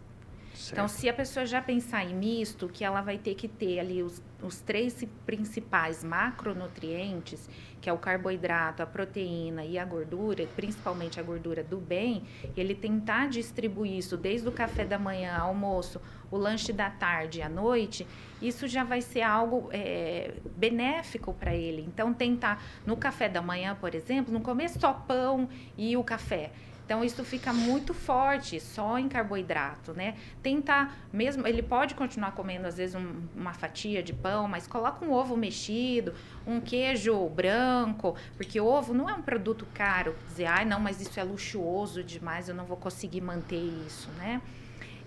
Certo. 0.60 0.72
Então, 0.72 0.88
se 0.88 1.08
a 1.08 1.14
pessoa 1.14 1.46
já 1.46 1.62
pensar 1.62 2.04
em 2.04 2.14
misto, 2.14 2.68
que 2.68 2.84
ela 2.84 3.00
vai 3.00 3.16
ter 3.16 3.34
que 3.34 3.48
ter 3.48 3.80
ali 3.80 4.02
os, 4.02 4.22
os 4.42 4.60
três 4.60 5.02
principais 5.24 6.04
macronutrientes, 6.04 7.48
que 7.80 7.88
é 7.88 7.92
o 7.92 7.96
carboidrato, 7.96 8.82
a 8.82 8.86
proteína 8.86 9.64
e 9.64 9.78
a 9.78 9.84
gordura, 9.86 10.46
principalmente 10.54 11.18
a 11.18 11.22
gordura 11.22 11.64
do 11.64 11.78
bem, 11.78 12.24
ele 12.54 12.74
tentar 12.74 13.30
distribuir 13.30 13.96
isso 13.96 14.18
desde 14.18 14.46
o 14.48 14.52
café 14.52 14.84
da 14.84 14.98
manhã, 14.98 15.34
almoço, 15.38 15.98
o 16.30 16.36
lanche 16.36 16.74
da 16.74 16.90
tarde 16.90 17.40
à 17.40 17.48
noite, 17.48 18.06
isso 18.42 18.68
já 18.68 18.84
vai 18.84 19.00
ser 19.00 19.22
algo 19.22 19.70
é, 19.72 20.34
benéfico 20.58 21.32
para 21.32 21.54
ele. 21.54 21.82
Então, 21.88 22.12
tentar 22.12 22.62
no 22.84 22.98
café 22.98 23.30
da 23.30 23.40
manhã, 23.40 23.74
por 23.74 23.94
exemplo, 23.94 24.30
não 24.30 24.42
comer 24.42 24.68
só 24.68 24.92
pão 24.92 25.48
e 25.78 25.96
o 25.96 26.04
café. 26.04 26.52
Então 26.90 27.04
isso 27.04 27.22
fica 27.22 27.52
muito 27.52 27.94
forte 27.94 28.58
só 28.58 28.98
em 28.98 29.08
carboidrato, 29.08 29.94
né? 29.94 30.16
Tentar 30.42 30.98
mesmo, 31.12 31.46
ele 31.46 31.62
pode 31.62 31.94
continuar 31.94 32.32
comendo 32.32 32.66
às 32.66 32.78
vezes 32.78 32.96
um, 32.96 33.22
uma 33.32 33.52
fatia 33.52 34.02
de 34.02 34.12
pão, 34.12 34.48
mas 34.48 34.66
coloca 34.66 35.04
um 35.04 35.12
ovo 35.12 35.36
mexido, 35.36 36.12
um 36.44 36.60
queijo 36.60 37.28
branco, 37.28 38.16
porque 38.36 38.60
ovo 38.60 38.92
não 38.92 39.08
é 39.08 39.14
um 39.14 39.22
produto 39.22 39.64
caro. 39.72 40.16
Dizer, 40.26 40.46
ai, 40.46 40.64
não, 40.64 40.80
mas 40.80 41.00
isso 41.00 41.20
é 41.20 41.22
luxuoso 41.22 42.02
demais, 42.02 42.48
eu 42.48 42.56
não 42.56 42.64
vou 42.64 42.76
conseguir 42.76 43.20
manter 43.20 43.62
isso, 43.86 44.10
né? 44.18 44.42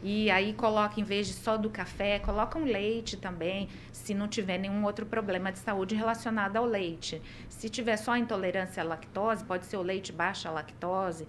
E 0.02 0.32
aí 0.32 0.54
coloca, 0.54 1.02
em 1.02 1.04
vez 1.04 1.28
de 1.28 1.34
só 1.34 1.58
do 1.58 1.70
café, 1.70 2.18
coloca 2.18 2.58
um 2.58 2.64
leite 2.64 3.18
também, 3.18 3.68
se 3.92 4.14
não 4.14 4.30
tiver 4.30 4.58
nenhum 4.58 4.86
outro 4.86 5.06
problema 5.06 5.52
de 5.52 5.60
saúde 5.60 5.96
relacionado 5.96 6.56
ao 6.56 6.66
leite. 6.66 7.22
Se 7.50 7.68
tiver 7.68 7.98
só 7.98 8.16
intolerância 8.16 8.82
à 8.82 8.86
lactose, 8.86 9.44
pode 9.44 9.66
ser 9.66 9.76
o 9.76 9.82
leite 9.82 10.14
baixa 10.14 10.50
lactose 10.50 11.28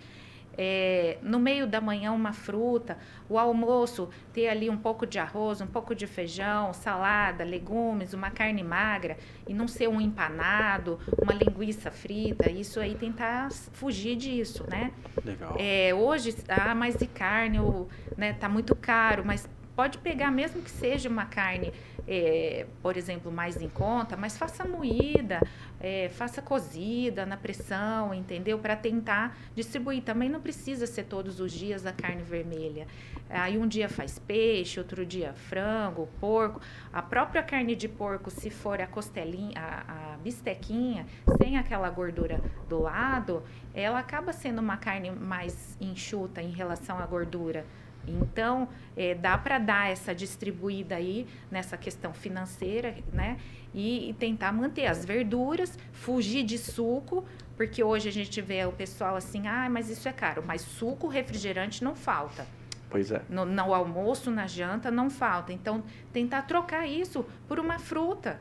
é, 0.57 1.19
no 1.23 1.39
meio 1.39 1.67
da 1.67 1.81
manhã 1.81 2.13
uma 2.13 2.33
fruta, 2.33 2.99
o 3.29 3.39
almoço 3.39 4.09
ter 4.33 4.49
ali 4.49 4.69
um 4.71 4.77
pouco 4.77 5.07
de 5.07 5.19
arroz, 5.19 5.61
um 5.61 5.67
pouco 5.67 5.95
de 5.95 6.07
feijão, 6.07 6.73
salada, 6.73 7.45
legumes, 7.45 8.15
uma 8.15 8.31
carne 8.31 8.63
magra 8.63 9.17
e 9.49 9.55
não 9.55 9.69
ser 9.69 9.89
um 9.89 10.01
empanado, 10.01 10.99
uma 11.23 11.33
linguiça 11.33 11.91
frita, 11.91 12.51
isso 12.51 12.81
aí 12.81 12.95
tentar 12.95 13.51
fugir 13.51 14.17
disso, 14.17 14.65
né? 14.69 14.93
Legal. 15.25 15.57
É, 15.59 15.95
hoje, 15.95 16.35
ah, 16.49 16.75
mas 16.75 16.97
de 16.97 17.07
carne, 17.07 17.61
o, 17.61 17.89
né, 18.17 18.33
tá 18.33 18.49
muito 18.49 18.75
caro, 18.75 19.25
mas 19.25 19.49
pode 19.75 19.99
pegar 19.99 20.31
mesmo 20.31 20.63
que 20.63 20.71
seja 20.71 21.09
uma 21.09 21.27
carne 21.27 21.73
é, 22.07 22.67
por 22.83 22.97
exemplo, 22.97 23.33
mais 23.33 23.61
em 23.61 23.69
conta, 23.69 24.17
mas 24.17 24.37
faça 24.37 24.67
moída, 24.67 25.41
é, 25.81 26.09
faça 26.11 26.43
cozida 26.43 27.25
na 27.25 27.37
pressão, 27.37 28.13
entendeu? 28.13 28.59
Para 28.59 28.77
tentar 28.77 29.37
distribuir. 29.55 30.03
Também 30.03 30.29
não 30.29 30.41
precisa 30.41 30.87
ser 30.87 31.05
todos 31.05 31.41
os 31.41 31.53
dias 31.53 31.87
a 31.87 31.93
carne 31.93 32.23
vermelha. 32.23 32.87
Aí 33.31 33.57
um 33.57 33.67
dia 33.67 33.89
faz 33.89 34.19
peixe, 34.19 34.79
outro 34.79 35.05
dia 35.05 35.33
frango, 35.33 36.09
porco. 36.21 36.61
A 36.93 37.01
própria 37.01 37.43
carne 37.43 37.75
de 37.75 37.89
porco, 37.89 38.31
se 38.31 38.51
for 38.51 38.81
a 38.81 38.87
costelinha, 38.87 39.55
a, 39.57 40.13
a 40.15 40.17
bistequinha, 40.19 41.07
sem 41.43 41.57
aquela 41.57 41.89
gordura 41.89 42.41
do 42.69 42.79
lado, 42.81 43.43
ela 43.73 43.99
acaba 43.99 44.33
sendo 44.33 44.61
uma 44.61 44.77
carne 44.77 45.11
mais 45.11 45.77
enxuta 45.81 46.43
em 46.43 46.51
relação 46.51 46.99
à 46.99 47.07
gordura 47.07 47.65
então, 48.07 48.69
é, 48.97 49.15
dá 49.15 49.37
para 49.37 49.59
dar 49.59 49.91
essa 49.91 50.15
distribuída 50.15 50.97
aí 50.97 51.27
nessa 51.51 51.77
questão 51.77 52.13
financeira, 52.13 52.95
né? 53.13 53.39
E, 53.73 54.11
e, 54.11 54.15
tentar 54.15 54.53
manter 54.53 54.87
as 54.87 55.05
verduras, 55.05 55.79
fugir 55.93 56.45
de 56.45 56.59
suco, 56.59 57.25
porque 57.57 57.83
hoje 57.83 58.09
a 58.09 58.13
gente 58.13 58.41
vê 58.41 58.65
o 58.65 58.73
pessoal 58.73 59.17
assim, 59.17 59.47
ah, 59.49 59.69
mas 59.69 59.89
isso 59.91 60.09
é 60.09 60.13
caro, 60.13 60.43
mas 60.47 60.61
suco, 60.61 61.09
refrigerante 61.09 61.83
não 61.83 61.97
falta. 61.97 62.47
Pois 62.89 63.11
é. 63.11 63.23
No, 63.29 63.45
no 63.45 63.75
almoço, 63.75 64.31
na 64.31 64.47
janta, 64.47 64.91
não 64.91 65.11
falta. 65.11 65.53
Então, 65.53 65.83
tentar 66.13 66.43
trocar 66.43 66.87
isso 66.87 67.27
por 67.49 67.59
uma 67.59 67.79
fruta 67.79 68.41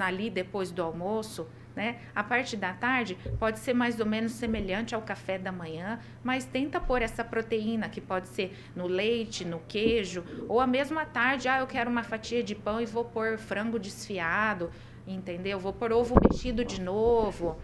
ali 0.00 0.30
depois 0.30 0.70
do 0.70 0.82
almoço, 0.82 1.48
né? 1.74 1.96
A 2.14 2.22
parte 2.22 2.56
da 2.56 2.72
tarde 2.72 3.16
pode 3.38 3.58
ser 3.58 3.74
mais 3.74 3.98
ou 3.98 4.06
menos 4.06 4.32
semelhante 4.32 4.94
ao 4.94 5.02
café 5.02 5.38
da 5.38 5.50
manhã, 5.50 5.98
mas 6.22 6.44
tenta 6.44 6.80
pôr 6.80 7.02
essa 7.02 7.24
proteína 7.24 7.88
que 7.88 8.00
pode 8.00 8.28
ser 8.28 8.56
no 8.74 8.86
leite, 8.86 9.44
no 9.44 9.60
queijo, 9.68 10.24
ou 10.48 10.60
a 10.60 10.66
mesma 10.66 11.04
tarde, 11.04 11.48
ah, 11.48 11.60
eu 11.60 11.66
quero 11.66 11.90
uma 11.90 12.02
fatia 12.02 12.42
de 12.42 12.54
pão 12.54 12.80
e 12.80 12.86
vou 12.86 13.04
pôr 13.04 13.38
frango 13.38 13.78
desfiado, 13.78 14.70
entendeu? 15.06 15.58
Vou 15.58 15.72
pôr 15.72 15.92
ovo 15.92 16.14
mexido 16.22 16.64
de 16.64 16.80
novo. 16.80 17.58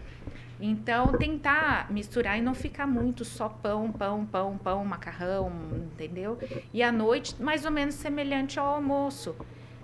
Então, 0.59 1.17
tentar 1.17 1.91
misturar 1.91 2.37
e 2.37 2.41
não 2.41 2.53
ficar 2.53 2.85
muito 2.85 3.25
só 3.25 3.49
pão, 3.49 3.91
pão, 3.91 4.25
pão, 4.27 4.59
pão, 4.59 4.85
macarrão, 4.85 5.51
entendeu? 5.91 6.37
E 6.71 6.83
à 6.83 6.91
noite, 6.91 7.41
mais 7.41 7.65
ou 7.65 7.71
menos 7.71 7.95
semelhante 7.95 8.59
ao 8.59 8.67
almoço. 8.67 9.35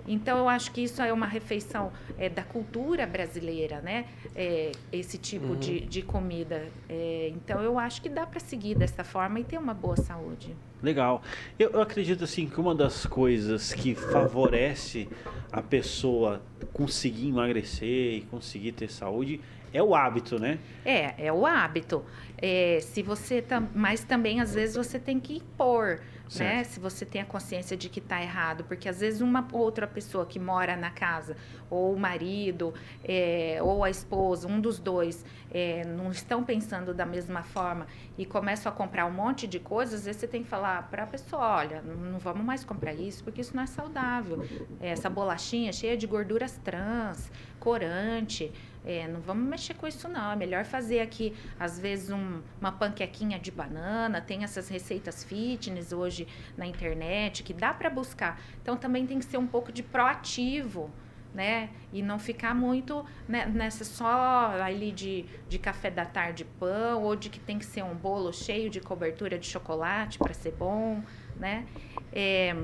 Então, 0.08 0.38
eu 0.38 0.48
acho 0.48 0.72
que 0.72 0.82
isso 0.82 1.02
é 1.02 1.12
uma 1.12 1.26
refeição 1.26 1.92
é, 2.18 2.28
da 2.28 2.42
cultura 2.42 3.06
brasileira, 3.06 3.80
né? 3.80 4.06
É, 4.34 4.72
esse 4.90 5.18
tipo 5.18 5.48
uhum. 5.48 5.56
de, 5.56 5.80
de 5.80 6.02
comida. 6.02 6.66
É, 6.88 7.30
então, 7.34 7.60
eu 7.60 7.78
acho 7.78 8.00
que 8.02 8.08
dá 8.08 8.26
para 8.26 8.40
seguir 8.40 8.74
dessa 8.74 9.04
forma 9.04 9.38
e 9.38 9.44
ter 9.44 9.58
uma 9.58 9.74
boa 9.74 9.96
saúde. 9.96 10.56
Legal. 10.82 11.22
Eu, 11.58 11.70
eu, 11.70 11.82
acredito 11.82 12.24
assim 12.24 12.48
que 12.48 12.60
uma 12.60 12.74
das 12.74 13.04
coisas 13.04 13.72
que 13.72 13.94
favorece 13.94 15.08
a 15.50 15.60
pessoa 15.60 16.40
conseguir 16.72 17.28
emagrecer 17.28 18.14
e 18.14 18.20
conseguir 18.30 18.72
ter 18.72 18.90
saúde 18.90 19.40
é 19.72 19.82
o 19.82 19.94
hábito, 19.94 20.38
né? 20.38 20.58
É, 20.84 21.26
é 21.26 21.32
o 21.32 21.44
hábito. 21.44 22.04
É, 22.36 22.78
se 22.80 23.02
você 23.02 23.42
tam, 23.42 23.68
mas 23.74 24.04
também 24.04 24.40
às 24.40 24.54
vezes 24.54 24.76
você 24.76 24.98
tem 24.98 25.18
que 25.18 25.36
impor 25.36 26.00
né? 26.36 26.64
Se 26.64 26.80
você 26.80 27.06
tem 27.06 27.20
a 27.20 27.24
consciência 27.24 27.76
de 27.76 27.88
que 27.88 28.00
está 28.00 28.22
errado, 28.22 28.64
porque 28.64 28.88
às 28.88 29.00
vezes 29.00 29.20
uma 29.20 29.46
outra 29.52 29.86
pessoa 29.86 30.26
que 30.26 30.38
mora 30.38 30.76
na 30.76 30.90
casa, 30.90 31.36
ou 31.70 31.94
o 31.94 31.98
marido, 31.98 32.74
é, 33.04 33.58
ou 33.62 33.84
a 33.84 33.90
esposa, 33.90 34.48
um 34.48 34.60
dos 34.60 34.78
dois, 34.78 35.24
é, 35.50 35.84
não 35.84 36.10
estão 36.10 36.44
pensando 36.44 36.92
da 36.92 37.06
mesma 37.06 37.42
forma 37.42 37.86
e 38.16 38.26
começam 38.26 38.70
a 38.70 38.74
comprar 38.74 39.06
um 39.06 39.10
monte 39.10 39.46
de 39.46 39.58
coisas, 39.58 40.00
às 40.00 40.06
vezes 40.06 40.20
você 40.20 40.28
tem 40.28 40.42
que 40.42 40.48
falar 40.48 40.88
para 40.90 41.04
a 41.04 41.06
pessoa, 41.06 41.56
olha, 41.56 41.82
não 41.82 42.18
vamos 42.18 42.44
mais 42.44 42.64
comprar 42.64 42.94
isso, 42.94 43.24
porque 43.24 43.40
isso 43.40 43.54
não 43.54 43.62
é 43.62 43.66
saudável. 43.66 44.44
É, 44.80 44.90
essa 44.90 45.08
bolachinha 45.08 45.72
cheia 45.72 45.96
de 45.96 46.06
gorduras 46.06 46.58
trans, 46.64 47.30
corante, 47.58 48.52
é, 48.88 49.06
não 49.06 49.20
vamos 49.20 49.46
mexer 49.46 49.74
com 49.74 49.86
isso 49.86 50.08
não. 50.08 50.32
É 50.32 50.36
melhor 50.36 50.64
fazer 50.64 51.00
aqui, 51.00 51.34
às 51.60 51.78
vezes, 51.78 52.10
um, 52.10 52.40
uma 52.58 52.72
panquequinha 52.72 53.38
de 53.38 53.50
banana. 53.50 54.18
Tem 54.20 54.44
essas 54.44 54.68
receitas 54.68 55.22
fitness 55.22 55.92
hoje 55.92 56.26
na 56.56 56.66
internet 56.66 57.42
que 57.42 57.52
dá 57.52 57.74
para 57.74 57.90
buscar. 57.90 58.40
Então 58.62 58.78
também 58.78 59.06
tem 59.06 59.18
que 59.18 59.26
ser 59.26 59.36
um 59.36 59.46
pouco 59.46 59.70
de 59.70 59.82
proativo. 59.82 60.90
Né? 61.34 61.68
E 61.92 62.00
não 62.00 62.18
ficar 62.18 62.54
muito 62.54 63.04
né, 63.28 63.44
nessa 63.44 63.84
só 63.84 64.50
ali 64.62 64.90
de, 64.90 65.26
de 65.46 65.58
café 65.58 65.90
da 65.90 66.06
tarde 66.06 66.46
pão, 66.58 67.02
ou 67.02 67.14
de 67.14 67.28
que 67.28 67.38
tem 67.38 67.58
que 67.58 67.66
ser 67.66 67.84
um 67.84 67.94
bolo 67.94 68.32
cheio 68.32 68.70
de 68.70 68.80
cobertura 68.80 69.38
de 69.38 69.46
chocolate 69.46 70.18
para 70.18 70.32
ser 70.32 70.52
bom, 70.52 71.02
né? 71.36 71.66
É, 72.10 72.56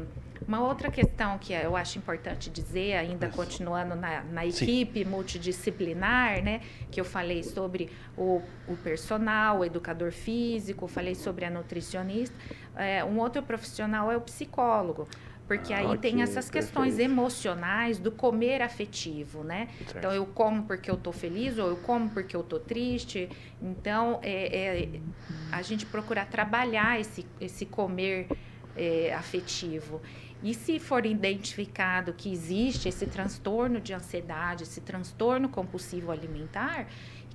uma 0.46 0.60
outra 0.60 0.90
questão 0.90 1.38
que 1.38 1.52
eu 1.52 1.76
acho 1.76 1.98
importante 1.98 2.50
dizer, 2.50 2.94
ainda 2.94 3.28
continuando 3.28 3.94
na, 3.94 4.22
na 4.22 4.46
equipe 4.46 5.04
Sim. 5.04 5.10
multidisciplinar, 5.10 6.42
né? 6.42 6.60
Que 6.90 7.00
eu 7.00 7.04
falei 7.04 7.42
sobre 7.42 7.90
o, 8.16 8.42
o 8.68 8.76
personal, 8.76 9.60
o 9.60 9.64
educador 9.64 10.12
físico, 10.12 10.86
falei 10.86 11.14
sobre 11.14 11.44
a 11.44 11.50
nutricionista. 11.50 12.36
É, 12.76 13.04
um 13.04 13.18
outro 13.18 13.42
profissional 13.42 14.10
é 14.10 14.16
o 14.16 14.20
psicólogo 14.20 15.08
porque 15.46 15.74
aí 15.74 15.84
okay, 15.84 15.98
tem 15.98 16.22
essas 16.22 16.48
questões 16.48 16.96
perfeito. 16.96 17.12
emocionais 17.12 17.98
do 17.98 18.10
comer 18.10 18.62
afetivo, 18.62 19.44
né? 19.44 19.68
Certo. 19.78 19.98
Então 19.98 20.12
eu 20.12 20.24
como 20.24 20.62
porque 20.62 20.90
eu 20.90 20.96
tô 20.96 21.12
feliz 21.12 21.58
ou 21.58 21.68
eu 21.68 21.76
como 21.76 22.08
porque 22.08 22.34
eu 22.34 22.42
tô 22.42 22.58
triste. 22.58 23.28
Então 23.60 24.20
é, 24.22 24.56
é 24.56 25.00
a 25.52 25.60
gente 25.60 25.84
procurar 25.84 26.26
trabalhar 26.26 26.98
esse, 26.98 27.26
esse 27.38 27.66
comer 27.66 28.26
é, 28.74 29.14
afetivo. 29.14 30.00
E 30.44 30.52
se 30.52 30.78
for 30.78 31.06
identificado 31.06 32.12
que 32.12 32.30
existe 32.30 32.86
esse 32.86 33.06
transtorno 33.06 33.80
de 33.80 33.94
ansiedade, 33.94 34.64
esse 34.64 34.82
transtorno 34.82 35.48
compulsivo 35.48 36.12
alimentar, 36.12 36.86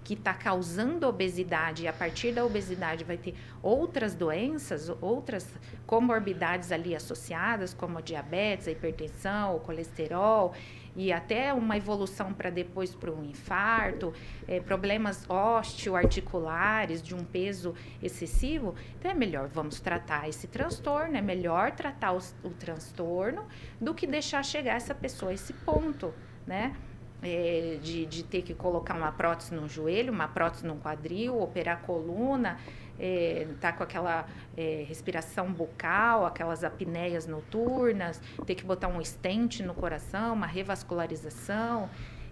que 0.03 0.13
está 0.13 0.31
causando 0.31 1.07
obesidade 1.07 1.83
e 1.83 1.87
a 1.87 1.93
partir 1.93 2.31
da 2.31 2.45
obesidade 2.45 3.03
vai 3.03 3.17
ter 3.17 3.33
outras 3.63 4.13
doenças, 4.13 4.89
outras 5.01 5.47
comorbidades 5.87 6.71
ali 6.71 6.95
associadas, 6.95 7.73
como 7.73 7.99
diabetes, 7.99 8.67
a 8.67 8.71
hipertensão, 8.71 9.55
o 9.55 9.59
colesterol 9.59 10.53
e 10.95 11.11
até 11.11 11.53
uma 11.53 11.77
evolução 11.77 12.33
para 12.33 12.49
depois 12.49 12.93
para 12.93 13.11
um 13.11 13.23
infarto, 13.23 14.13
é, 14.47 14.59
problemas 14.59 15.29
osteoarticulares 15.29 17.01
de 17.01 17.15
um 17.15 17.23
peso 17.23 17.73
excessivo, 18.01 18.75
então 18.97 19.11
é 19.11 19.13
melhor 19.13 19.47
vamos 19.47 19.79
tratar 19.79 20.27
esse 20.27 20.47
transtorno, 20.47 21.15
é 21.15 21.21
melhor 21.21 21.71
tratar 21.71 22.13
o, 22.13 22.19
o 22.43 22.49
transtorno 22.49 23.45
do 23.79 23.93
que 23.93 24.07
deixar 24.07 24.43
chegar 24.43 24.75
essa 24.75 24.95
pessoa 24.95 25.31
a 25.31 25.33
esse 25.33 25.53
ponto, 25.53 26.13
né? 26.45 26.75
É, 27.21 27.77
de, 27.81 28.05
de 28.05 28.23
ter 28.23 28.43
que 28.43 28.53
colocar 28.53 28.95
uma 28.95 29.11
prótese 29.11 29.53
no 29.53 29.67
joelho, 29.67 30.13
uma 30.13 30.29
prótese 30.29 30.65
no 30.65 30.77
quadril, 30.77 31.41
operar 31.41 31.81
coluna, 31.81 32.57
é, 32.99 33.47
com 33.77 33.83
aquela 33.83 34.27
é, 34.57 34.85
respiração 34.87 35.51
bucal, 35.51 36.25
aquelas 36.25 36.63
apneias 36.63 37.25
noturnas, 37.25 38.21
ter 38.45 38.55
que 38.55 38.63
botar 38.63 38.87
um 38.87 38.99
estente 38.99 39.63
no 39.63 39.73
coração, 39.73 40.33
uma 40.33 40.47
revascularização. 40.47 41.89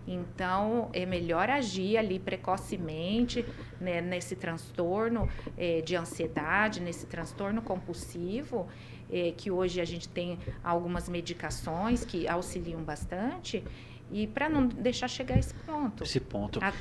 Então, 0.07 0.89
é 0.93 1.05
melhor 1.05 1.49
agir 1.49 1.97
ali 1.97 2.17
precocemente 2.17 3.45
né, 3.79 3.99
nesse 3.99 4.37
transtorno 4.37 5.29
é, 5.57 5.81
de 5.81 5.95
ansiedade, 5.97 6.79
nesse 6.79 7.05
transtorno 7.07 7.61
compulsivo, 7.61 8.67
é, 9.11 9.33
que 9.35 9.51
hoje 9.51 9.81
a 9.81 9.85
gente 9.85 10.07
tem 10.07 10.39
algumas 10.63 11.09
medicações 11.09 12.05
que 12.05 12.25
auxiliam 12.25 12.81
bastante, 12.81 13.63
e 14.09 14.25
para 14.27 14.47
não 14.47 14.65
deixar 14.67 15.09
chegar 15.09 15.35
a 15.35 15.39
esse 15.39 15.53
ponto. 15.53 16.03
Esse 16.03 16.19
ponto. 16.21 16.59
A, 16.63 16.71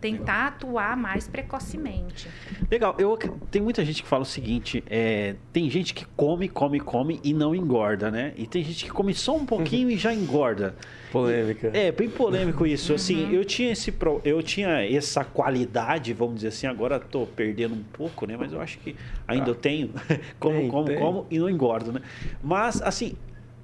tentar 0.00 0.48
atuar 0.48 0.96
mais 0.96 1.28
precocemente. 1.28 2.28
Legal. 2.70 2.94
Eu, 2.98 3.16
tem 3.50 3.60
muita 3.60 3.84
gente 3.84 4.02
que 4.02 4.08
fala 4.08 4.22
o 4.22 4.26
seguinte: 4.26 4.82
é, 4.88 5.34
tem 5.52 5.68
gente 5.68 5.94
que 5.94 6.04
come, 6.16 6.48
come, 6.48 6.80
come 6.80 7.20
e 7.24 7.34
não 7.34 7.54
engorda, 7.54 8.10
né? 8.10 8.32
E 8.36 8.46
tem 8.46 8.62
gente 8.62 8.84
que 8.84 8.90
come 8.90 9.14
só 9.14 9.36
um 9.36 9.44
pouquinho 9.44 9.90
e 9.90 9.96
já 9.96 10.12
engorda. 10.12 10.74
Polêmica. 11.10 11.70
É, 11.72 11.90
bem 11.90 12.08
polêmico 12.08 12.66
isso. 12.66 12.92
Assim, 12.92 13.24
uhum. 13.24 13.32
eu 13.32 13.44
tinha 13.44 13.72
esse 13.72 13.92
eu 14.24 14.42
tinha 14.42 14.84
essa 14.84 15.24
qualidade, 15.24 16.12
vamos 16.12 16.36
dizer 16.36 16.48
assim, 16.48 16.66
agora 16.66 16.96
estou 16.96 17.26
perdendo 17.26 17.74
um 17.74 17.82
pouco, 17.82 18.26
né? 18.26 18.36
Mas 18.38 18.52
eu 18.52 18.60
acho 18.60 18.78
que 18.78 18.94
ainda 19.26 19.46
ah. 19.46 19.50
eu 19.50 19.54
tenho. 19.54 19.90
como, 20.38 20.58
tem, 20.58 20.68
como, 20.68 20.84
tem. 20.84 20.98
como 20.98 21.26
e 21.30 21.38
não 21.38 21.48
engordo, 21.48 21.92
né? 21.92 22.02
Mas, 22.42 22.82
assim, 22.82 23.14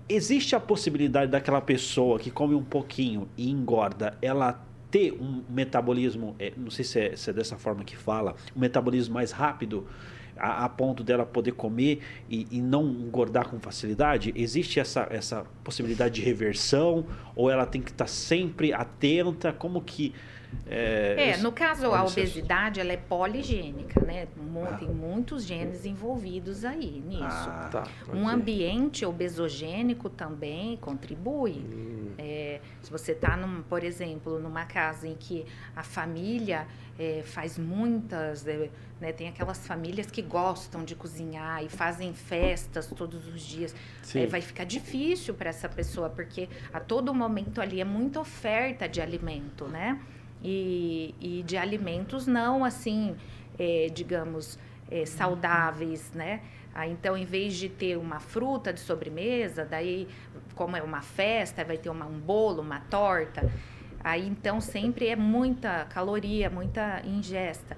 existe 0.08 0.54
a 0.56 0.60
possibilidade 0.60 1.30
daquela 1.30 1.60
pessoa 1.60 2.18
que 2.18 2.30
come 2.30 2.54
um 2.54 2.64
pouquinho 2.64 3.28
e 3.36 3.50
engorda, 3.50 4.16
ela 4.20 4.64
ter 4.94 5.12
um 5.12 5.42
metabolismo, 5.50 6.36
é, 6.38 6.52
não 6.56 6.70
sei 6.70 6.84
se 6.84 7.00
é, 7.00 7.16
se 7.16 7.28
é, 7.28 7.32
dessa 7.32 7.58
forma 7.58 7.82
que 7.82 7.96
fala, 7.96 8.36
um 8.54 8.60
metabolismo 8.60 9.12
mais 9.12 9.32
rápido, 9.32 9.88
a, 10.36 10.64
a 10.64 10.68
ponto 10.68 11.02
dela 11.02 11.26
poder 11.26 11.50
comer 11.50 11.98
e, 12.30 12.46
e, 12.48 12.62
não 12.62 12.84
engordar 12.88 13.48
com 13.48 13.58
facilidade? 13.58 14.32
Existe 14.36 14.78
essa, 14.78 15.08
essa 15.10 15.44
possibilidade 15.64 16.14
de 16.14 16.22
reversão? 16.22 17.06
Ou 17.34 17.50
ela 17.50 17.66
tem 17.66 17.82
que 17.82 17.90
estar 17.90 18.06
sempre 18.06 18.72
atenta? 18.72 19.52
Como 19.52 19.80
que 19.80 20.14
é, 20.66 21.30
é 21.30 21.36
no 21.38 21.52
caso, 21.52 21.86
a 21.86 22.04
obesidade 22.04 22.80
ela 22.80 22.92
é 22.92 22.96
poligênica, 22.96 24.00
né? 24.00 24.26
Tem 24.78 24.88
muitos 24.88 25.44
genes 25.44 25.84
envolvidos 25.84 26.64
aí 26.64 27.02
nisso. 27.06 27.24
Ah, 27.24 27.68
tá. 27.70 27.84
Um 28.08 28.22
okay. 28.22 28.34
ambiente 28.34 29.04
obesogênico 29.04 30.08
também 30.08 30.76
contribui. 30.76 31.52
Hum. 31.52 32.14
É, 32.16 32.60
se 32.82 32.90
você 32.90 33.12
está, 33.12 33.36
por 33.68 33.82
exemplo, 33.82 34.38
numa 34.38 34.64
casa 34.64 35.06
em 35.06 35.14
que 35.14 35.44
a 35.74 35.82
família 35.82 36.66
é, 36.98 37.22
faz 37.24 37.58
muitas, 37.58 38.46
é, 38.46 38.70
né, 39.00 39.12
tem 39.12 39.28
aquelas 39.28 39.66
famílias 39.66 40.10
que 40.10 40.22
gostam 40.22 40.84
de 40.84 40.94
cozinhar 40.94 41.62
e 41.64 41.68
fazem 41.68 42.14
festas 42.14 42.86
todos 42.86 43.26
os 43.26 43.42
dias. 43.42 43.74
É, 44.14 44.26
vai 44.26 44.40
ficar 44.40 44.64
difícil 44.64 45.34
para 45.34 45.50
essa 45.50 45.68
pessoa, 45.68 46.08
porque 46.08 46.48
a 46.72 46.80
todo 46.80 47.12
momento 47.12 47.60
ali 47.60 47.80
é 47.80 47.84
muita 47.84 48.20
oferta 48.20 48.88
de 48.88 49.00
alimento, 49.00 49.66
né? 49.66 50.00
E, 50.44 51.14
e 51.20 51.42
de 51.42 51.56
alimentos 51.56 52.26
não 52.26 52.64
assim, 52.64 53.16
é, 53.58 53.88
digamos, 53.92 54.58
é, 54.90 55.06
saudáveis, 55.06 56.12
né? 56.12 56.42
Aí, 56.74 56.90
então, 56.90 57.16
em 57.16 57.24
vez 57.24 57.54
de 57.54 57.68
ter 57.68 57.96
uma 57.96 58.20
fruta 58.20 58.72
de 58.72 58.80
sobremesa, 58.80 59.64
daí, 59.64 60.08
como 60.54 60.76
é 60.76 60.82
uma 60.82 61.00
festa, 61.00 61.64
vai 61.64 61.78
ter 61.78 61.88
uma, 61.88 62.04
um 62.04 62.18
bolo, 62.18 62.60
uma 62.60 62.80
torta. 62.80 63.50
Aí, 64.02 64.26
então, 64.26 64.60
sempre 64.60 65.06
é 65.06 65.16
muita 65.16 65.84
caloria, 65.86 66.50
muita 66.50 67.00
ingesta. 67.06 67.76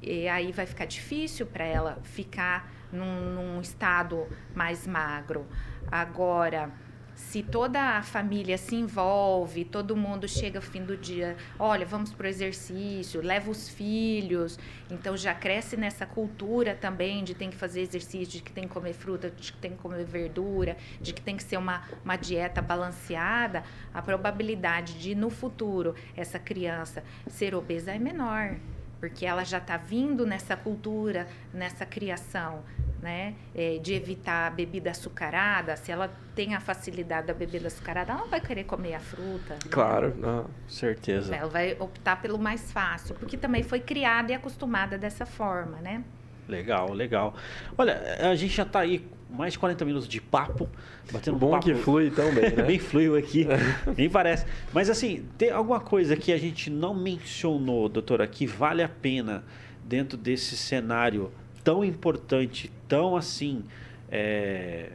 E 0.00 0.28
aí 0.28 0.52
vai 0.52 0.66
ficar 0.66 0.86
difícil 0.86 1.46
para 1.46 1.64
ela 1.64 1.98
ficar 2.04 2.72
num, 2.92 3.34
num 3.34 3.60
estado 3.60 4.26
mais 4.54 4.86
magro. 4.86 5.44
Agora, 5.90 6.70
se 7.18 7.42
toda 7.42 7.98
a 7.98 8.02
família 8.02 8.56
se 8.56 8.76
envolve, 8.76 9.64
todo 9.64 9.96
mundo 9.96 10.28
chega 10.28 10.60
ao 10.60 10.62
fim 10.62 10.84
do 10.84 10.96
dia, 10.96 11.36
olha, 11.58 11.84
vamos 11.84 12.12
para 12.14 12.26
o 12.26 12.28
exercício, 12.28 13.20
leva 13.20 13.50
os 13.50 13.68
filhos, 13.68 14.56
então 14.88 15.16
já 15.16 15.34
cresce 15.34 15.76
nessa 15.76 16.06
cultura 16.06 16.76
também 16.76 17.24
de 17.24 17.34
tem 17.34 17.50
que 17.50 17.56
fazer 17.56 17.80
exercício, 17.80 18.38
de 18.38 18.40
que 18.40 18.52
tem 18.52 18.68
que 18.68 18.70
comer 18.70 18.92
fruta, 18.92 19.30
de 19.30 19.52
que 19.52 19.58
tem 19.58 19.72
que 19.72 19.78
comer 19.78 20.04
verdura, 20.04 20.76
de 21.00 21.12
que 21.12 21.20
tem 21.20 21.36
que 21.36 21.42
ser 21.42 21.56
uma, 21.56 21.82
uma 22.04 22.14
dieta 22.14 22.62
balanceada, 22.62 23.64
a 23.92 24.00
probabilidade 24.00 24.96
de 24.96 25.16
no 25.16 25.28
futuro 25.28 25.96
essa 26.16 26.38
criança 26.38 27.02
ser 27.26 27.52
obesa 27.52 27.92
é 27.92 27.98
menor 27.98 28.56
porque 29.00 29.24
ela 29.24 29.44
já 29.44 29.58
está 29.58 29.76
vindo 29.76 30.26
nessa 30.26 30.56
cultura, 30.56 31.26
nessa 31.52 31.86
criação 31.86 32.62
né, 33.00 33.34
é, 33.54 33.78
de 33.78 33.94
evitar 33.94 34.48
a 34.48 34.50
bebida 34.50 34.90
açucarada, 34.90 35.76
se 35.76 35.92
ela 35.92 36.12
tem 36.34 36.54
a 36.54 36.60
facilidade 36.60 37.28
da 37.28 37.34
bebida 37.34 37.68
açucarada, 37.68 38.12
ela 38.12 38.22
não 38.22 38.28
vai 38.28 38.40
querer 38.40 38.64
comer 38.64 38.94
a 38.94 39.00
fruta. 39.00 39.54
Né? 39.54 39.70
Claro, 39.70 40.08
né? 40.08 40.14
não, 40.18 40.46
certeza. 40.66 41.34
Ela 41.34 41.48
vai 41.48 41.76
optar 41.78 42.20
pelo 42.20 42.38
mais 42.38 42.72
fácil, 42.72 43.14
porque 43.14 43.36
também 43.36 43.62
foi 43.62 43.80
criada 43.80 44.32
e 44.32 44.34
acostumada 44.34 44.98
dessa 44.98 45.24
forma, 45.24 45.78
né? 45.78 46.02
Legal, 46.48 46.92
legal. 46.92 47.34
Olha, 47.76 48.00
a 48.30 48.34
gente 48.34 48.56
já 48.56 48.62
está 48.62 48.80
aí 48.80 49.06
mais 49.30 49.52
de 49.52 49.58
40 49.58 49.84
minutos 49.84 50.08
de 50.08 50.20
papo, 50.20 50.68
batendo 51.12 51.36
Bom 51.38 51.50
papo. 51.50 51.64
que 51.64 51.74
flui 51.74 52.10
tão 52.10 52.32
bem, 52.32 52.50
né? 52.56 52.62
bem 52.62 52.78
fluiu 52.78 53.16
aqui, 53.16 53.46
nem 53.96 54.08
parece. 54.08 54.46
Mas 54.72 54.88
assim, 54.88 55.24
tem 55.36 55.50
alguma 55.50 55.80
coisa 55.80 56.16
que 56.16 56.32
a 56.32 56.38
gente 56.38 56.70
não 56.70 56.94
mencionou, 56.94 57.88
doutora, 57.88 58.26
que 58.26 58.46
vale 58.46 58.82
a 58.82 58.88
pena 58.88 59.44
dentro 59.84 60.16
desse 60.16 60.56
cenário 60.56 61.30
tão 61.62 61.84
importante, 61.84 62.70
tão 62.88 63.16
assim 63.16 63.64
é, 64.10 64.90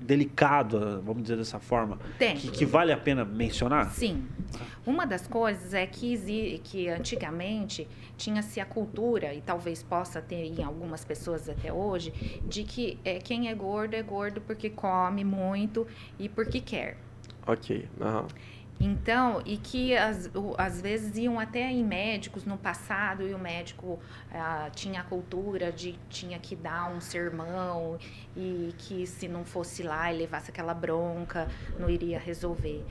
delicado, 0.00 1.02
vamos 1.02 1.22
dizer 1.22 1.36
dessa 1.36 1.58
forma, 1.58 1.98
que, 2.18 2.50
que, 2.50 2.64
vale 2.64 2.92
a 2.92 2.96
pena 2.96 3.24
mencionar? 3.24 3.90
Sim. 3.90 4.26
Uma 4.86 5.06
das 5.06 5.26
coisas 5.26 5.74
é 5.74 5.86
que, 5.86 6.60
que 6.64 6.88
antigamente 6.88 7.86
tinha-se 8.16 8.60
a 8.60 8.66
cultura, 8.66 9.34
e 9.34 9.40
talvez 9.40 9.82
possa 9.82 10.20
ter 10.20 10.44
em 10.44 10.62
algumas 10.62 11.04
pessoas 11.04 11.48
até 11.48 11.72
hoje, 11.72 12.12
de 12.44 12.64
que 12.64 12.98
é, 13.04 13.18
quem 13.18 13.48
é 13.48 13.54
gordo 13.54 13.94
é 13.94 14.02
gordo 14.02 14.40
porque 14.40 14.70
come 14.70 15.24
muito 15.24 15.86
e 16.18 16.28
porque 16.28 16.60
quer. 16.60 16.96
Ok. 17.46 17.88
Uhum. 18.00 18.26
Então, 18.80 19.42
e 19.44 19.56
que 19.56 19.96
às, 19.96 20.80
vezes 20.80 21.16
iam 21.16 21.40
até 21.40 21.68
em 21.68 21.84
médicos 21.84 22.44
no 22.44 22.56
passado 22.56 23.26
e 23.26 23.34
o 23.34 23.38
médico 23.38 23.98
ah, 24.30 24.70
tinha 24.72 25.00
a 25.00 25.04
cultura 25.04 25.72
de 25.72 25.98
tinha 26.08 26.38
que 26.38 26.54
dar 26.54 26.88
um 26.88 27.00
sermão 27.00 27.98
e 28.36 28.72
que 28.78 29.04
se 29.04 29.26
não 29.26 29.44
fosse 29.44 29.82
lá 29.82 30.12
e 30.12 30.18
levasse 30.18 30.50
aquela 30.52 30.74
bronca, 30.74 31.48
não 31.76 31.90
iria 31.90 32.20
resolver. 32.20 32.84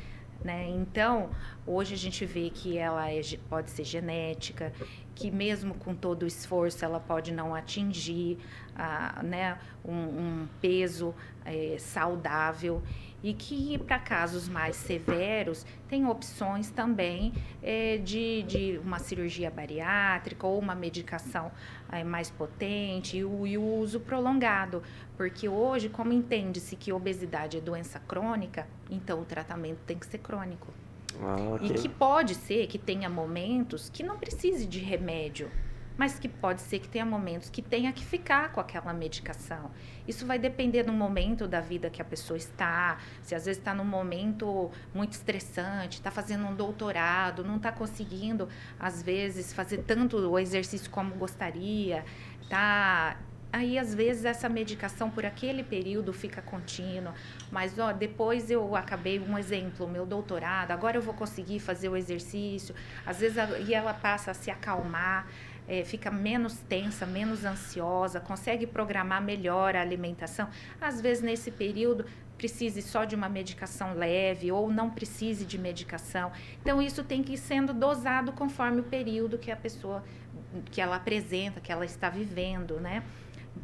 Né? 0.44 0.70
Então, 0.70 1.30
hoje 1.66 1.94
a 1.94 1.98
gente 1.98 2.26
vê 2.26 2.50
que 2.50 2.78
ela 2.78 3.10
é, 3.12 3.22
pode 3.50 3.72
ser 3.72 3.84
genética, 3.84 4.72
que 5.16 5.32
mesmo 5.32 5.74
com 5.74 5.96
todo 5.96 6.24
o 6.24 6.28
esforço 6.28 6.86
ela 6.86 7.00
pode 7.00 7.34
não 7.34 7.56
atingir 7.56 8.38
ah, 8.76 9.22
né, 9.24 9.58
um, 9.84 9.94
um 9.94 10.48
peso 10.62 11.16
é, 11.44 11.78
saudável 11.80 12.84
e 13.28 13.34
que 13.34 13.78
para 13.80 14.00
casos 14.00 14.48
mais 14.48 14.78
severos 14.78 15.66
tem 15.90 16.08
opções 16.08 16.70
também 16.70 17.34
é, 17.62 17.98
de, 17.98 18.44
de 18.44 18.80
uma 18.82 19.00
cirurgia 19.00 19.52
bariátrica 19.52 20.48
ou 20.48 20.58
uma 20.58 20.74
medicação 20.74 21.52
é, 21.92 22.06
mais 22.06 22.30
potente 22.30 23.18
e 23.18 23.26
o, 23.26 23.46
e 23.46 23.58
o 23.58 23.62
uso 23.62 24.00
prolongado, 24.00 24.82
porque 25.18 25.50
hoje, 25.50 25.90
como 25.90 26.14
entende-se 26.14 26.78
que 26.78 26.94
obesidade 26.94 27.58
é 27.58 27.60
doença 27.60 28.00
crônica, 28.00 28.66
então 28.90 29.20
o 29.20 29.26
tratamento 29.26 29.80
tem 29.86 30.00
que 30.00 30.06
ser 30.06 30.20
crônico. 30.20 30.74
Ah, 31.22 31.56
okay. 31.56 31.68
E 31.68 31.74
que 31.74 31.90
pode 31.90 32.34
ser 32.34 32.68
que 32.68 32.78
tenha 32.78 33.10
momentos 33.10 33.90
que 33.90 34.04
não 34.04 34.18
precise 34.18 34.66
de 34.66 34.80
remédio 34.80 35.52
mas 35.98 36.20
que 36.20 36.28
pode 36.28 36.62
ser 36.62 36.80
que 36.80 36.88
tenha 36.88 37.06
momentos 37.06 37.50
que 37.50 37.62
tenha 37.62 37.92
que 37.92 38.06
ficar 38.06 38.52
com 38.52 38.60
aquela 38.60 38.94
medicação. 38.94 39.72
Isso 40.08 40.26
vai 40.26 40.38
depender 40.38 40.84
do 40.84 40.94
momento 40.94 41.48
da 41.48 41.60
vida 41.60 41.90
que 41.90 42.02
a 42.02 42.06
pessoa 42.06 42.38
está, 42.38 42.98
se 43.24 43.34
às 43.34 43.46
vezes 43.46 43.60
está 43.60 43.74
num 43.74 43.86
momento 43.86 44.72
muito 44.94 45.14
estressante, 45.14 45.98
está 45.98 46.12
fazendo 46.12 46.46
um 46.46 46.56
doutorado, 46.56 47.44
não 47.44 47.58
está 47.58 47.72
conseguindo, 47.72 48.48
às 48.80 49.02
vezes, 49.02 49.52
fazer 49.54 49.80
tanto 49.80 50.18
o 50.18 50.38
exercício 50.38 50.90
como 50.92 51.16
gostaria, 51.16 52.06
tá? 52.50 53.18
Aí 53.52 53.80
às 53.80 53.96
vezes 53.96 54.26
essa 54.26 54.50
medicação 54.50 55.10
por 55.10 55.26
aquele 55.26 55.64
período 55.64 56.12
fica 56.12 56.42
contínua, 56.42 57.14
mas 57.50 57.80
ó, 57.80 57.94
depois 57.94 58.52
eu 58.52 58.76
acabei 58.76 59.20
um 59.20 59.38
exemplo, 59.38 59.88
meu 59.88 60.06
doutorado, 60.06 60.72
agora 60.72 60.98
eu 60.98 61.02
vou 61.02 61.14
conseguir 61.14 61.60
fazer 61.60 61.88
o 61.88 61.96
exercício, 61.96 62.76
às 63.06 63.20
vezes 63.20 63.38
a, 63.38 63.58
e 63.60 63.74
ela 63.74 63.94
passa 63.94 64.32
a 64.32 64.34
se 64.34 64.52
acalmar 64.52 65.28
é, 65.68 65.84
fica 65.84 66.10
menos 66.10 66.58
tensa, 66.60 67.06
menos 67.06 67.44
ansiosa, 67.44 68.20
consegue 68.20 68.66
programar 68.66 69.22
melhor 69.22 69.76
a 69.76 69.82
alimentação. 69.82 70.48
Às 70.80 71.02
vezes, 71.02 71.24
nesse 71.24 71.52
período, 71.52 72.06
precise 72.38 72.82
só 72.82 73.04
de 73.04 73.16
uma 73.16 73.28
medicação 73.28 73.94
leve 73.94 74.52
ou 74.52 74.72
não 74.72 74.90
precise 74.90 75.46
de 75.46 75.58
medicação. 75.58 76.32
Então, 76.62 76.82
isso 76.82 77.04
tem 77.04 77.24
que 77.24 77.34
ir 77.34 77.38
sendo 77.38 77.74
dosado 77.74 78.32
conforme 78.32 78.80
o 78.80 78.84
período 78.84 79.38
que 79.38 79.52
a 79.52 79.56
pessoa 79.56 80.04
que 80.72 80.80
ela 80.80 80.96
apresenta, 80.96 81.60
que 81.60 81.72
ela 81.72 81.84
está 81.84 82.10
vivendo, 82.10 82.80
né? 82.80 83.04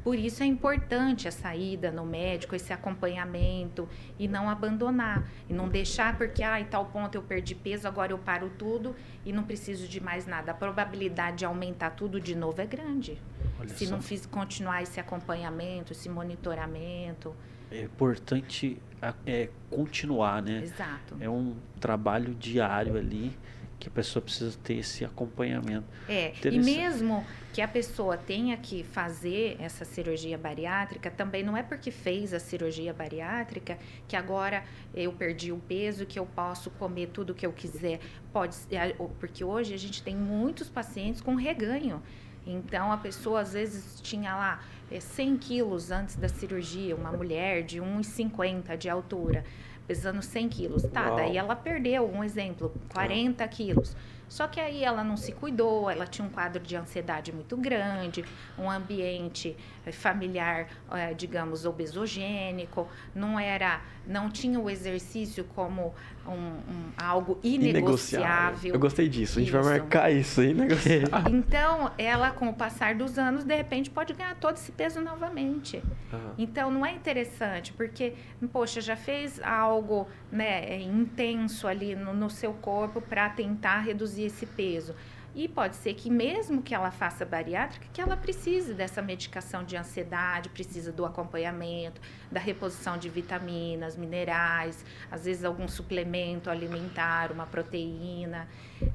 Por 0.04 0.18
isso 0.18 0.44
é 0.44 0.46
importante 0.46 1.28
a 1.28 1.32
saída 1.32 1.92
no 1.92 2.06
médico, 2.06 2.56
esse 2.56 2.72
acompanhamento 2.72 3.88
e 4.18 4.28
não 4.28 4.50
abandonar. 4.50 5.28
E 5.50 5.54
não 5.54 5.68
deixar 5.68 6.18
porque, 6.18 6.44
ah, 6.44 6.60
em 6.60 6.66
tal 6.66 6.86
ponto 6.86 7.16
eu 7.16 7.22
perdi 7.22 7.56
peso, 7.56 7.88
agora 7.88 8.12
eu 8.12 8.18
paro 8.18 8.52
tudo 8.58 8.96
e 9.26 9.34
não 9.34 9.44
preciso 9.44 9.88
de 9.88 10.00
mais 10.00 10.26
nada. 10.26 10.52
A 10.52 10.56
probabilidade 10.56 11.38
de 11.38 11.46
aumentar 11.46 11.92
tudo 11.92 12.20
de 12.20 12.36
novo 12.36 12.62
é 12.62 12.66
grande. 12.66 13.22
Olha 13.60 13.70
se 13.70 13.86
só. 13.86 13.92
não 13.96 14.02
fiz, 14.02 14.26
continuar 14.26 14.82
esse 14.82 15.00
acompanhamento, 15.00 15.92
esse 15.92 16.10
monitoramento. 16.10 17.36
É 17.72 17.84
importante 17.84 18.78
é, 19.26 19.50
continuar, 19.70 20.42
né? 20.42 20.62
Exato. 20.64 21.18
É 21.20 21.30
um 21.30 21.56
trabalho 21.80 22.34
diário 22.34 22.96
ali 22.98 23.38
que 23.80 23.90
a 23.90 23.92
pessoa 23.92 24.24
precisa 24.24 24.58
ter 24.64 24.76
esse 24.76 25.04
acompanhamento. 25.04 25.86
É, 26.08 26.34
e 26.46 26.60
mesmo 26.60 27.26
que 27.54 27.62
a 27.62 27.68
pessoa 27.68 28.18
tenha 28.18 28.58
que 28.58 28.84
fazer 28.84 29.58
essa 29.60 29.86
cirurgia 29.86 30.40
bariátrica, 30.40 31.12
também 31.12 31.44
não 31.44 31.56
é 31.56 31.62
porque 31.62 31.92
fez 31.92 32.34
a 32.34 32.40
cirurgia 32.40 32.92
bariátrica 32.92 33.78
que 34.08 34.16
agora 34.16 34.64
eu 34.92 35.14
perdi 35.14 35.52
o 35.52 35.60
peso, 35.60 36.04
que 36.04 36.18
eu 36.18 36.26
posso 36.26 36.72
comer 36.72 37.10
tudo 37.14 37.36
que 37.36 37.46
eu 37.46 37.54
quiser. 37.54 38.00
Pode 38.32 38.56
ser, 38.56 38.96
porque 39.20 39.44
hoje 39.44 39.72
a 39.72 39.78
gente 39.78 40.02
tem 40.02 40.16
muitos 40.16 40.68
pacientes 40.68 41.22
com 41.22 41.36
reganho. 41.36 42.02
Então, 42.46 42.92
a 42.92 42.98
pessoa 42.98 43.42
às 43.42 43.54
vezes 43.54 44.02
tinha 44.02 44.36
lá 44.36 44.64
100 45.00 45.34
é, 45.34 45.38
quilos 45.38 45.92
antes 45.92 46.16
da 46.16 46.28
cirurgia, 46.28 46.96
uma 46.96 47.12
mulher 47.12 47.62
de 47.62 47.80
1,50 47.80 48.76
de 48.76 48.90
altura 48.90 49.46
pesando 49.88 50.24
100 50.24 50.50
quilos. 50.50 50.84
Tá, 50.84 51.08
Uau. 51.08 51.16
daí 51.18 51.38
ela 51.38 51.56
perdeu, 51.56 52.10
um 52.10 52.24
exemplo, 52.24 52.74
40 52.92 53.48
quilos. 53.48 53.96
Só 54.34 54.48
que 54.48 54.60
aí 54.60 54.84
ela 54.84 55.04
não 55.04 55.16
se 55.16 55.32
cuidou, 55.32 55.92
ela 55.92 56.08
tinha 56.08 56.28
um 56.28 56.32
quadro 56.32 56.60
de 56.60 56.76
ansiedade 56.76 57.32
muito 57.32 57.56
grande, 57.56 58.26
um 58.58 58.68
ambiente 58.68 59.56
eh, 59.86 59.92
familiar, 59.92 60.70
eh, 60.90 61.14
digamos, 61.14 61.68
obesogênico, 61.68 62.88
não 63.14 63.40
era, 63.40 63.80
não 64.06 64.30
tinha 64.30 64.60
o 64.60 64.70
exercício 64.70 65.44
como 65.56 65.94
um, 66.28 66.32
um 66.32 66.92
algo 66.98 67.40
inegociável. 67.44 68.74
Eu 68.74 68.80
gostei 68.80 69.08
disso, 69.08 69.40
a 69.40 69.42
gente 69.42 69.52
vai 69.52 69.64
marcar 69.64 70.12
isso, 70.12 70.42
inegociável. 70.44 71.10
Então, 71.34 71.92
ela, 71.98 72.32
com 72.32 72.50
o 72.50 72.54
passar 72.54 72.96
dos 72.96 73.18
anos, 73.18 73.44
de 73.44 73.56
repente 73.56 73.90
pode 73.90 74.14
ganhar 74.14 74.36
todo 74.36 74.56
esse 74.56 74.72
peso 74.72 75.02
novamente. 75.02 75.78
Uhum. 76.12 76.34
Então, 76.38 76.72
não 76.72 76.86
é 76.86 76.94
interessante, 76.94 77.74
porque, 77.74 78.14
poxa, 78.52 78.82
já 78.82 78.96
fez 78.96 79.42
algo 79.42 80.08
né, 80.32 80.82
intenso 80.82 81.68
ali 81.68 81.96
no, 81.96 82.14
no 82.14 82.30
seu 82.30 82.54
corpo 82.54 83.02
para 83.02 83.30
tentar 83.30 83.80
reduzir 83.80 84.24
esse 84.24 84.46
peso. 84.46 84.96
E 85.36 85.48
pode 85.48 85.76
ser 85.78 85.96
que 85.96 86.12
mesmo 86.12 86.62
que 86.62 86.76
ela 86.76 86.92
faça 86.92 87.26
bariátrica, 87.26 87.88
que 87.92 88.00
ela 88.00 88.16
precise 88.16 88.74
dessa 88.74 89.02
medicação 89.02 89.64
de 89.64 89.76
ansiedade, 89.76 90.50
precisa 90.50 90.92
do 90.92 91.06
acompanhamento, 91.06 92.00
da 92.32 92.40
reposição 92.40 92.98
de 92.98 93.10
vitaminas, 93.10 93.98
minerais, 93.98 94.86
às 95.10 95.26
vezes 95.26 95.44
algum 95.44 95.68
suplemento 95.68 96.52
alimentar, 96.52 97.32
uma 97.32 97.48
proteína, 97.48 98.48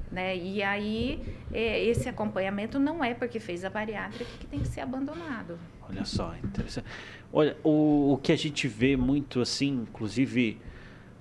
né? 0.09 0.37
E 0.37 0.63
aí 0.63 1.21
é, 1.51 1.83
esse 1.83 2.07
acompanhamento 2.07 2.79
não 2.79 3.03
é 3.03 3.13
porque 3.13 3.39
fez 3.39 3.65
a 3.65 3.69
bariátrica 3.69 4.31
que 4.39 4.47
tem 4.47 4.61
que 4.61 4.67
ser 4.69 4.79
abandonado. 4.79 5.59
Olha 5.89 6.05
só, 6.05 6.33
interessante. 6.41 6.87
Olha, 7.33 7.57
o, 7.63 8.13
o 8.13 8.17
que 8.17 8.31
a 8.31 8.37
gente 8.37 8.67
vê 8.67 8.95
muito 8.95 9.41
assim, 9.41 9.85
inclusive 9.89 10.57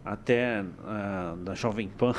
até 0.09 0.63
uh, 0.63 1.37
da 1.37 1.55
Jovem 1.55 1.87
Pan, 1.87 2.15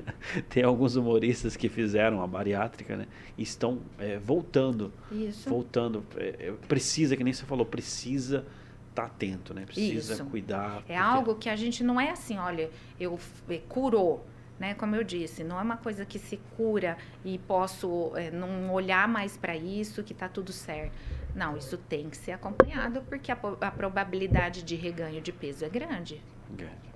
tem 0.48 0.62
alguns 0.62 0.96
humoristas 0.96 1.56
que 1.56 1.68
fizeram 1.68 2.22
a 2.22 2.26
bariátrica, 2.26 2.96
né? 2.96 3.06
E 3.36 3.42
estão 3.42 3.82
é, 3.98 4.18
voltando. 4.18 4.90
Isso. 5.12 5.50
Voltando. 5.50 6.02
É, 6.16 6.54
precisa, 6.66 7.14
que 7.16 7.22
nem 7.22 7.34
você 7.34 7.44
falou, 7.44 7.66
precisa 7.66 8.46
estar 8.88 9.02
tá 9.02 9.04
atento, 9.04 9.52
né? 9.52 9.66
Precisa 9.66 10.14
Isso. 10.14 10.24
cuidar. 10.24 10.76
É 10.76 10.78
porque... 10.78 10.92
algo 10.94 11.34
que 11.34 11.50
a 11.50 11.56
gente 11.56 11.84
não 11.84 12.00
é 12.00 12.10
assim, 12.10 12.38
olha, 12.38 12.70
eu 12.98 13.18
é, 13.50 13.58
curou. 13.68 14.26
Né? 14.58 14.72
Como 14.72 14.94
eu 14.96 15.04
disse, 15.04 15.44
não 15.44 15.58
é 15.58 15.62
uma 15.62 15.76
coisa 15.76 16.06
que 16.06 16.18
se 16.18 16.38
cura 16.56 16.96
e 17.24 17.38
posso 17.38 18.12
é, 18.16 18.30
não 18.30 18.72
olhar 18.72 19.06
mais 19.06 19.36
para 19.36 19.54
isso, 19.54 20.02
que 20.02 20.12
está 20.12 20.28
tudo 20.28 20.52
certo. 20.52 20.92
Não, 21.34 21.56
isso 21.56 21.76
tem 21.76 22.08
que 22.08 22.16
ser 22.16 22.32
acompanhado 22.32 23.02
porque 23.02 23.32
a, 23.32 23.38
a 23.60 23.70
probabilidade 23.70 24.62
de 24.62 24.76
reganho 24.76 25.20
de 25.20 25.32
peso 25.32 25.64
é 25.64 25.68
grande. 25.68 26.22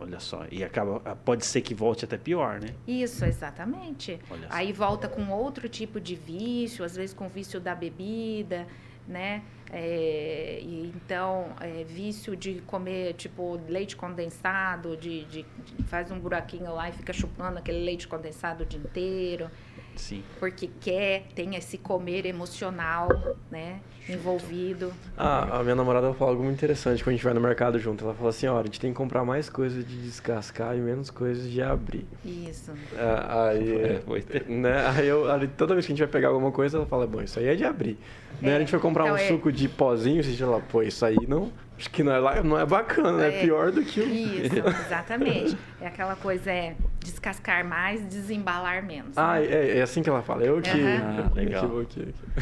Olha 0.01 0.21
só, 0.21 0.47
e 0.51 0.63
acaba, 0.63 1.01
pode 1.17 1.45
ser 1.45 1.61
que 1.61 1.75
volte 1.75 2.05
até 2.05 2.17
pior, 2.17 2.61
né? 2.61 2.69
Isso, 2.87 3.25
exatamente. 3.25 4.21
Aí 4.49 4.73
volta 4.73 5.09
com 5.09 5.29
outro 5.31 5.69
tipo 5.69 6.01
de 6.01 6.15
vício, 6.15 6.85
às 6.85 6.95
vezes 6.95 7.15
com 7.15 7.29
vício 7.29 7.61
da 7.61 7.75
bebida, 7.75 8.67
né? 9.09 9.43
É, 9.71 10.61
então, 10.63 11.53
é, 11.61 11.85
vício 11.85 12.37
de 12.37 12.61
comer, 12.67 13.15
tipo, 13.15 13.61
leite 13.69 13.97
condensado, 13.97 14.97
de, 14.97 15.25
de, 15.25 15.43
de, 15.43 15.83
faz 15.85 16.11
um 16.11 16.19
buraquinho 16.19 16.73
lá 16.75 16.89
e 16.89 16.93
fica 16.93 17.13
chupando 17.13 17.59
aquele 17.59 17.85
leite 17.85 18.07
condensado 18.07 18.63
o 18.63 18.67
dia 18.67 18.81
inteiro. 18.81 19.51
Sim. 19.99 20.23
Porque 20.39 20.71
quer, 20.81 21.25
tem 21.35 21.57
esse 21.57 21.77
comer 21.77 22.25
emocional, 22.25 23.09
né? 23.51 23.81
Envolvido. 24.09 24.93
Ah, 25.17 25.59
a 25.59 25.63
minha 25.63 25.75
namorada 25.75 26.15
fala 26.15 26.31
algo 26.31 26.43
muito 26.43 26.57
interessante 26.57 27.03
quando 27.03 27.09
a 27.09 27.17
gente 27.17 27.25
vai 27.25 27.35
no 27.35 27.41
mercado 27.41 27.79
junto. 27.79 28.05
Ela 28.05 28.15
fala 28.15 28.31
assim, 28.31 28.47
ó, 28.47 28.59
a 28.59 28.63
gente 28.63 28.81
tem 28.81 28.91
que 28.91 28.97
comprar 28.97 29.25
mais 29.25 29.51
coisas 29.51 29.87
de 29.87 30.01
descascar 30.01 30.75
e 30.77 30.81
menos 30.81 31.11
coisas 31.11 31.51
de 31.51 31.61
abrir. 31.61 32.07
Isso. 32.25 32.73
Ah, 32.97 33.49
aí, 33.49 33.75
é, 33.75 34.45
né, 34.49 34.87
aí, 34.87 35.07
eu, 35.07 35.31
aí, 35.31 35.47
toda 35.49 35.75
vez 35.75 35.85
que 35.85 35.93
a 35.93 35.95
gente 35.95 36.05
vai 36.05 36.11
pegar 36.11 36.29
alguma 36.29 36.53
coisa, 36.53 36.79
ela 36.79 36.87
fala, 36.87 37.07
bom, 37.07 37.21
isso 37.21 37.39
aí 37.39 37.49
é 37.49 37.55
de 37.55 37.65
abrir. 37.65 37.99
É, 38.41 38.47
né? 38.47 38.57
A 38.57 38.61
gente 38.61 38.73
vai 38.73 38.81
comprar 38.81 39.05
então 39.05 39.17
um 39.17 39.19
é... 39.19 39.29
suco 39.29 39.53
de 39.53 39.69
pozinho, 39.69 40.23
você 40.23 40.35
fala, 40.37 40.61
pô, 40.61 40.83
isso 40.83 41.05
aí 41.05 41.19
não 41.27 41.53
Acho 41.79 41.91
que 41.91 42.03
não 42.03 42.13
é, 42.13 42.43
não 42.43 42.59
é 42.59 42.67
bacana, 42.67 43.25
é, 43.25 43.29
é 43.29 43.41
pior 43.41 43.71
do 43.71 43.85
que 43.85 44.01
o... 44.01 44.05
Isso, 44.05 44.59
exatamente. 44.87 45.57
É 45.81 45.87
aquela 45.87 46.17
coisa, 46.17 46.51
é 46.51 46.75
descascar 47.01 47.65
mais, 47.65 48.07
desembalar 48.07 48.85
menos. 48.85 49.17
Ah, 49.17 49.35
né? 49.35 49.47
é, 49.47 49.79
é, 49.79 49.83
assim 49.83 50.03
que 50.03 50.09
ela 50.09 50.23
fala. 50.23 50.43
Eu 50.43 50.61
que... 50.61 50.71
Uhum. 50.71 51.29
Ah, 51.29 51.35
legal. 51.35 51.71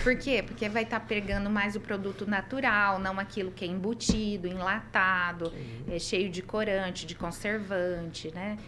Por 0.03 0.17
quê? 0.19 0.43
Porque 0.47 0.69
vai 0.69 0.83
estar 0.83 1.01
tá 1.01 1.07
pegando 1.07 1.51
mais 1.51 1.77
o 1.77 1.81
produto 1.81 2.29
natural, 2.29 2.99
não 2.99 3.19
aquilo 3.19 3.51
que 3.51 3.65
é 3.65 3.69
embutido, 3.69 4.47
enlatado, 4.47 5.47
uhum. 5.47 5.95
é 5.95 5.99
cheio 5.99 6.31
de 6.31 6.43
corante, 6.43 7.07
de 7.07 7.15
conservante, 7.15 8.33
né? 8.35 8.59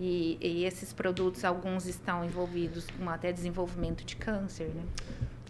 E, 0.00 0.38
e, 0.40 0.64
esses 0.64 0.92
produtos, 0.92 1.44
alguns 1.44 1.86
estão 1.86 2.24
envolvidos 2.24 2.86
com 2.98 3.08
até 3.08 3.32
desenvolvimento 3.32 4.04
de 4.04 4.16
câncer, 4.16 4.66
né? 4.74 4.82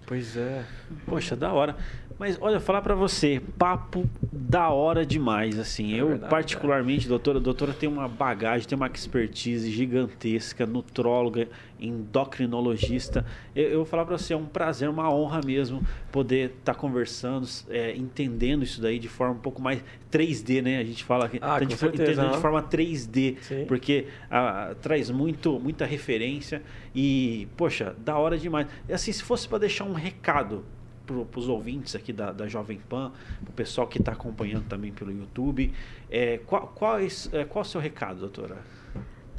Pois 0.07 0.36
é. 0.36 0.64
Poxa, 1.07 1.34
da 1.34 1.51
hora. 1.51 1.76
Mas 2.18 2.38
olha, 2.40 2.60
falar 2.60 2.80
para 2.80 2.94
você, 2.94 3.42
papo 3.58 4.08
da 4.32 4.70
hora 4.70 5.04
demais, 5.04 5.58
assim. 5.58 5.94
É 5.94 6.00
eu 6.00 6.08
verdade, 6.08 6.30
particularmente, 6.30 7.06
é. 7.06 7.08
doutora, 7.08 7.38
a 7.38 7.42
doutora 7.42 7.72
tem 7.72 7.88
uma 7.88 8.06
bagagem, 8.06 8.68
tem 8.68 8.76
uma 8.76 8.86
expertise 8.86 9.68
gigantesca, 9.70 10.64
nutróloga, 10.64 11.48
endocrinologista. 11.80 13.26
Eu, 13.54 13.64
eu 13.64 13.76
vou 13.78 13.84
falar 13.84 14.04
para 14.04 14.16
você, 14.16 14.32
é 14.32 14.36
um 14.36 14.46
prazer, 14.46 14.88
uma 14.88 15.12
honra 15.12 15.40
mesmo 15.44 15.82
poder 16.12 16.50
estar 16.50 16.72
tá 16.72 16.78
conversando, 16.78 17.48
é, 17.68 17.96
entendendo 17.96 18.62
isso 18.62 18.80
daí 18.80 19.00
de 19.00 19.08
forma 19.08 19.34
um 19.34 19.40
pouco 19.40 19.60
mais 19.60 19.82
3D, 20.12 20.62
né? 20.62 20.78
A 20.78 20.84
gente 20.84 21.02
fala 21.02 21.26
aqui, 21.26 21.38
ah, 21.42 21.58
gente 21.58 21.74
entendendo 21.74 22.30
de 22.30 22.38
forma 22.38 22.62
3D, 22.62 23.38
Sim. 23.40 23.64
porque 23.66 24.06
a, 24.30 24.70
a, 24.70 24.74
traz 24.76 25.10
muito, 25.10 25.58
muita 25.58 25.84
referência 25.84 26.62
e, 26.94 27.48
poxa, 27.56 27.96
da 28.04 28.16
hora 28.16 28.38
demais. 28.38 28.68
E 28.88 28.92
assim, 28.92 29.10
se 29.10 29.22
fosse 29.22 29.48
para 29.48 29.58
deixar 29.58 29.84
um 29.84 29.94
recado 29.94 30.64
para 31.07 31.38
os 31.38 31.48
ouvintes 31.48 31.94
aqui 31.94 32.12
da, 32.12 32.32
da 32.32 32.46
Jovem 32.46 32.78
Pan, 32.78 33.12
para 33.42 33.50
o 33.50 33.52
pessoal 33.52 33.86
que 33.86 33.98
está 33.98 34.12
acompanhando 34.12 34.66
também 34.66 34.92
pelo 34.92 35.12
YouTube. 35.12 35.72
É, 36.11 36.38
qual, 36.38 36.68
qual, 36.68 36.98
é, 36.98 37.44
qual 37.44 37.62
é 37.62 37.66
o 37.66 37.68
seu 37.68 37.80
recado, 37.80 38.20
doutora? 38.20 38.59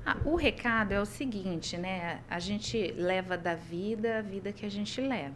Ah, 0.05 0.17
o 0.23 0.35
recado 0.35 0.91
é 0.91 1.01
o 1.01 1.05
seguinte, 1.05 1.77
né? 1.77 2.21
A 2.29 2.39
gente 2.39 2.91
leva 2.91 3.35
da 3.37 3.55
vida 3.55 4.19
a 4.19 4.21
vida 4.21 4.51
que 4.53 4.65
a 4.65 4.69
gente 4.69 5.01
leva. 5.01 5.33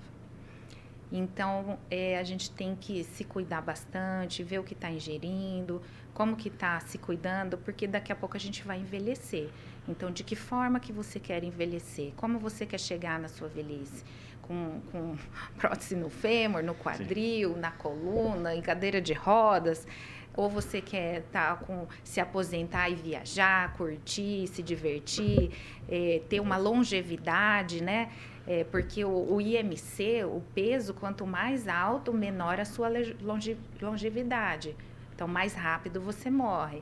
Então, 1.11 1.79
é, 1.89 2.19
a 2.19 2.23
gente 2.23 2.51
tem 2.51 2.75
que 2.75 3.03
se 3.03 3.23
cuidar 3.23 3.61
bastante, 3.61 4.43
ver 4.43 4.59
o 4.59 4.63
que 4.63 4.73
está 4.73 4.91
ingerindo, 4.91 5.81
como 6.13 6.35
que 6.35 6.49
está 6.49 6.79
se 6.81 6.99
cuidando, 6.99 7.57
porque 7.57 7.87
daqui 7.87 8.11
a 8.11 8.15
pouco 8.15 8.37
a 8.37 8.39
gente 8.39 8.61
vai 8.63 8.79
envelhecer. 8.79 9.49
Então, 9.87 10.11
de 10.11 10.23
que 10.23 10.35
forma 10.35 10.79
que 10.79 10.93
você 10.93 11.19
quer 11.19 11.43
envelhecer? 11.43 12.13
Como 12.15 12.37
você 12.37 12.63
quer 12.63 12.79
chegar 12.79 13.19
na 13.19 13.27
sua 13.27 13.47
velhice? 13.47 14.03
Com, 14.49 14.81
com 14.91 15.15
prótese 15.59 15.95
no 15.95 16.09
fêmur, 16.09 16.63
no 16.63 16.73
quadril, 16.73 17.53
Sim. 17.53 17.59
na 17.59 17.69
coluna, 17.69 18.55
em 18.55 18.61
cadeira 18.61 18.99
de 18.99 19.13
rodas, 19.13 19.87
ou 20.35 20.49
você 20.49 20.81
quer 20.81 21.21
tá 21.31 21.55
com 21.55 21.87
se 22.03 22.19
aposentar 22.19 22.89
e 22.89 22.95
viajar, 22.95 23.73
curtir, 23.73 24.47
se 24.47 24.63
divertir, 24.63 25.51
é, 25.87 26.21
ter 26.27 26.39
uma 26.39 26.57
longevidade, 26.57 27.83
né? 27.83 28.11
É, 28.47 28.63
porque 28.63 29.05
o, 29.05 29.33
o, 29.33 29.39
IMC, 29.39 30.23
o 30.23 30.41
peso, 30.55 30.95
quanto 30.95 31.27
mais 31.27 31.67
alto, 31.67 32.11
menor 32.11 32.59
a 32.59 32.65
sua 32.65 32.89
longe, 33.21 33.55
longevidade. 33.79 34.75
Então, 35.13 35.27
mais 35.27 35.53
rápido 35.53 36.01
você 36.01 36.31
morre. 36.31 36.81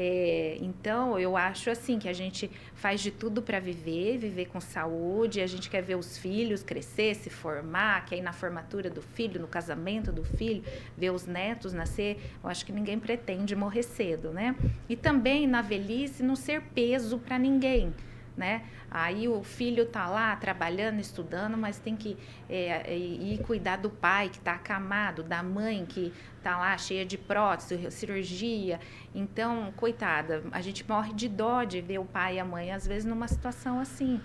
É, 0.00 0.56
então, 0.60 1.18
eu 1.18 1.36
acho 1.36 1.68
assim 1.70 1.98
que 1.98 2.08
a 2.08 2.12
gente 2.12 2.48
faz 2.72 3.00
de 3.00 3.10
tudo 3.10 3.42
para 3.42 3.58
viver, 3.58 4.16
viver 4.16 4.44
com 4.46 4.60
saúde, 4.60 5.40
a 5.40 5.46
gente 5.48 5.68
quer 5.68 5.82
ver 5.82 5.96
os 5.96 6.16
filhos 6.16 6.62
crescer, 6.62 7.16
se 7.16 7.28
formar, 7.28 8.06
quer 8.06 8.18
ir 8.18 8.22
na 8.22 8.32
formatura 8.32 8.88
do 8.88 9.02
filho, 9.02 9.40
no 9.40 9.48
casamento 9.48 10.12
do 10.12 10.22
filho, 10.22 10.62
ver 10.96 11.10
os 11.10 11.26
netos 11.26 11.72
nascer. 11.72 12.16
Eu 12.42 12.48
acho 12.48 12.64
que 12.64 12.70
ninguém 12.70 12.96
pretende 12.96 13.56
morrer 13.56 13.82
cedo, 13.82 14.30
né? 14.30 14.54
E 14.88 14.94
também 14.94 15.48
na 15.48 15.62
velhice 15.62 16.22
não 16.22 16.36
ser 16.36 16.62
peso 16.72 17.18
para 17.18 17.36
ninguém 17.36 17.92
né? 18.38 18.62
Aí 18.90 19.28
o 19.28 19.42
filho 19.42 19.84
tá 19.84 20.06
lá 20.06 20.34
trabalhando, 20.36 21.00
estudando, 21.00 21.58
mas 21.58 21.78
tem 21.78 21.96
que 21.96 22.16
é, 22.48 22.94
é 22.94 22.96
ir 22.96 23.42
cuidar 23.42 23.76
do 23.76 23.90
pai 23.90 24.28
que 24.30 24.38
está 24.38 24.52
acamado, 24.52 25.22
da 25.22 25.42
mãe 25.42 25.84
que 25.84 26.12
tá 26.42 26.56
lá 26.56 26.78
cheia 26.78 27.04
de 27.04 27.18
prótese, 27.18 27.90
cirurgia. 27.90 28.80
Então, 29.14 29.72
coitada, 29.76 30.42
a 30.52 30.62
gente 30.62 30.88
morre 30.88 31.12
de 31.12 31.28
dó 31.28 31.64
de 31.64 31.80
ver 31.80 31.98
o 31.98 32.04
pai 32.04 32.36
e 32.36 32.40
a 32.40 32.44
mãe 32.44 32.72
às 32.72 32.86
vezes 32.86 33.04
numa 33.04 33.26
situação 33.26 33.80
assim. 33.80 34.20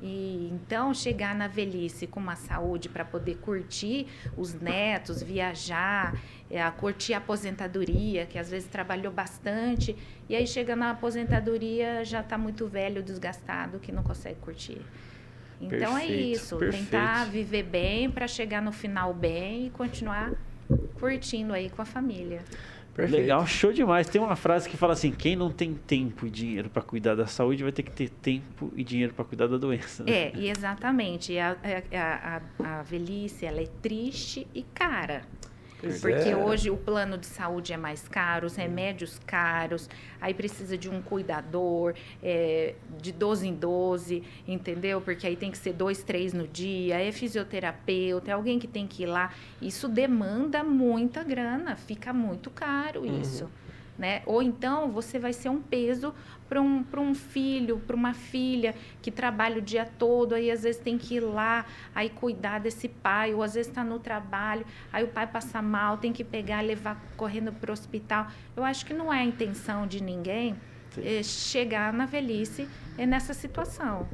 E 0.00 0.50
então 0.52 0.92
chegar 0.92 1.34
na 1.34 1.48
velhice 1.48 2.06
com 2.06 2.20
uma 2.20 2.36
saúde 2.36 2.88
para 2.88 3.04
poder 3.04 3.36
curtir 3.38 4.06
os 4.36 4.52
netos, 4.52 5.22
viajar, 5.22 6.14
é, 6.50 6.68
curtir 6.70 7.14
a 7.14 7.18
aposentadoria, 7.18 8.26
que 8.26 8.38
às 8.38 8.50
vezes 8.50 8.68
trabalhou 8.68 9.12
bastante, 9.12 9.96
e 10.28 10.36
aí 10.36 10.46
chega 10.46 10.76
na 10.76 10.90
aposentadoria 10.90 12.04
já 12.04 12.20
está 12.20 12.38
muito 12.38 12.66
velho, 12.68 13.02
desgastado, 13.02 13.78
que 13.78 13.90
não 13.90 14.02
consegue 14.02 14.38
curtir. 14.40 14.80
Então 15.60 15.96
é 15.96 16.00
perfeito, 16.00 16.12
é 16.12 16.26
isso, 16.26 16.56
perfeito. 16.56 16.84
tentar 16.84 17.24
viver 17.24 17.62
bem 17.62 18.10
para 18.10 18.28
chegar 18.28 18.60
no 18.60 18.72
final 18.72 19.14
bem 19.14 19.66
e 19.66 19.70
continuar 19.70 20.32
curtindo 20.98 21.52
aí 21.52 21.70
com 21.70 21.80
a 21.80 21.84
família. 21.84 22.42
Perfeito. 22.94 23.20
Legal, 23.20 23.46
show 23.46 23.72
demais. 23.72 24.08
Tem 24.08 24.20
uma 24.20 24.36
frase 24.36 24.68
que 24.68 24.76
fala 24.76 24.94
assim: 24.94 25.10
quem 25.10 25.36
não 25.36 25.50
tem 25.50 25.74
tempo 25.74 26.26
e 26.26 26.30
dinheiro 26.30 26.70
para 26.70 26.80
cuidar 26.80 27.14
da 27.14 27.26
saúde 27.26 27.62
vai 27.62 27.70
ter 27.70 27.82
que 27.82 27.90
ter 27.90 28.08
tempo 28.08 28.72
e 28.74 28.82
dinheiro 28.82 29.12
para 29.12 29.24
cuidar 29.24 29.46
da 29.48 29.58
doença. 29.58 30.02
Né? 30.02 30.12
É, 30.12 30.32
e 30.34 30.48
exatamente. 30.48 31.38
A, 31.38 31.56
a, 31.92 32.40
a, 32.64 32.78
a 32.78 32.82
velhice 32.82 33.44
ela 33.44 33.60
é 33.60 33.68
triste 33.82 34.46
e 34.54 34.62
cara. 34.62 35.24
Pois 35.80 36.00
porque 36.00 36.30
é. 36.30 36.36
hoje 36.36 36.70
o 36.70 36.76
plano 36.76 37.18
de 37.18 37.26
saúde 37.26 37.72
é 37.72 37.76
mais 37.76 38.08
caro, 38.08 38.46
os 38.46 38.56
remédios 38.56 39.20
caros, 39.26 39.88
aí 40.20 40.32
precisa 40.32 40.76
de 40.76 40.88
um 40.88 41.02
cuidador, 41.02 41.94
é, 42.22 42.74
de 43.00 43.12
12 43.12 43.48
em 43.48 43.54
12, 43.54 44.22
entendeu? 44.48 45.00
Porque 45.00 45.26
aí 45.26 45.36
tem 45.36 45.50
que 45.50 45.58
ser 45.58 45.72
dois, 45.72 46.02
três 46.02 46.32
no 46.32 46.46
dia, 46.46 46.98
é 46.98 47.12
fisioterapeuta, 47.12 48.30
é 48.30 48.34
alguém 48.34 48.58
que 48.58 48.66
tem 48.66 48.86
que 48.86 49.02
ir 49.02 49.06
lá. 49.06 49.32
Isso 49.60 49.88
demanda 49.88 50.64
muita 50.64 51.22
grana, 51.22 51.76
fica 51.76 52.12
muito 52.12 52.50
caro 52.50 53.02
uhum. 53.02 53.20
isso. 53.20 53.44
Uhum. 53.44 53.65
Né? 53.98 54.22
Ou 54.26 54.42
então 54.42 54.90
você 54.90 55.18
vai 55.18 55.32
ser 55.32 55.48
um 55.48 55.60
peso 55.60 56.14
para 56.48 56.60
um, 56.60 56.84
um 56.98 57.14
filho, 57.14 57.78
para 57.78 57.96
uma 57.96 58.12
filha 58.12 58.74
que 59.00 59.10
trabalha 59.10 59.58
o 59.58 59.62
dia 59.62 59.88
todo, 59.98 60.34
aí 60.34 60.50
às 60.50 60.62
vezes 60.62 60.80
tem 60.80 60.98
que 60.98 61.14
ir 61.16 61.20
lá, 61.20 61.64
aí 61.94 62.10
cuidar 62.10 62.60
desse 62.60 62.88
pai, 62.88 63.32
ou 63.32 63.42
às 63.42 63.54
vezes 63.54 63.68
está 63.68 63.82
no 63.82 63.98
trabalho, 63.98 64.66
aí 64.92 65.02
o 65.02 65.08
pai 65.08 65.26
passa 65.26 65.62
mal, 65.62 65.96
tem 65.96 66.12
que 66.12 66.22
pegar, 66.22 66.60
levar 66.60 67.02
correndo 67.16 67.52
para 67.52 67.70
o 67.70 67.72
hospital. 67.72 68.26
Eu 68.54 68.64
acho 68.64 68.84
que 68.84 68.92
não 68.92 69.12
é 69.12 69.20
a 69.20 69.24
intenção 69.24 69.86
de 69.86 70.02
ninguém 70.02 70.54
é, 70.98 71.22
chegar 71.22 71.92
na 71.92 72.06
velhice 72.06 72.68
é 72.96 73.06
nessa 73.06 73.34
situação. 73.34 74.06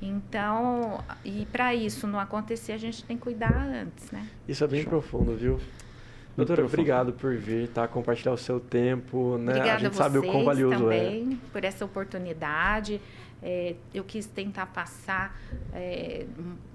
Então, 0.00 1.02
e 1.24 1.46
para 1.46 1.74
isso 1.74 2.06
não 2.06 2.18
acontecer, 2.18 2.72
a 2.72 2.78
gente 2.78 3.02
tem 3.04 3.16
que 3.16 3.22
cuidar 3.22 3.56
antes, 3.56 4.10
né? 4.10 4.28
Isso 4.46 4.62
é 4.62 4.66
bem 4.66 4.84
profundo, 4.84 5.34
viu? 5.36 5.58
Doutora, 6.36 6.64
obrigado 6.64 7.12
por 7.14 7.34
vir, 7.34 7.68
tá? 7.68 7.88
Compartilhar 7.88 8.32
o 8.32 8.36
seu 8.36 8.60
tempo, 8.60 9.38
né? 9.38 9.52
Obrigada 9.52 9.76
a 9.76 9.78
gente 9.78 9.92
a 9.92 9.96
sabe 9.96 10.18
o 10.18 10.22
quão 10.22 10.44
valioso 10.44 10.78
também 10.78 11.32
é. 11.32 11.50
por 11.50 11.64
essa 11.64 11.84
oportunidade. 11.84 13.00
É, 13.42 13.74
eu 13.94 14.04
quis 14.04 14.26
tentar 14.26 14.66
passar 14.66 15.38
é, 15.72 16.26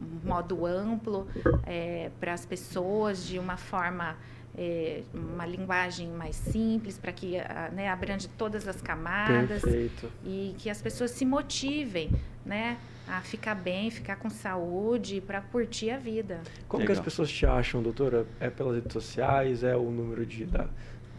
um 0.01 0.27
modo 0.27 0.65
amplo 0.65 1.27
é, 1.65 2.09
para 2.19 2.33
as 2.33 2.45
pessoas 2.45 3.25
de 3.25 3.37
uma 3.37 3.57
forma 3.57 4.15
é, 4.57 5.01
uma 5.13 5.45
linguagem 5.45 6.07
mais 6.09 6.35
simples 6.35 6.97
para 6.97 7.11
que 7.11 7.37
né, 7.73 7.87
abrange 7.87 8.27
todas 8.37 8.67
as 8.67 8.81
camadas 8.81 9.61
Perfeito. 9.61 10.11
e 10.25 10.55
que 10.57 10.69
as 10.69 10.81
pessoas 10.81 11.11
se 11.11 11.25
motivem, 11.25 12.11
né? 12.45 12.77
A 13.07 13.21
ficar 13.21 13.55
bem, 13.55 13.89
ficar 13.89 14.15
com 14.15 14.29
saúde, 14.29 15.21
para 15.21 15.41
curtir 15.41 15.91
a 15.91 15.97
vida. 15.97 16.41
Como 16.67 16.81
Legal. 16.81 16.95
que 16.95 16.99
as 16.99 17.03
pessoas 17.03 17.31
te 17.31 17.45
acham, 17.45 17.81
doutora? 17.81 18.25
É 18.39 18.49
pelas 18.49 18.75
redes 18.75 18.93
sociais? 18.93 19.63
É 19.63 19.75
o 19.75 19.91
número 19.91 20.25
de... 20.25 20.45
Da... 20.45 20.67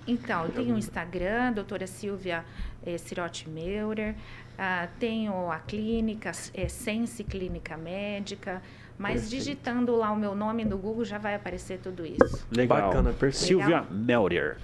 Então, 0.06 0.44
eu 0.44 0.52
tenho 0.52 0.74
o 0.74 0.78
Instagram, 0.78 1.52
doutora 1.52 1.86
Silvia 1.86 2.44
é, 2.84 2.98
Cirotti 2.98 3.48
Meurer, 3.48 4.14
ah, 4.58 4.88
tenho 4.98 5.50
a 5.50 5.58
clínica, 5.58 6.32
é, 6.54 6.68
Sense 6.68 7.22
Clínica 7.24 7.76
Médica, 7.76 8.62
mas 8.98 9.22
perfeito. 9.22 9.30
digitando 9.30 9.96
lá 9.96 10.10
o 10.12 10.16
meu 10.16 10.34
nome 10.34 10.64
no 10.64 10.76
Google 10.76 11.04
já 11.04 11.18
vai 11.18 11.34
aparecer 11.34 11.78
tudo 11.78 12.04
isso. 12.04 12.46
Legal. 12.50 12.88
Bacana, 12.88 13.12
perfeito. 13.12 13.46
Silvia 13.46 13.82
Meurer. 13.90 14.56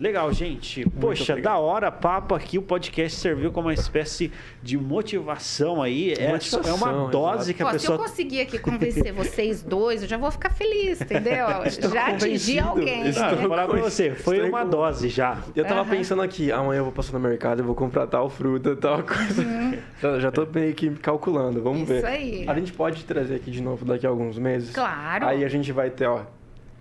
Legal, 0.00 0.32
gente. 0.32 0.80
Muito 0.80 0.98
Poxa, 0.98 1.34
obrigado. 1.34 1.52
da 1.52 1.58
hora, 1.58 1.92
papo 1.92 2.34
aqui. 2.34 2.56
O 2.56 2.62
podcast 2.62 3.18
serviu 3.18 3.52
como 3.52 3.68
uma 3.68 3.74
espécie 3.74 4.32
de 4.62 4.78
motivação 4.78 5.82
aí. 5.82 6.14
É, 6.14 6.32
motivação, 6.32 6.72
é 6.72 6.74
uma 6.74 7.10
dose 7.10 7.50
exato. 7.50 7.54
que 7.54 7.62
a 7.62 7.66
Pô, 7.66 7.72
pessoa. 7.72 7.98
Se 7.98 8.02
eu 8.02 8.08
conseguir 8.08 8.40
aqui 8.40 8.58
convencer 8.58 9.12
vocês 9.12 9.62
dois, 9.62 10.00
eu 10.00 10.08
já 10.08 10.16
vou 10.16 10.30
ficar 10.30 10.48
feliz, 10.48 11.02
entendeu? 11.02 11.46
já 11.92 12.06
atingi 12.06 12.58
alguém. 12.58 13.08
Estou 13.08 13.36
vou 13.36 13.50
falar 13.50 13.68
pra 13.68 13.78
você, 13.78 14.14
foi 14.14 14.36
Estou 14.36 14.48
uma 14.48 14.64
com... 14.64 14.70
dose 14.70 15.10
já. 15.10 15.36
Eu 15.54 15.66
tava 15.66 15.82
uhum. 15.82 15.88
pensando 15.90 16.22
aqui, 16.22 16.50
amanhã 16.50 16.78
eu 16.78 16.84
vou 16.84 16.94
passar 16.94 17.12
no 17.12 17.20
mercado 17.20 17.60
e 17.60 17.62
vou 17.62 17.74
comprar 17.74 18.06
tal 18.06 18.30
fruta, 18.30 18.74
tal 18.74 19.02
coisa. 19.04 19.42
Uhum. 19.42 19.76
Já, 20.00 20.18
já 20.18 20.30
tô 20.30 20.46
meio 20.46 20.72
que 20.74 20.88
calculando, 20.92 21.62
vamos 21.62 21.82
Isso 21.82 21.92
ver. 21.92 21.98
Isso 21.98 22.06
aí. 22.06 22.44
A 22.48 22.54
gente 22.54 22.72
pode 22.72 23.04
trazer 23.04 23.34
aqui 23.34 23.50
de 23.50 23.60
novo 23.60 23.84
daqui 23.84 24.06
a 24.06 24.08
alguns 24.08 24.38
meses. 24.38 24.70
Claro. 24.70 25.26
Aí 25.26 25.44
a 25.44 25.48
gente 25.50 25.70
vai 25.72 25.90
ter, 25.90 26.06
ó, 26.06 26.22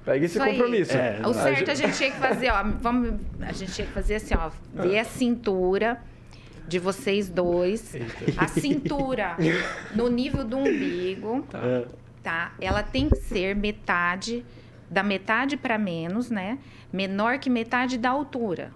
Pega 0.09 0.25
esse 0.25 0.39
compromisso. 0.39 0.97
É, 0.97 1.21
o 1.23 1.33
certo 1.33 1.69
a 1.69 1.75
gente 1.75 1.95
tinha 1.95 2.09
que 2.09 2.17
fazer, 2.17 2.49
ó, 2.49 2.63
vamos, 2.81 3.19
a 3.41 3.51
gente 3.51 3.71
tinha 3.73 3.85
que 3.85 3.93
fazer 3.93 4.15
assim, 4.15 4.33
ó, 4.33 4.49
ver 4.73 4.97
a 4.97 5.03
cintura 5.03 6.01
de 6.67 6.79
vocês 6.79 7.29
dois, 7.29 7.95
a 8.35 8.47
cintura 8.47 9.37
no 9.93 10.07
nível 10.07 10.43
do 10.43 10.57
umbigo, 10.57 11.43
tá? 11.43 11.83
tá? 12.23 12.53
Ela 12.59 12.81
tem 12.81 13.07
que 13.07 13.17
ser 13.17 13.55
metade 13.55 14.43
da 14.89 15.03
metade 15.03 15.55
para 15.55 15.77
menos, 15.77 16.31
né? 16.31 16.57
Menor 16.91 17.37
que 17.37 17.49
metade 17.49 17.95
da 17.95 18.09
altura. 18.09 18.71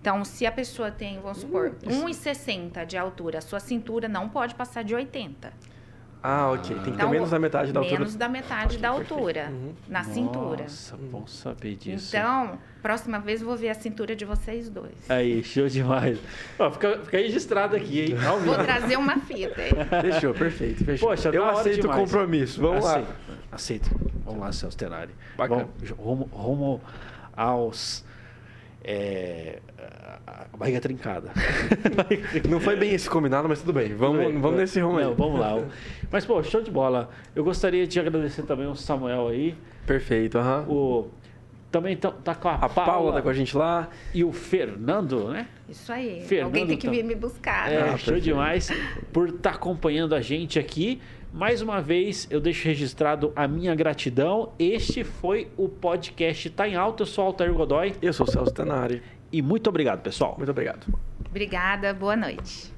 Então, 0.00 0.24
se 0.24 0.46
a 0.46 0.52
pessoa 0.52 0.90
tem, 0.90 1.20
vamos 1.20 1.38
supor, 1.40 1.72
1,60 1.84 2.86
de 2.86 2.96
altura, 2.96 3.38
a 3.38 3.42
sua 3.42 3.60
cintura 3.60 4.08
não 4.08 4.30
pode 4.30 4.54
passar 4.54 4.82
de 4.82 4.94
80. 4.94 5.52
Ah, 6.22 6.50
ok. 6.50 6.62
Tem 6.62 6.76
que 6.76 6.84
ter 6.84 6.90
então, 6.90 7.10
menos 7.10 7.30
da 7.30 7.38
metade 7.38 7.72
da 7.72 7.80
altura. 7.80 7.98
Menos 7.98 8.14
da 8.14 8.28
metade 8.28 8.66
okay, 8.76 8.78
da 8.78 8.88
altura, 8.90 9.48
uhum. 9.50 9.72
na 9.88 10.00
Nossa, 10.00 10.12
cintura. 10.12 10.62
Nossa, 10.64 10.96
bom 10.96 11.26
saber 11.26 11.76
disso. 11.76 12.14
Então, 12.14 12.58
próxima 12.82 13.18
vez 13.18 13.40
vou 13.40 13.56
ver 13.56 13.70
a 13.70 13.74
cintura 13.74 14.14
de 14.14 14.24
vocês 14.26 14.68
dois. 14.68 15.10
Aí, 15.10 15.42
show 15.42 15.66
demais. 15.66 16.18
Ó, 16.58 16.70
fica, 16.70 16.98
fica 16.98 17.16
registrado 17.16 17.74
aqui, 17.74 18.02
hein? 18.02 18.14
Vou 18.44 18.54
trazer 18.54 18.96
uma 18.98 19.18
fita 19.20 19.62
aí. 19.62 19.70
Fechou, 20.12 20.34
perfeito, 20.34 20.84
fechou. 20.84 21.08
Poxa, 21.08 21.30
Eu 21.30 21.44
aceito 21.46 21.86
o 21.86 21.90
compromisso. 21.90 22.60
Vamos 22.60 22.84
aceito, 22.84 23.08
lá. 23.08 23.36
Aceito. 23.52 23.90
Vamos 24.24 24.40
lá, 24.40 24.52
Celso 24.52 24.76
Tenari. 24.76 25.10
Bacana. 25.36 25.68
Vamos, 25.80 25.90
rumo, 25.90 26.24
rumo 26.32 26.80
aos... 27.34 28.04
É, 28.82 29.60
a 30.52 30.56
barriga 30.56 30.80
trincada. 30.80 31.32
Não 32.48 32.60
foi 32.60 32.76
bem 32.76 32.94
esse 32.94 33.08
combinado, 33.08 33.48
mas 33.48 33.60
tudo 33.60 33.72
bem. 33.72 33.94
Vamos, 33.94 34.22
tudo 34.22 34.32
bem. 34.32 34.40
vamos 34.40 34.58
nesse 34.58 34.80
rumo 34.80 34.98
aí. 34.98 35.04
Não, 35.04 35.14
vamos 35.14 35.40
lá. 35.40 35.62
Mas, 36.10 36.24
pô, 36.24 36.42
show 36.42 36.62
de 36.62 36.70
bola. 36.70 37.10
Eu 37.34 37.42
gostaria 37.42 37.86
de 37.86 37.98
agradecer 37.98 38.42
também 38.42 38.66
o 38.66 38.74
Samuel 38.74 39.28
aí. 39.28 39.56
Perfeito, 39.86 40.38
aham. 40.38 40.64
Uhum. 40.68 40.74
O... 40.74 41.10
Também 41.70 41.96
tá, 41.96 42.10
tá 42.10 42.34
com 42.34 42.48
a, 42.48 42.54
a 42.54 42.68
Paula. 42.68 42.92
Paula 42.92 43.12
tá 43.12 43.22
com 43.22 43.28
a 43.28 43.32
gente 43.32 43.56
lá. 43.56 43.88
E 44.12 44.24
o 44.24 44.32
Fernando, 44.32 45.28
né? 45.28 45.46
Isso 45.68 45.92
aí. 45.92 46.20
Fernando 46.22 46.46
Alguém 46.46 46.66
tem 46.66 46.76
que 46.76 46.88
vir 46.88 47.04
me 47.04 47.14
buscar. 47.14 47.70
É, 47.70 47.92
né? 47.92 47.96
show 47.96 48.18
demais 48.18 48.70
por 49.12 49.28
estar 49.28 49.50
tá 49.50 49.56
acompanhando 49.56 50.14
a 50.14 50.20
gente 50.20 50.58
aqui. 50.58 51.00
Mais 51.32 51.62
uma 51.62 51.80
vez, 51.80 52.26
eu 52.28 52.40
deixo 52.40 52.66
registrado 52.66 53.32
a 53.36 53.46
minha 53.46 53.72
gratidão. 53.72 54.52
Este 54.58 55.04
foi 55.04 55.48
o 55.56 55.68
podcast 55.68 56.50
Tá 56.50 56.68
em 56.68 56.74
Alta. 56.74 57.04
Eu 57.04 57.06
sou 57.06 57.24
Altair 57.24 57.54
Godoy. 57.54 57.94
Eu 58.02 58.12
sou 58.12 58.26
o 58.26 58.30
Celso 58.30 58.52
Tenari. 58.52 59.00
E 59.32 59.42
muito 59.42 59.68
obrigado, 59.68 60.02
pessoal. 60.02 60.34
Muito 60.36 60.50
obrigado. 60.50 60.86
Obrigada, 61.28 61.94
boa 61.94 62.16
noite. 62.16 62.72